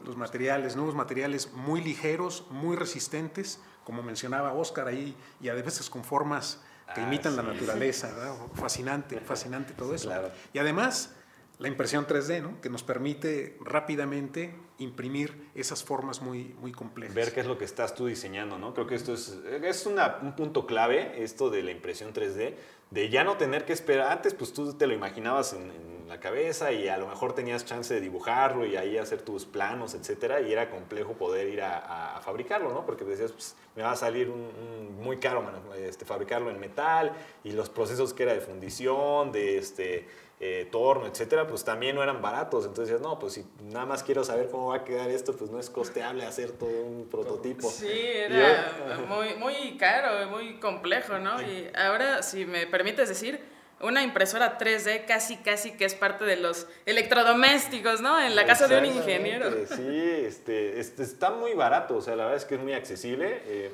los 0.03 0.17
materiales, 0.17 0.75
nuevos 0.75 0.95
materiales 0.95 1.53
muy 1.53 1.81
ligeros, 1.81 2.45
muy 2.49 2.75
resistentes, 2.75 3.61
como 3.83 4.01
mencionaba 4.01 4.53
Oscar 4.53 4.87
ahí, 4.87 5.15
y 5.39 5.49
a 5.49 5.53
veces 5.53 5.89
con 5.89 6.03
formas 6.03 6.61
que 6.93 7.01
ah, 7.01 7.07
imitan 7.07 7.35
la 7.35 7.43
naturaleza, 7.43 8.09
fascinante, 8.55 9.19
fascinante 9.19 9.73
todo 9.73 9.93
eso. 9.93 10.11
Y 10.53 10.59
además 10.59 11.15
la 11.59 11.67
impresión 11.67 12.05
3D, 12.05 12.41
¿no? 12.41 12.61
que 12.61 12.69
nos 12.69 12.83
permite 12.83 13.57
rápidamente 13.61 14.55
imprimir 14.77 15.49
esas 15.55 15.83
formas 15.83 16.21
muy, 16.21 16.55
muy 16.59 16.71
complejas. 16.71 17.15
Ver 17.15 17.33
qué 17.33 17.39
es 17.41 17.45
lo 17.45 17.57
que 17.57 17.65
estás 17.65 17.95
tú 17.95 18.07
diseñando, 18.07 18.57
¿no? 18.57 18.73
Creo 18.73 18.87
que 18.87 18.95
esto 18.95 19.13
es, 19.13 19.37
es 19.63 19.85
un 19.85 20.35
punto 20.35 20.65
clave, 20.65 21.23
esto 21.23 21.49
de 21.49 21.63
la 21.63 21.71
impresión 21.71 22.13
3D, 22.13 22.55
de 22.91 23.09
ya 23.09 23.23
no 23.23 23.37
tener 23.37 23.65
que 23.65 23.73
esperar. 23.73 24.11
Antes, 24.11 24.33
pues 24.33 24.53
tú 24.53 24.73
te 24.73 24.87
lo 24.87 24.93
imaginabas 24.93 25.53
en, 25.53 25.95
la 26.07 26.19
cabeza 26.19 26.71
y 26.71 26.87
a 26.87 26.97
lo 26.97 27.07
mejor 27.07 27.33
tenías 27.33 27.65
chance 27.65 27.91
de 27.91 27.99
dibujarlo 27.99 28.65
y 28.65 28.75
ahí 28.75 28.97
hacer 28.97 29.23
tus 29.23 29.45
planos, 29.45 29.95
etcétera, 29.95 30.39
y 30.41 30.51
era 30.51 30.69
complejo 30.69 31.13
poder 31.13 31.47
ir 31.47 31.61
a, 31.61 32.21
fabricarlo, 32.23 32.71
¿no? 32.71 32.85
Porque 32.85 33.03
decías, 33.03 33.31
pues 33.31 33.55
me 33.75 33.83
va 33.83 33.91
a 33.91 33.95
salir 33.95 34.29
muy 34.29 35.17
caro 35.17 35.43
este, 35.75 36.05
fabricarlo 36.05 36.51
en 36.51 36.59
metal 36.59 37.13
y 37.43 37.51
los 37.51 37.69
procesos 37.69 38.13
que 38.13 38.23
era 38.23 38.33
de 38.33 38.41
fundición, 38.41 39.31
de 39.31 39.57
este 39.57 40.07
eh, 40.39 40.67
torno, 40.69 41.07
etcétera, 41.07 41.47
pues 41.47 41.63
también 41.63 41.95
no 41.95 42.03
eran 42.03 42.21
baratos. 42.21 42.65
Entonces, 42.65 42.99
no, 42.99 43.17
pues 43.17 43.33
si 43.33 43.45
nada 43.63 43.85
más 43.85 44.03
quiero 44.03 44.23
saber 44.23 44.49
cómo 44.49 44.69
va 44.69 44.77
a 44.77 44.83
quedar 44.83 45.09
esto, 45.09 45.35
pues 45.35 45.49
no 45.49 45.59
es 45.59 45.69
costeable 45.69 46.25
hacer 46.25 46.51
todo 46.51 46.69
un 46.69 47.07
prototipo. 47.09 47.69
Sí, 47.69 47.87
era 47.89 48.71
muy, 49.07 49.35
muy 49.35 49.77
caro, 49.77 50.29
muy 50.29 50.59
complejo, 50.59 51.19
¿no? 51.19 51.41
Y 51.41 51.69
ahora, 51.75 52.21
si 52.21 52.45
me 52.45 52.67
permites 52.67 53.07
decir, 53.07 53.39
una 53.81 54.03
impresora 54.03 54.57
3D 54.57 55.05
casi, 55.05 55.37
casi 55.37 55.71
que 55.71 55.85
es 55.85 55.95
parte 55.95 56.25
de 56.25 56.37
los 56.37 56.67
electrodomésticos, 56.85 58.01
¿no? 58.01 58.19
En 58.19 58.35
la 58.35 58.45
casa 58.45 58.67
de 58.67 58.77
un 58.77 58.85
ingeniero. 58.85 59.51
Sí, 59.67 59.99
este, 60.25 60.79
este, 60.79 61.03
está 61.03 61.31
muy 61.31 61.53
barato, 61.53 61.97
o 61.97 62.01
sea, 62.01 62.15
la 62.15 62.23
verdad 62.23 62.37
es 62.37 62.45
que 62.45 62.55
es 62.55 62.61
muy 62.61 62.73
accesible. 62.73 63.41
Eh, 63.45 63.71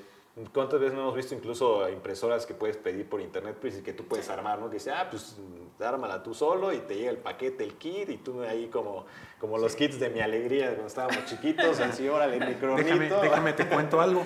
¿Cuántas 0.54 0.80
veces 0.80 0.96
no 0.96 1.02
hemos 1.02 1.16
visto 1.16 1.36
incluso 1.36 1.90
impresoras 1.90 2.46
que 2.46 2.54
puedes 2.54 2.78
pedir 2.78 3.10
por 3.10 3.20
internet 3.20 3.58
pues, 3.60 3.78
y 3.78 3.82
que 3.82 3.92
tú 3.92 4.06
puedes 4.06 4.30
armar, 4.30 4.60
¿no? 4.60 4.70
Que 4.70 4.76
dice, 4.76 4.90
ah, 4.92 5.10
pues 5.10 5.36
ármala 5.82 6.24
tú 6.24 6.34
solo 6.34 6.72
y 6.72 6.80
te 6.80 6.96
llega 6.96 7.12
el 7.12 7.18
paquete, 7.18 7.66
el 7.66 7.74
kit 7.74 8.10
y 8.10 8.18
tú 8.18 8.42
ahí 8.42 8.68
como, 8.68 9.06
como 9.40 9.58
los 9.58 9.76
kits 9.76 10.00
de 10.00 10.10
mi 10.10 10.22
alegría 10.22 10.68
cuando 10.68 10.88
estábamos 10.88 11.26
chiquitos, 11.26 11.80
así, 11.82 12.08
órale, 12.08 12.40
micronito. 12.40 12.82
Déjame, 12.82 13.10
déjame 13.10 13.54
te 13.54 13.68
cuento 13.68 14.00
algo. 14.00 14.26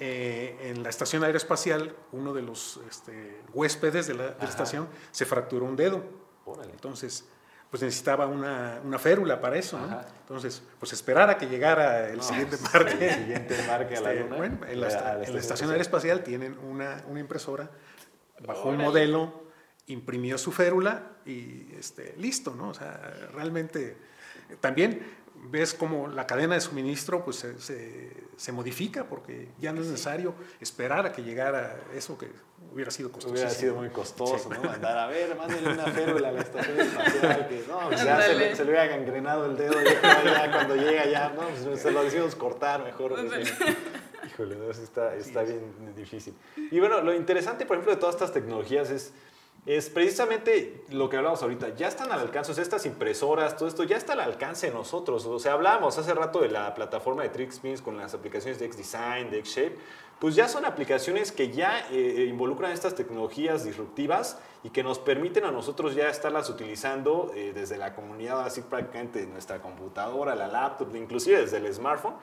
Eh, 0.00 0.56
en 0.62 0.82
la 0.82 0.88
estación 0.88 1.22
aeroespacial, 1.22 1.94
uno 2.10 2.34
de 2.34 2.42
los 2.42 2.80
este, 2.88 3.40
huéspedes 3.54 4.08
de 4.08 4.14
la, 4.14 4.30
de 4.30 4.42
la 4.42 4.48
estación 4.48 4.88
se 5.12 5.26
fracturó 5.26 5.64
un 5.64 5.76
dedo. 5.76 6.02
Órale. 6.44 6.72
Entonces, 6.72 7.28
pues 7.70 7.82
necesitaba 7.82 8.26
una, 8.26 8.80
una 8.84 8.98
férula 8.98 9.40
para 9.40 9.56
eso, 9.56 9.78
¿no? 9.78 10.00
Entonces, 10.20 10.62
pues 10.78 10.92
esperar 10.92 11.30
a 11.30 11.36
que 11.36 11.46
llegara 11.46 12.08
el 12.08 12.22
siguiente 12.22 12.56
marque. 12.72 13.08
El 13.08 13.14
siguiente 13.14 13.56
a 13.60 13.78
la 13.78 14.12
este, 14.12 14.20
luna. 14.20 14.36
Bueno, 14.36 14.58
en 14.66 14.80
la, 14.80 15.22
estación 15.38 15.70
aeroespacial 15.70 16.22
tienen 16.22 16.58
una, 16.58 17.04
una 17.08 17.20
impresora, 17.20 17.70
bajó 18.46 18.68
un 18.70 18.78
modelo, 18.78 19.46
imprimió 19.86 20.38
su 20.38 20.52
férula 20.52 21.12
y 21.24 21.74
este, 21.76 22.14
listo, 22.18 22.54
¿no? 22.54 22.70
O 22.70 22.74
sea, 22.74 23.00
realmente 23.32 23.96
también 24.60 25.00
ves 25.50 25.74
como 25.74 26.08
la 26.08 26.26
cadena 26.26 26.54
de 26.54 26.60
suministro 26.60 27.24
pues 27.24 27.36
se, 27.36 27.58
se, 27.60 28.10
se, 28.36 28.52
modifica 28.52 29.04
porque 29.04 29.48
ya 29.58 29.72
no 29.72 29.82
es 29.82 29.88
necesario 29.88 30.34
esperar 30.60 31.06
a 31.06 31.12
que 31.12 31.22
llegara 31.22 31.78
eso 31.94 32.16
que 32.16 32.30
hubiera 32.72 32.90
sido 32.90 33.10
costoso. 33.10 33.32
Hubiera 33.32 33.50
sido 33.50 33.74
muy 33.74 33.88
costoso, 33.90 34.48
¿no? 34.48 34.70
Andar 34.70 34.98
a 34.98 35.06
ver, 35.06 35.36
mándale 35.36 35.72
una 35.72 35.84
férula 35.92 36.28
a 36.28 36.32
la 36.32 36.40
estación 36.40 36.80
espacial 36.80 37.48
que 37.48 37.64
no, 37.68 37.80
pues 37.88 38.04
ya 38.04 38.22
se 38.22 38.34
le, 38.34 38.56
se 38.56 38.64
le, 38.64 38.70
hubiera 38.70 38.86
gangrenado 38.86 39.46
el 39.46 39.56
dedo 39.56 39.74
ya, 39.82 40.50
cuando 40.52 40.76
llega 40.76 41.06
ya, 41.06 41.30
no, 41.30 41.42
pues 41.42 41.80
se 41.80 41.90
lo 41.90 42.04
decimos 42.04 42.34
cortar 42.34 42.84
mejor. 42.84 43.14
Pues, 43.14 43.52
híjole, 44.26 44.56
no, 44.56 44.70
está, 44.70 45.14
está 45.14 45.42
bien 45.42 45.94
difícil. 45.96 46.34
Y 46.70 46.78
bueno, 46.80 47.00
lo 47.00 47.14
interesante, 47.14 47.66
por 47.66 47.76
ejemplo, 47.76 47.94
de 47.94 48.00
todas 48.00 48.14
estas 48.14 48.32
tecnologías 48.32 48.90
es 48.90 49.12
es 49.66 49.90
precisamente 49.90 50.84
lo 50.90 51.10
que 51.10 51.16
hablamos 51.16 51.42
ahorita. 51.42 51.74
Ya 51.74 51.88
están 51.88 52.12
al 52.12 52.20
alcance, 52.20 52.52
o 52.52 52.54
sea, 52.54 52.62
estas 52.62 52.86
impresoras, 52.86 53.56
todo 53.56 53.68
esto 53.68 53.82
ya 53.82 53.96
está 53.96 54.12
al 54.12 54.20
alcance 54.20 54.68
de 54.68 54.72
nosotros. 54.72 55.26
O 55.26 55.40
sea, 55.40 55.54
hablábamos 55.54 55.98
hace 55.98 56.14
rato 56.14 56.40
de 56.40 56.48
la 56.48 56.72
plataforma 56.72 57.24
de 57.24 57.30
TrickSpins 57.30 57.82
con 57.82 57.96
las 57.96 58.14
aplicaciones 58.14 58.60
de 58.60 58.72
XDesign, 58.72 59.28
de 59.28 59.44
XShape. 59.44 59.76
Pues 60.18 60.34
ya 60.34 60.48
son 60.48 60.64
aplicaciones 60.64 61.30
que 61.30 61.50
ya 61.50 61.86
eh, 61.90 62.26
involucran 62.28 62.72
estas 62.72 62.94
tecnologías 62.94 63.64
disruptivas 63.64 64.38
y 64.64 64.70
que 64.70 64.82
nos 64.82 64.98
permiten 64.98 65.44
a 65.44 65.50
nosotros 65.50 65.94
ya 65.94 66.08
estarlas 66.08 66.48
utilizando 66.48 67.30
eh, 67.34 67.52
desde 67.54 67.76
la 67.76 67.94
comunidad, 67.94 68.40
así 68.40 68.62
prácticamente 68.62 69.20
de 69.20 69.26
nuestra 69.26 69.60
computadora, 69.60 70.34
la 70.34 70.48
laptop, 70.48 70.96
inclusive 70.96 71.40
desde 71.40 71.58
el 71.58 71.72
smartphone. 71.72 72.14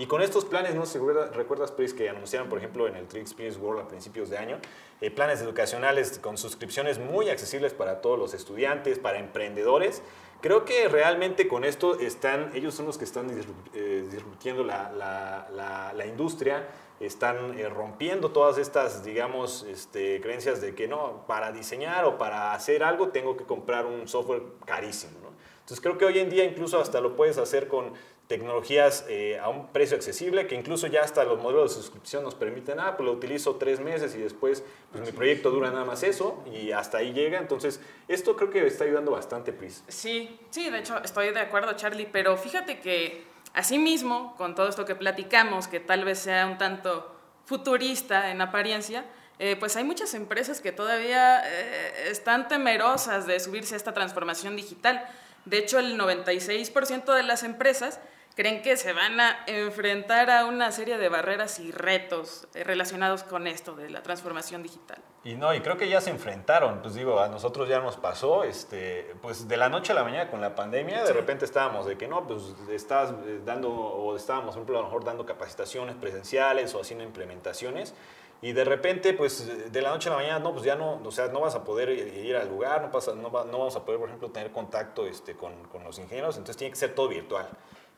Y 0.00 0.06
con 0.06 0.22
estos 0.22 0.44
planes, 0.44 0.76
no 0.76 0.86
sé 0.86 1.00
recuerdas, 1.32 1.72
Pris, 1.72 1.92
que 1.92 2.08
anunciaron, 2.08 2.48
por 2.48 2.58
ejemplo, 2.58 2.86
en 2.86 2.94
el 2.94 3.08
Trick 3.08 3.22
Experience 3.22 3.58
World 3.58 3.80
a 3.80 3.88
principios 3.88 4.30
de 4.30 4.38
año, 4.38 4.58
eh, 5.00 5.10
planes 5.10 5.40
educacionales 5.40 6.20
con 6.20 6.38
suscripciones 6.38 7.00
muy 7.00 7.30
accesibles 7.30 7.74
para 7.74 8.00
todos 8.00 8.16
los 8.16 8.32
estudiantes, 8.32 9.00
para 9.00 9.18
emprendedores. 9.18 10.02
Creo 10.40 10.64
que 10.64 10.86
realmente 10.86 11.48
con 11.48 11.64
esto 11.64 11.98
están, 11.98 12.52
ellos 12.54 12.76
son 12.76 12.86
los 12.86 12.96
que 12.96 13.04
están 13.04 13.28
eh, 13.74 14.06
disruptiendo 14.08 14.62
la, 14.62 14.92
la, 14.92 16.06
industria, 16.06 16.68
están 17.00 17.58
eh, 17.58 17.68
rompiendo 17.68 18.30
todas 18.30 18.58
estas, 18.58 19.04
digamos, 19.04 19.64
este, 19.68 20.20
creencias 20.20 20.60
de 20.60 20.74
que 20.74 20.88
no, 20.88 21.24
para 21.26 21.52
diseñar 21.52 22.04
o 22.04 22.18
para 22.18 22.52
hacer 22.52 22.82
algo 22.82 23.08
tengo 23.08 23.36
que 23.36 23.44
comprar 23.44 23.86
un 23.86 24.08
software 24.08 24.42
carísimo. 24.66 25.18
¿no? 25.22 25.28
Entonces 25.60 25.80
creo 25.80 25.98
que 25.98 26.04
hoy 26.06 26.18
en 26.18 26.30
día 26.30 26.44
incluso 26.44 26.80
hasta 26.80 27.00
lo 27.00 27.14
puedes 27.14 27.36
hacer 27.38 27.68
con 27.68 27.92
tecnologías 28.26 29.06
eh, 29.08 29.38
a 29.38 29.48
un 29.48 29.68
precio 29.68 29.96
accesible, 29.96 30.46
que 30.46 30.54
incluso 30.54 30.86
ya 30.86 31.02
hasta 31.02 31.24
los 31.24 31.40
modelos 31.42 31.74
de 31.74 31.82
suscripción 31.82 32.22
nos 32.22 32.34
permiten, 32.34 32.78
ah, 32.78 32.96
pues 32.96 33.06
lo 33.06 33.12
utilizo 33.12 33.56
tres 33.56 33.80
meses 33.80 34.14
y 34.14 34.18
después 34.18 34.62
pues 34.92 35.04
mi 35.04 35.12
proyecto 35.12 35.50
dura 35.50 35.70
nada 35.70 35.84
más 35.84 36.02
eso 36.02 36.42
y 36.50 36.72
hasta 36.72 36.98
ahí 36.98 37.12
llega. 37.12 37.38
Entonces, 37.38 37.80
esto 38.06 38.36
creo 38.36 38.50
que 38.50 38.66
está 38.66 38.84
ayudando 38.84 39.10
bastante, 39.10 39.52
Pris. 39.52 39.82
Sí, 39.88 40.38
sí, 40.50 40.68
de 40.70 40.78
hecho 40.78 40.98
estoy 41.02 41.32
de 41.32 41.40
acuerdo, 41.40 41.72
Charlie, 41.74 42.08
pero 42.10 42.36
fíjate 42.36 42.80
que 42.80 43.24
asimismo, 43.54 44.34
con 44.36 44.54
todo 44.54 44.68
esto 44.68 44.84
que 44.84 44.94
platicamos, 44.94 45.68
que 45.68 45.80
tal 45.80 46.04
vez 46.04 46.18
sea 46.18 46.46
un 46.46 46.58
tanto 46.58 47.14
futurista 47.44 48.30
en 48.30 48.40
apariencia, 48.40 49.04
eh, 49.38 49.56
pues 49.58 49.76
hay 49.76 49.84
muchas 49.84 50.14
empresas 50.14 50.60
que 50.60 50.72
todavía 50.72 51.42
eh, 51.44 52.08
están 52.10 52.48
temerosas 52.48 53.26
de 53.26 53.38
subirse 53.38 53.74
a 53.74 53.76
esta 53.76 53.94
transformación 53.94 54.56
digital. 54.56 55.08
De 55.44 55.58
hecho, 55.58 55.78
el 55.78 55.98
96% 55.98 57.14
de 57.14 57.22
las 57.22 57.44
empresas 57.44 58.00
creen 58.38 58.62
que 58.62 58.76
se 58.76 58.92
van 58.92 59.18
a 59.18 59.36
enfrentar 59.48 60.30
a 60.30 60.44
una 60.44 60.70
serie 60.70 60.96
de 60.96 61.08
barreras 61.08 61.58
y 61.58 61.72
retos 61.72 62.46
eh, 62.54 62.62
relacionados 62.62 63.24
con 63.24 63.48
esto 63.48 63.74
de 63.74 63.90
la 63.90 64.00
transformación 64.04 64.62
digital. 64.62 64.98
Y 65.24 65.34
no, 65.34 65.52
y 65.52 65.60
creo 65.60 65.76
que 65.76 65.88
ya 65.88 66.00
se 66.00 66.10
enfrentaron, 66.10 66.80
pues 66.80 66.94
digo, 66.94 67.18
a 67.18 67.26
nosotros 67.26 67.68
ya 67.68 67.80
nos 67.80 67.96
pasó, 67.96 68.44
este, 68.44 69.12
pues 69.22 69.48
de 69.48 69.56
la 69.56 69.68
noche 69.68 69.90
a 69.90 69.96
la 69.96 70.04
mañana 70.04 70.30
con 70.30 70.40
la 70.40 70.54
pandemia, 70.54 71.02
de 71.02 71.12
repente 71.12 71.46
estábamos 71.46 71.86
de 71.86 71.98
que 71.98 72.06
no, 72.06 72.28
pues 72.28 72.54
estás 72.70 73.10
eh, 73.26 73.40
dando, 73.44 73.70
o 73.70 74.14
estábamos, 74.14 74.54
por 74.54 74.58
ejemplo, 74.58 74.78
a 74.78 74.82
lo 74.82 74.86
mejor 74.86 75.02
dando 75.04 75.26
capacitaciones 75.26 75.96
presenciales 75.96 76.72
o 76.76 76.80
haciendo 76.80 77.02
implementaciones, 77.02 77.92
y 78.40 78.52
de 78.52 78.64
repente, 78.64 79.14
pues 79.14 79.72
de 79.72 79.82
la 79.82 79.90
noche 79.90 80.10
a 80.10 80.12
la 80.12 80.18
mañana, 80.18 80.38
no, 80.38 80.52
pues 80.52 80.64
ya 80.64 80.76
no, 80.76 81.00
o 81.04 81.10
sea, 81.10 81.26
no 81.26 81.40
vas 81.40 81.56
a 81.56 81.64
poder 81.64 81.90
ir 81.90 82.36
al 82.36 82.48
lugar, 82.48 82.82
no, 82.82 82.92
pasa, 82.92 83.16
no, 83.16 83.32
va, 83.32 83.44
no 83.46 83.58
vamos 83.58 83.74
a 83.74 83.84
poder, 83.84 83.98
por 83.98 84.08
ejemplo, 84.08 84.30
tener 84.30 84.52
contacto 84.52 85.08
este, 85.08 85.34
con, 85.34 85.64
con 85.72 85.82
los 85.82 85.98
ingenieros, 85.98 86.36
entonces 86.36 86.56
tiene 86.56 86.70
que 86.70 86.78
ser 86.78 86.94
todo 86.94 87.08
virtual. 87.08 87.48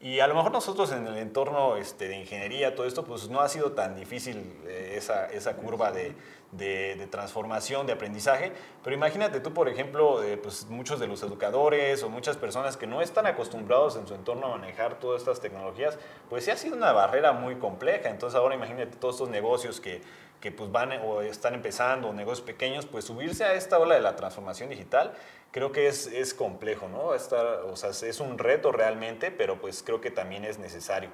Y 0.02 0.20
a 0.20 0.26
lo 0.26 0.34
mejor 0.34 0.50
nosotros 0.50 0.90
en 0.92 1.06
el 1.06 1.18
entorno 1.18 1.76
este, 1.76 2.08
de 2.08 2.18
ingeniería, 2.18 2.74
todo 2.74 2.86
esto, 2.86 3.04
pues 3.04 3.28
no 3.28 3.40
ha 3.40 3.48
sido 3.50 3.72
tan 3.72 3.94
difícil 3.94 4.58
eh, 4.66 4.94
esa, 4.96 5.26
esa, 5.26 5.56
curva 5.56 5.92
de, 5.92 6.14
de, 6.52 7.06
transformación, 7.10 7.86
de 7.86 7.92
aprendizaje. 7.92 8.50
Pero 8.82 8.96
imagínate 8.96 9.40
tú, 9.40 9.52
por 9.52 9.68
ejemplo, 9.68 10.22
eh, 10.22 10.38
pues 10.38 10.66
muchos 10.70 11.00
de 11.00 11.06
los 11.06 11.22
educadores 11.22 12.02
o 12.02 12.08
muchas 12.08 12.38
personas 12.38 12.78
que 12.78 12.86
no 12.86 13.02
están 13.02 13.26
acostumbrados 13.26 13.96
en 13.96 14.06
su 14.06 14.14
entorno 14.14 14.46
a 14.46 14.56
manejar 14.56 14.98
todas 14.98 15.20
estas 15.20 15.38
tecnologías, 15.40 15.98
pues 16.30 16.46
sí 16.46 16.50
ha 16.50 16.56
sido 16.56 16.76
una 16.76 16.92
barrera 16.92 17.32
muy 17.32 17.56
compleja. 17.56 18.08
Entonces 18.08 18.38
ahora 18.38 18.54
imagínate 18.54 18.96
todos 18.96 19.16
estos 19.16 19.28
negocios 19.28 19.80
que 19.80 20.00
que 20.40 20.50
pues 20.50 20.72
van 20.72 20.92
o 21.04 21.20
están 21.20 21.54
empezando 21.54 22.08
o 22.08 22.12
negocios 22.12 22.46
pequeños, 22.46 22.86
pues 22.86 23.04
subirse 23.04 23.44
a 23.44 23.54
esta 23.54 23.78
ola 23.78 23.94
de 23.94 24.00
la 24.00 24.16
transformación 24.16 24.70
digital 24.70 25.12
creo 25.50 25.72
que 25.72 25.88
es, 25.88 26.06
es 26.06 26.34
complejo, 26.34 26.88
¿no? 26.88 27.14
Esta, 27.14 27.64
o 27.64 27.76
sea, 27.76 27.90
es 27.90 28.20
un 28.20 28.38
reto 28.38 28.72
realmente, 28.72 29.30
pero 29.30 29.60
pues 29.60 29.82
creo 29.82 30.00
que 30.00 30.10
también 30.10 30.44
es 30.44 30.58
necesario. 30.58 31.10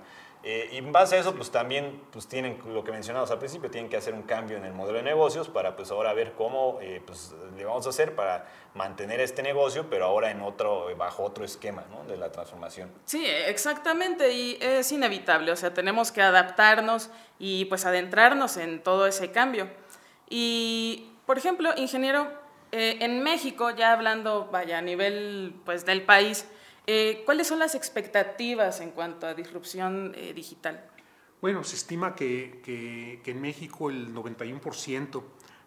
Eh, 0.48 0.68
y 0.72 0.76
en 0.76 0.92
base 0.92 1.16
a 1.16 1.18
eso, 1.18 1.34
pues 1.34 1.50
también 1.50 2.00
pues 2.12 2.28
tienen 2.28 2.56
lo 2.72 2.84
que 2.84 2.92
mencionamos 2.92 3.32
al 3.32 3.40
principio, 3.40 3.68
tienen 3.68 3.90
que 3.90 3.96
hacer 3.96 4.14
un 4.14 4.22
cambio 4.22 4.56
en 4.56 4.64
el 4.64 4.72
modelo 4.72 4.98
de 4.98 5.02
negocios 5.02 5.48
para 5.48 5.74
pues 5.74 5.90
ahora 5.90 6.12
ver 6.12 6.34
cómo 6.34 6.78
eh, 6.80 7.02
pues, 7.04 7.34
le 7.56 7.64
vamos 7.64 7.84
a 7.86 7.88
hacer 7.88 8.14
para 8.14 8.46
mantener 8.74 9.18
este 9.18 9.42
negocio, 9.42 9.86
pero 9.90 10.04
ahora 10.04 10.30
en 10.30 10.42
otro, 10.42 10.94
bajo 10.96 11.24
otro 11.24 11.44
esquema 11.44 11.84
¿no? 11.90 12.04
de 12.04 12.16
la 12.16 12.30
transformación. 12.30 12.92
Sí, 13.06 13.26
exactamente, 13.26 14.32
y 14.32 14.56
es 14.60 14.92
inevitable, 14.92 15.50
o 15.50 15.56
sea, 15.56 15.74
tenemos 15.74 16.12
que 16.12 16.22
adaptarnos 16.22 17.10
y 17.40 17.64
pues 17.64 17.84
adentrarnos 17.84 18.56
en 18.56 18.80
todo 18.84 19.08
ese 19.08 19.32
cambio. 19.32 19.68
Y, 20.28 21.10
por 21.26 21.38
ejemplo, 21.38 21.70
ingeniero, 21.76 22.30
eh, 22.72 22.98
en 23.00 23.22
México, 23.22 23.70
ya 23.70 23.92
hablando, 23.92 24.48
vaya, 24.50 24.78
a 24.78 24.82
nivel 24.82 25.54
pues, 25.64 25.84
del 25.84 26.02
país, 26.02 26.46
eh, 26.86 27.22
¿Cuáles 27.24 27.48
son 27.48 27.58
las 27.58 27.74
expectativas 27.74 28.80
en 28.80 28.92
cuanto 28.92 29.26
a 29.26 29.34
disrupción 29.34 30.12
eh, 30.14 30.32
digital? 30.32 30.88
Bueno, 31.40 31.64
se 31.64 31.74
estima 31.74 32.14
que, 32.14 32.60
que, 32.62 33.30
en 33.30 33.40
México 33.40 33.90
el 33.90 34.14
91% 34.14 35.22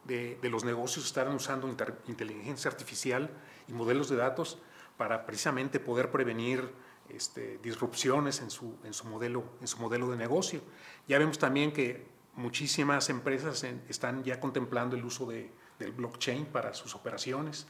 de, 0.06 0.38
de, 0.42 0.50
los 0.50 0.64
negocios 0.64 1.06
estarán 1.06 1.36
usando 1.36 1.68
inteligencia 2.08 2.72
artificial 2.72 3.30
y 3.68 3.74
modelos 3.74 4.10
de 4.10 4.16
datos 4.16 4.60
para 4.96 5.26
precisamente 5.26 5.82
poder 5.82 6.10
prevenir 6.10 6.72
este, 7.10 7.60
disrupciones 7.62 8.40
en 8.40 8.50
su, 8.50 8.78
en, 8.86 8.94
su 8.94 9.06
modelo, 9.06 9.44
en 9.60 9.68
su 9.68 9.78
modelo 9.78 10.10
de 10.10 10.18
negocio. 10.18 10.62
Ya 11.08 11.20
vemos 11.20 11.38
también 11.38 11.74
que 11.74 12.08
muchísimas 12.36 13.10
empresas 13.10 13.66
están 13.90 14.24
ya 14.24 14.40
contemplando 14.40 14.96
el 14.96 15.04
uso 15.04 15.26
de, 15.26 15.52
del 15.80 15.92
blockchain 15.94 16.46
para 16.46 16.74
sus 16.74 16.94
operaciones. 16.94 17.66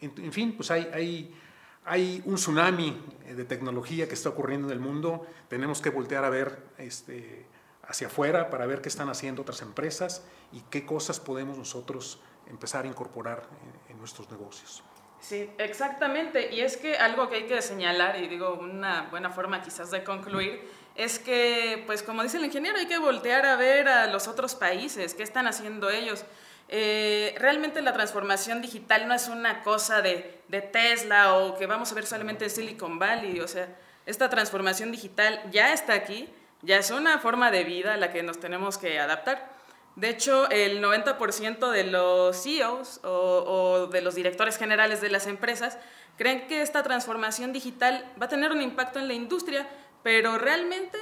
En, 0.00 0.12
en 0.18 0.32
fin, 0.32 0.54
pues 0.56 0.70
hay, 0.70 0.90
hay 0.92 1.34
hay 1.84 2.22
un 2.26 2.36
tsunami 2.36 2.96
de 3.26 3.44
tecnología 3.44 4.06
que 4.06 4.14
está 4.14 4.28
ocurriendo 4.28 4.68
en 4.68 4.74
el 4.74 4.80
mundo, 4.80 5.26
tenemos 5.48 5.80
que 5.80 5.90
voltear 5.90 6.24
a 6.24 6.30
ver 6.30 6.62
este, 6.78 7.44
hacia 7.82 8.06
afuera 8.06 8.50
para 8.50 8.66
ver 8.66 8.80
qué 8.80 8.88
están 8.88 9.08
haciendo 9.08 9.42
otras 9.42 9.62
empresas 9.62 10.24
y 10.52 10.60
qué 10.70 10.86
cosas 10.86 11.18
podemos 11.18 11.58
nosotros 11.58 12.20
empezar 12.48 12.84
a 12.84 12.88
incorporar 12.88 13.48
en, 13.88 13.98
nuestros 13.98 14.28
negocios. 14.32 14.82
Sí, 15.20 15.48
exactamente. 15.58 16.52
Y 16.52 16.60
es 16.60 16.76
que 16.76 16.96
algo 16.96 17.28
que 17.28 17.36
hay 17.36 17.46
que 17.46 17.62
señalar, 17.62 18.20
y 18.20 18.26
digo 18.26 18.54
una 18.54 19.02
buena 19.10 19.30
forma 19.30 19.62
quizás 19.62 19.92
de 19.92 20.02
concluir, 20.02 20.68
es 20.96 21.20
que, 21.20 21.84
pues 21.86 22.02
como 22.02 22.24
dice 22.24 22.38
el 22.38 22.44
ingeniero, 22.44 22.78
hay 22.78 22.86
que 22.86 22.98
voltear 22.98 23.46
a 23.46 23.54
ver 23.54 23.86
a 23.86 24.08
los 24.08 24.26
otros 24.26 24.56
países, 24.56 25.14
qué 25.14 25.22
están 25.22 25.46
haciendo 25.46 25.88
ellos. 25.88 26.24
Eh, 26.68 27.34
realmente 27.38 27.82
la 27.82 27.92
transformación 27.92 28.62
digital 28.62 29.06
no 29.06 29.14
es 29.14 29.28
una 29.28 29.62
cosa 29.62 30.00
de, 30.00 30.40
Tesla 30.72 31.34
o 31.36 31.56
que 31.56 31.66
vamos 31.66 31.92
a 31.92 31.94
ver 31.94 32.06
solamente 32.06 32.44
en 32.44 32.50
Silicon 32.50 32.98
Valley. 32.98 33.40
O 33.40 33.48
sea, 33.48 33.68
esta 34.06 34.30
transformación 34.30 34.92
digital 34.92 35.42
ya 35.50 35.72
está 35.72 35.94
aquí, 35.94 36.28
ya 36.62 36.78
es 36.78 36.90
una 36.90 37.18
forma 37.18 37.50
de 37.50 37.64
vida 37.64 37.94
a 37.94 37.96
la 37.96 38.12
que 38.12 38.22
nos 38.22 38.40
tenemos 38.40 38.78
que 38.78 38.98
adaptar. 38.98 39.50
De 39.96 40.08
hecho, 40.08 40.48
el 40.50 40.82
90% 40.82 41.70
de 41.70 41.84
los 41.84 42.42
CEOs 42.42 43.00
o, 43.04 43.08
o, 43.10 43.86
de 43.88 44.00
los 44.00 44.14
directores 44.14 44.56
generales 44.56 45.00
de 45.02 45.10
las 45.10 45.26
empresas 45.26 45.78
creen 46.16 46.46
que 46.46 46.62
esta 46.62 46.82
transformación 46.82 47.52
digital 47.52 48.10
va 48.20 48.26
a 48.26 48.28
tener 48.30 48.52
un 48.52 48.62
impacto 48.62 48.98
en 48.98 49.08
la 49.08 49.14
industria, 49.14 49.68
pero 50.02 50.38
realmente 50.38 50.98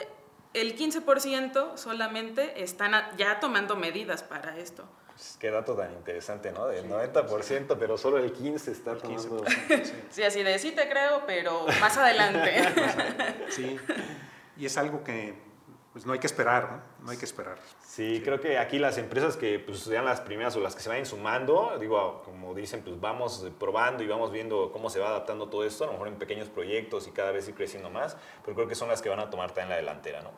el 0.54 0.76
15% 0.76 1.76
solamente 1.76 2.62
están 2.62 2.92
ya 3.16 3.40
tomando 3.40 3.76
medidas 3.76 4.22
para 4.22 4.56
esto. 4.58 4.84
Pues, 5.06 5.36
qué 5.38 5.50
dato 5.50 5.74
tan 5.74 5.92
interesante, 5.92 6.50
¿no? 6.50 6.66
Del 6.66 6.88
90%, 6.88 7.76
pero 7.78 7.98
solo 7.98 8.18
el 8.18 8.34
15% 8.34 8.68
está 8.68 8.96
tomando... 8.96 9.44
Sí, 10.10 10.22
así 10.22 10.42
de 10.42 10.58
sí 10.58 10.72
te 10.72 10.88
creo, 10.88 11.24
pero 11.26 11.66
más 11.80 11.96
adelante. 11.96 12.62
sí, 13.50 13.76
y 14.56 14.66
es 14.66 14.76
algo 14.78 15.04
que 15.04 15.49
pues 15.92 16.06
no 16.06 16.12
hay 16.12 16.20
que 16.20 16.26
esperar, 16.26 16.70
¿no? 16.70 17.04
No 17.04 17.10
hay 17.10 17.16
que 17.16 17.24
esperar. 17.24 17.58
Sí, 17.84 18.22
creo 18.24 18.40
que 18.40 18.58
aquí 18.58 18.78
las 18.78 18.96
empresas 18.96 19.36
que 19.36 19.58
pues, 19.58 19.80
sean 19.80 20.04
las 20.04 20.20
primeras 20.20 20.54
o 20.54 20.60
las 20.60 20.76
que 20.76 20.82
se 20.82 20.88
vayan 20.88 21.04
sumando, 21.04 21.76
digo, 21.80 22.22
como 22.24 22.54
dicen, 22.54 22.82
pues 22.82 23.00
vamos 23.00 23.44
probando 23.58 24.04
y 24.04 24.06
vamos 24.06 24.30
viendo 24.30 24.70
cómo 24.70 24.88
se 24.88 25.00
va 25.00 25.08
adaptando 25.08 25.48
todo 25.48 25.64
esto, 25.64 25.84
a 25.84 25.86
lo 25.88 25.94
mejor 25.94 26.08
en 26.08 26.14
pequeños 26.14 26.48
proyectos 26.48 27.08
y 27.08 27.10
cada 27.10 27.32
vez 27.32 27.48
ir 27.48 27.54
creciendo 27.54 27.90
más, 27.90 28.16
pero 28.44 28.54
creo 28.54 28.68
que 28.68 28.76
son 28.76 28.88
las 28.88 29.02
que 29.02 29.08
van 29.08 29.18
a 29.18 29.30
tomar 29.30 29.50
también 29.50 29.70
la 29.70 29.76
delantera, 29.76 30.22
¿no? 30.22 30.30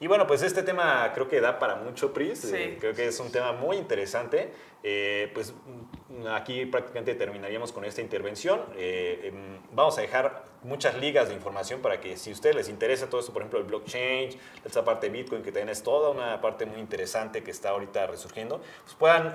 Y 0.00 0.06
bueno, 0.06 0.26
pues 0.28 0.42
este 0.42 0.62
tema 0.62 1.10
creo 1.12 1.28
que 1.28 1.40
da 1.40 1.58
para 1.58 1.74
mucho, 1.74 2.12
Pris. 2.12 2.44
Eh, 2.52 2.76
creo 2.78 2.94
que 2.94 3.08
es 3.08 3.18
un 3.18 3.32
tema 3.32 3.52
muy 3.52 3.76
interesante. 3.76 4.52
Eh, 4.84 5.30
pues 5.34 5.52
mm, 5.52 6.26
aquí 6.28 6.64
prácticamente 6.66 7.14
terminaríamos 7.14 7.72
con 7.72 7.84
esta 7.84 8.00
intervención. 8.00 8.62
Eh, 8.76 9.32
em, 9.32 9.58
vamos 9.72 9.98
a 9.98 10.02
dejar 10.02 10.44
muchas 10.62 10.96
ligas 10.96 11.28
de 11.28 11.34
información 11.34 11.80
para 11.80 12.00
que 12.00 12.16
si 12.16 12.30
a 12.30 12.32
ustedes 12.32 12.54
les 12.54 12.68
interesa 12.68 13.08
todo 13.08 13.20
esto, 13.20 13.32
por 13.32 13.42
ejemplo, 13.42 13.58
el 13.58 13.64
blockchain, 13.64 14.30
esta 14.64 14.84
parte 14.84 15.08
de 15.08 15.12
Bitcoin, 15.12 15.42
que 15.42 15.50
también 15.50 15.70
es 15.70 15.82
toda 15.82 16.10
una 16.10 16.40
parte 16.40 16.64
muy 16.66 16.80
interesante 16.80 17.42
que 17.42 17.50
está 17.50 17.70
ahorita 17.70 18.06
resurgiendo, 18.06 18.60
pues 18.84 18.94
puedan 18.96 19.34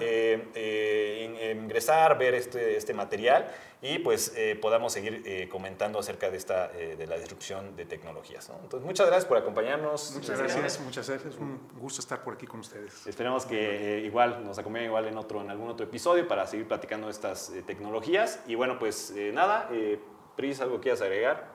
ingresar, 1.64 2.18
ver 2.18 2.34
este, 2.34 2.76
este 2.76 2.94
material 2.94 3.50
y 3.82 4.00
pues 4.00 4.34
podamos 4.62 4.92
seguir 4.94 5.48
comentando 5.50 6.00
acerca 6.00 6.30
de, 6.30 6.38
esta, 6.38 6.68
de 6.68 7.08
la 7.08 7.18
disrupción 7.18 7.76
de 7.78 7.86
tecnologías. 7.86 8.50
Entonces, 8.62 8.86
muchas 8.86 9.08
gracias 9.08 9.26
por 9.26 9.38
acompañarnos. 9.38 10.14
Muchas 10.16 10.38
gracias, 10.38 10.80
muchas 10.82 11.10
gracias. 11.10 11.36
Un 11.36 11.60
gusto 11.80 12.02
estar 12.02 12.22
por 12.22 12.34
aquí 12.34 12.46
con 12.46 12.60
ustedes. 12.60 13.08
Esperemos 13.08 13.46
que 13.46 14.02
igual 14.06 14.44
nos 14.44 14.58
acompañen 14.58 14.88
igual 14.88 15.08
en 15.08 15.18
otro 15.18 15.33
en 15.42 15.50
algún 15.50 15.70
otro 15.70 15.86
episodio 15.86 16.28
para 16.28 16.48
seguir 16.48 16.68
platicando 16.68 17.10
estas 17.10 17.50
eh, 17.50 17.64
tecnologías. 17.64 18.40
Y 18.48 18.56
bueno, 18.56 18.80
pues 18.80 19.12
eh, 19.16 19.32
nada, 19.34 19.70
eh, 19.72 20.00
Pris, 20.36 20.62
¿algo 20.62 20.80
quieras 20.80 21.02
agregar? 21.02 21.52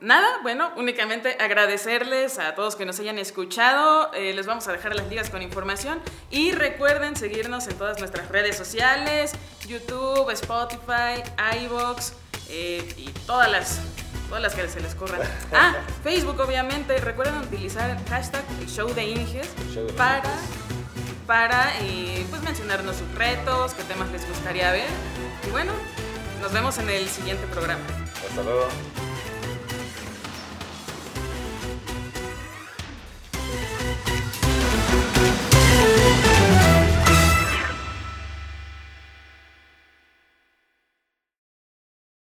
nada, 0.00 0.40
bueno, 0.42 0.70
únicamente 0.76 1.34
agradecerles 1.40 2.38
a 2.38 2.54
todos 2.54 2.76
que 2.76 2.84
nos 2.84 3.00
hayan 3.00 3.18
escuchado. 3.18 4.12
les 4.12 4.44
vamos 4.44 4.68
a 4.68 4.72
dejar 4.72 4.94
las 4.94 5.08
ligas 5.08 5.30
con 5.30 5.40
información. 5.40 5.98
Y 6.30 6.52
recuerden 6.52 7.16
seguirnos 7.16 7.66
en 7.66 7.78
todas 7.78 8.00
nuestras 8.00 8.28
redes 8.28 8.58
sociales: 8.58 9.32
YouTube, 9.66 10.28
Spotify, 10.32 11.22
iBox 11.62 12.12
y 12.50 13.10
todas 13.26 13.50
las 13.50 13.80
todas 14.30 14.42
las 14.42 14.54
que 14.54 14.68
se 14.68 14.80
les 14.80 14.94
corran. 14.94 15.20
Ah, 15.52 15.74
Facebook 16.04 16.38
obviamente. 16.40 16.96
Recuerden 16.98 17.36
utilizar 17.38 17.90
el 17.90 17.98
hashtag 18.08 18.44
el 18.60 18.68
show 18.68 18.88
de 18.94 19.04
Inges 19.04 19.48
para 19.96 20.22
para 21.30 21.72
eh, 21.82 22.26
pues 22.28 22.42
mencionarnos 22.42 22.96
sus 22.96 23.14
retos, 23.14 23.72
qué 23.74 23.84
temas 23.84 24.10
les 24.10 24.26
gustaría 24.26 24.72
ver. 24.72 24.88
Y 25.46 25.50
bueno, 25.50 25.70
nos 26.42 26.52
vemos 26.52 26.76
en 26.78 26.90
el 26.90 27.08
siguiente 27.08 27.46
programa. 27.46 27.84
Hasta 28.28 28.42
luego. 28.42 28.66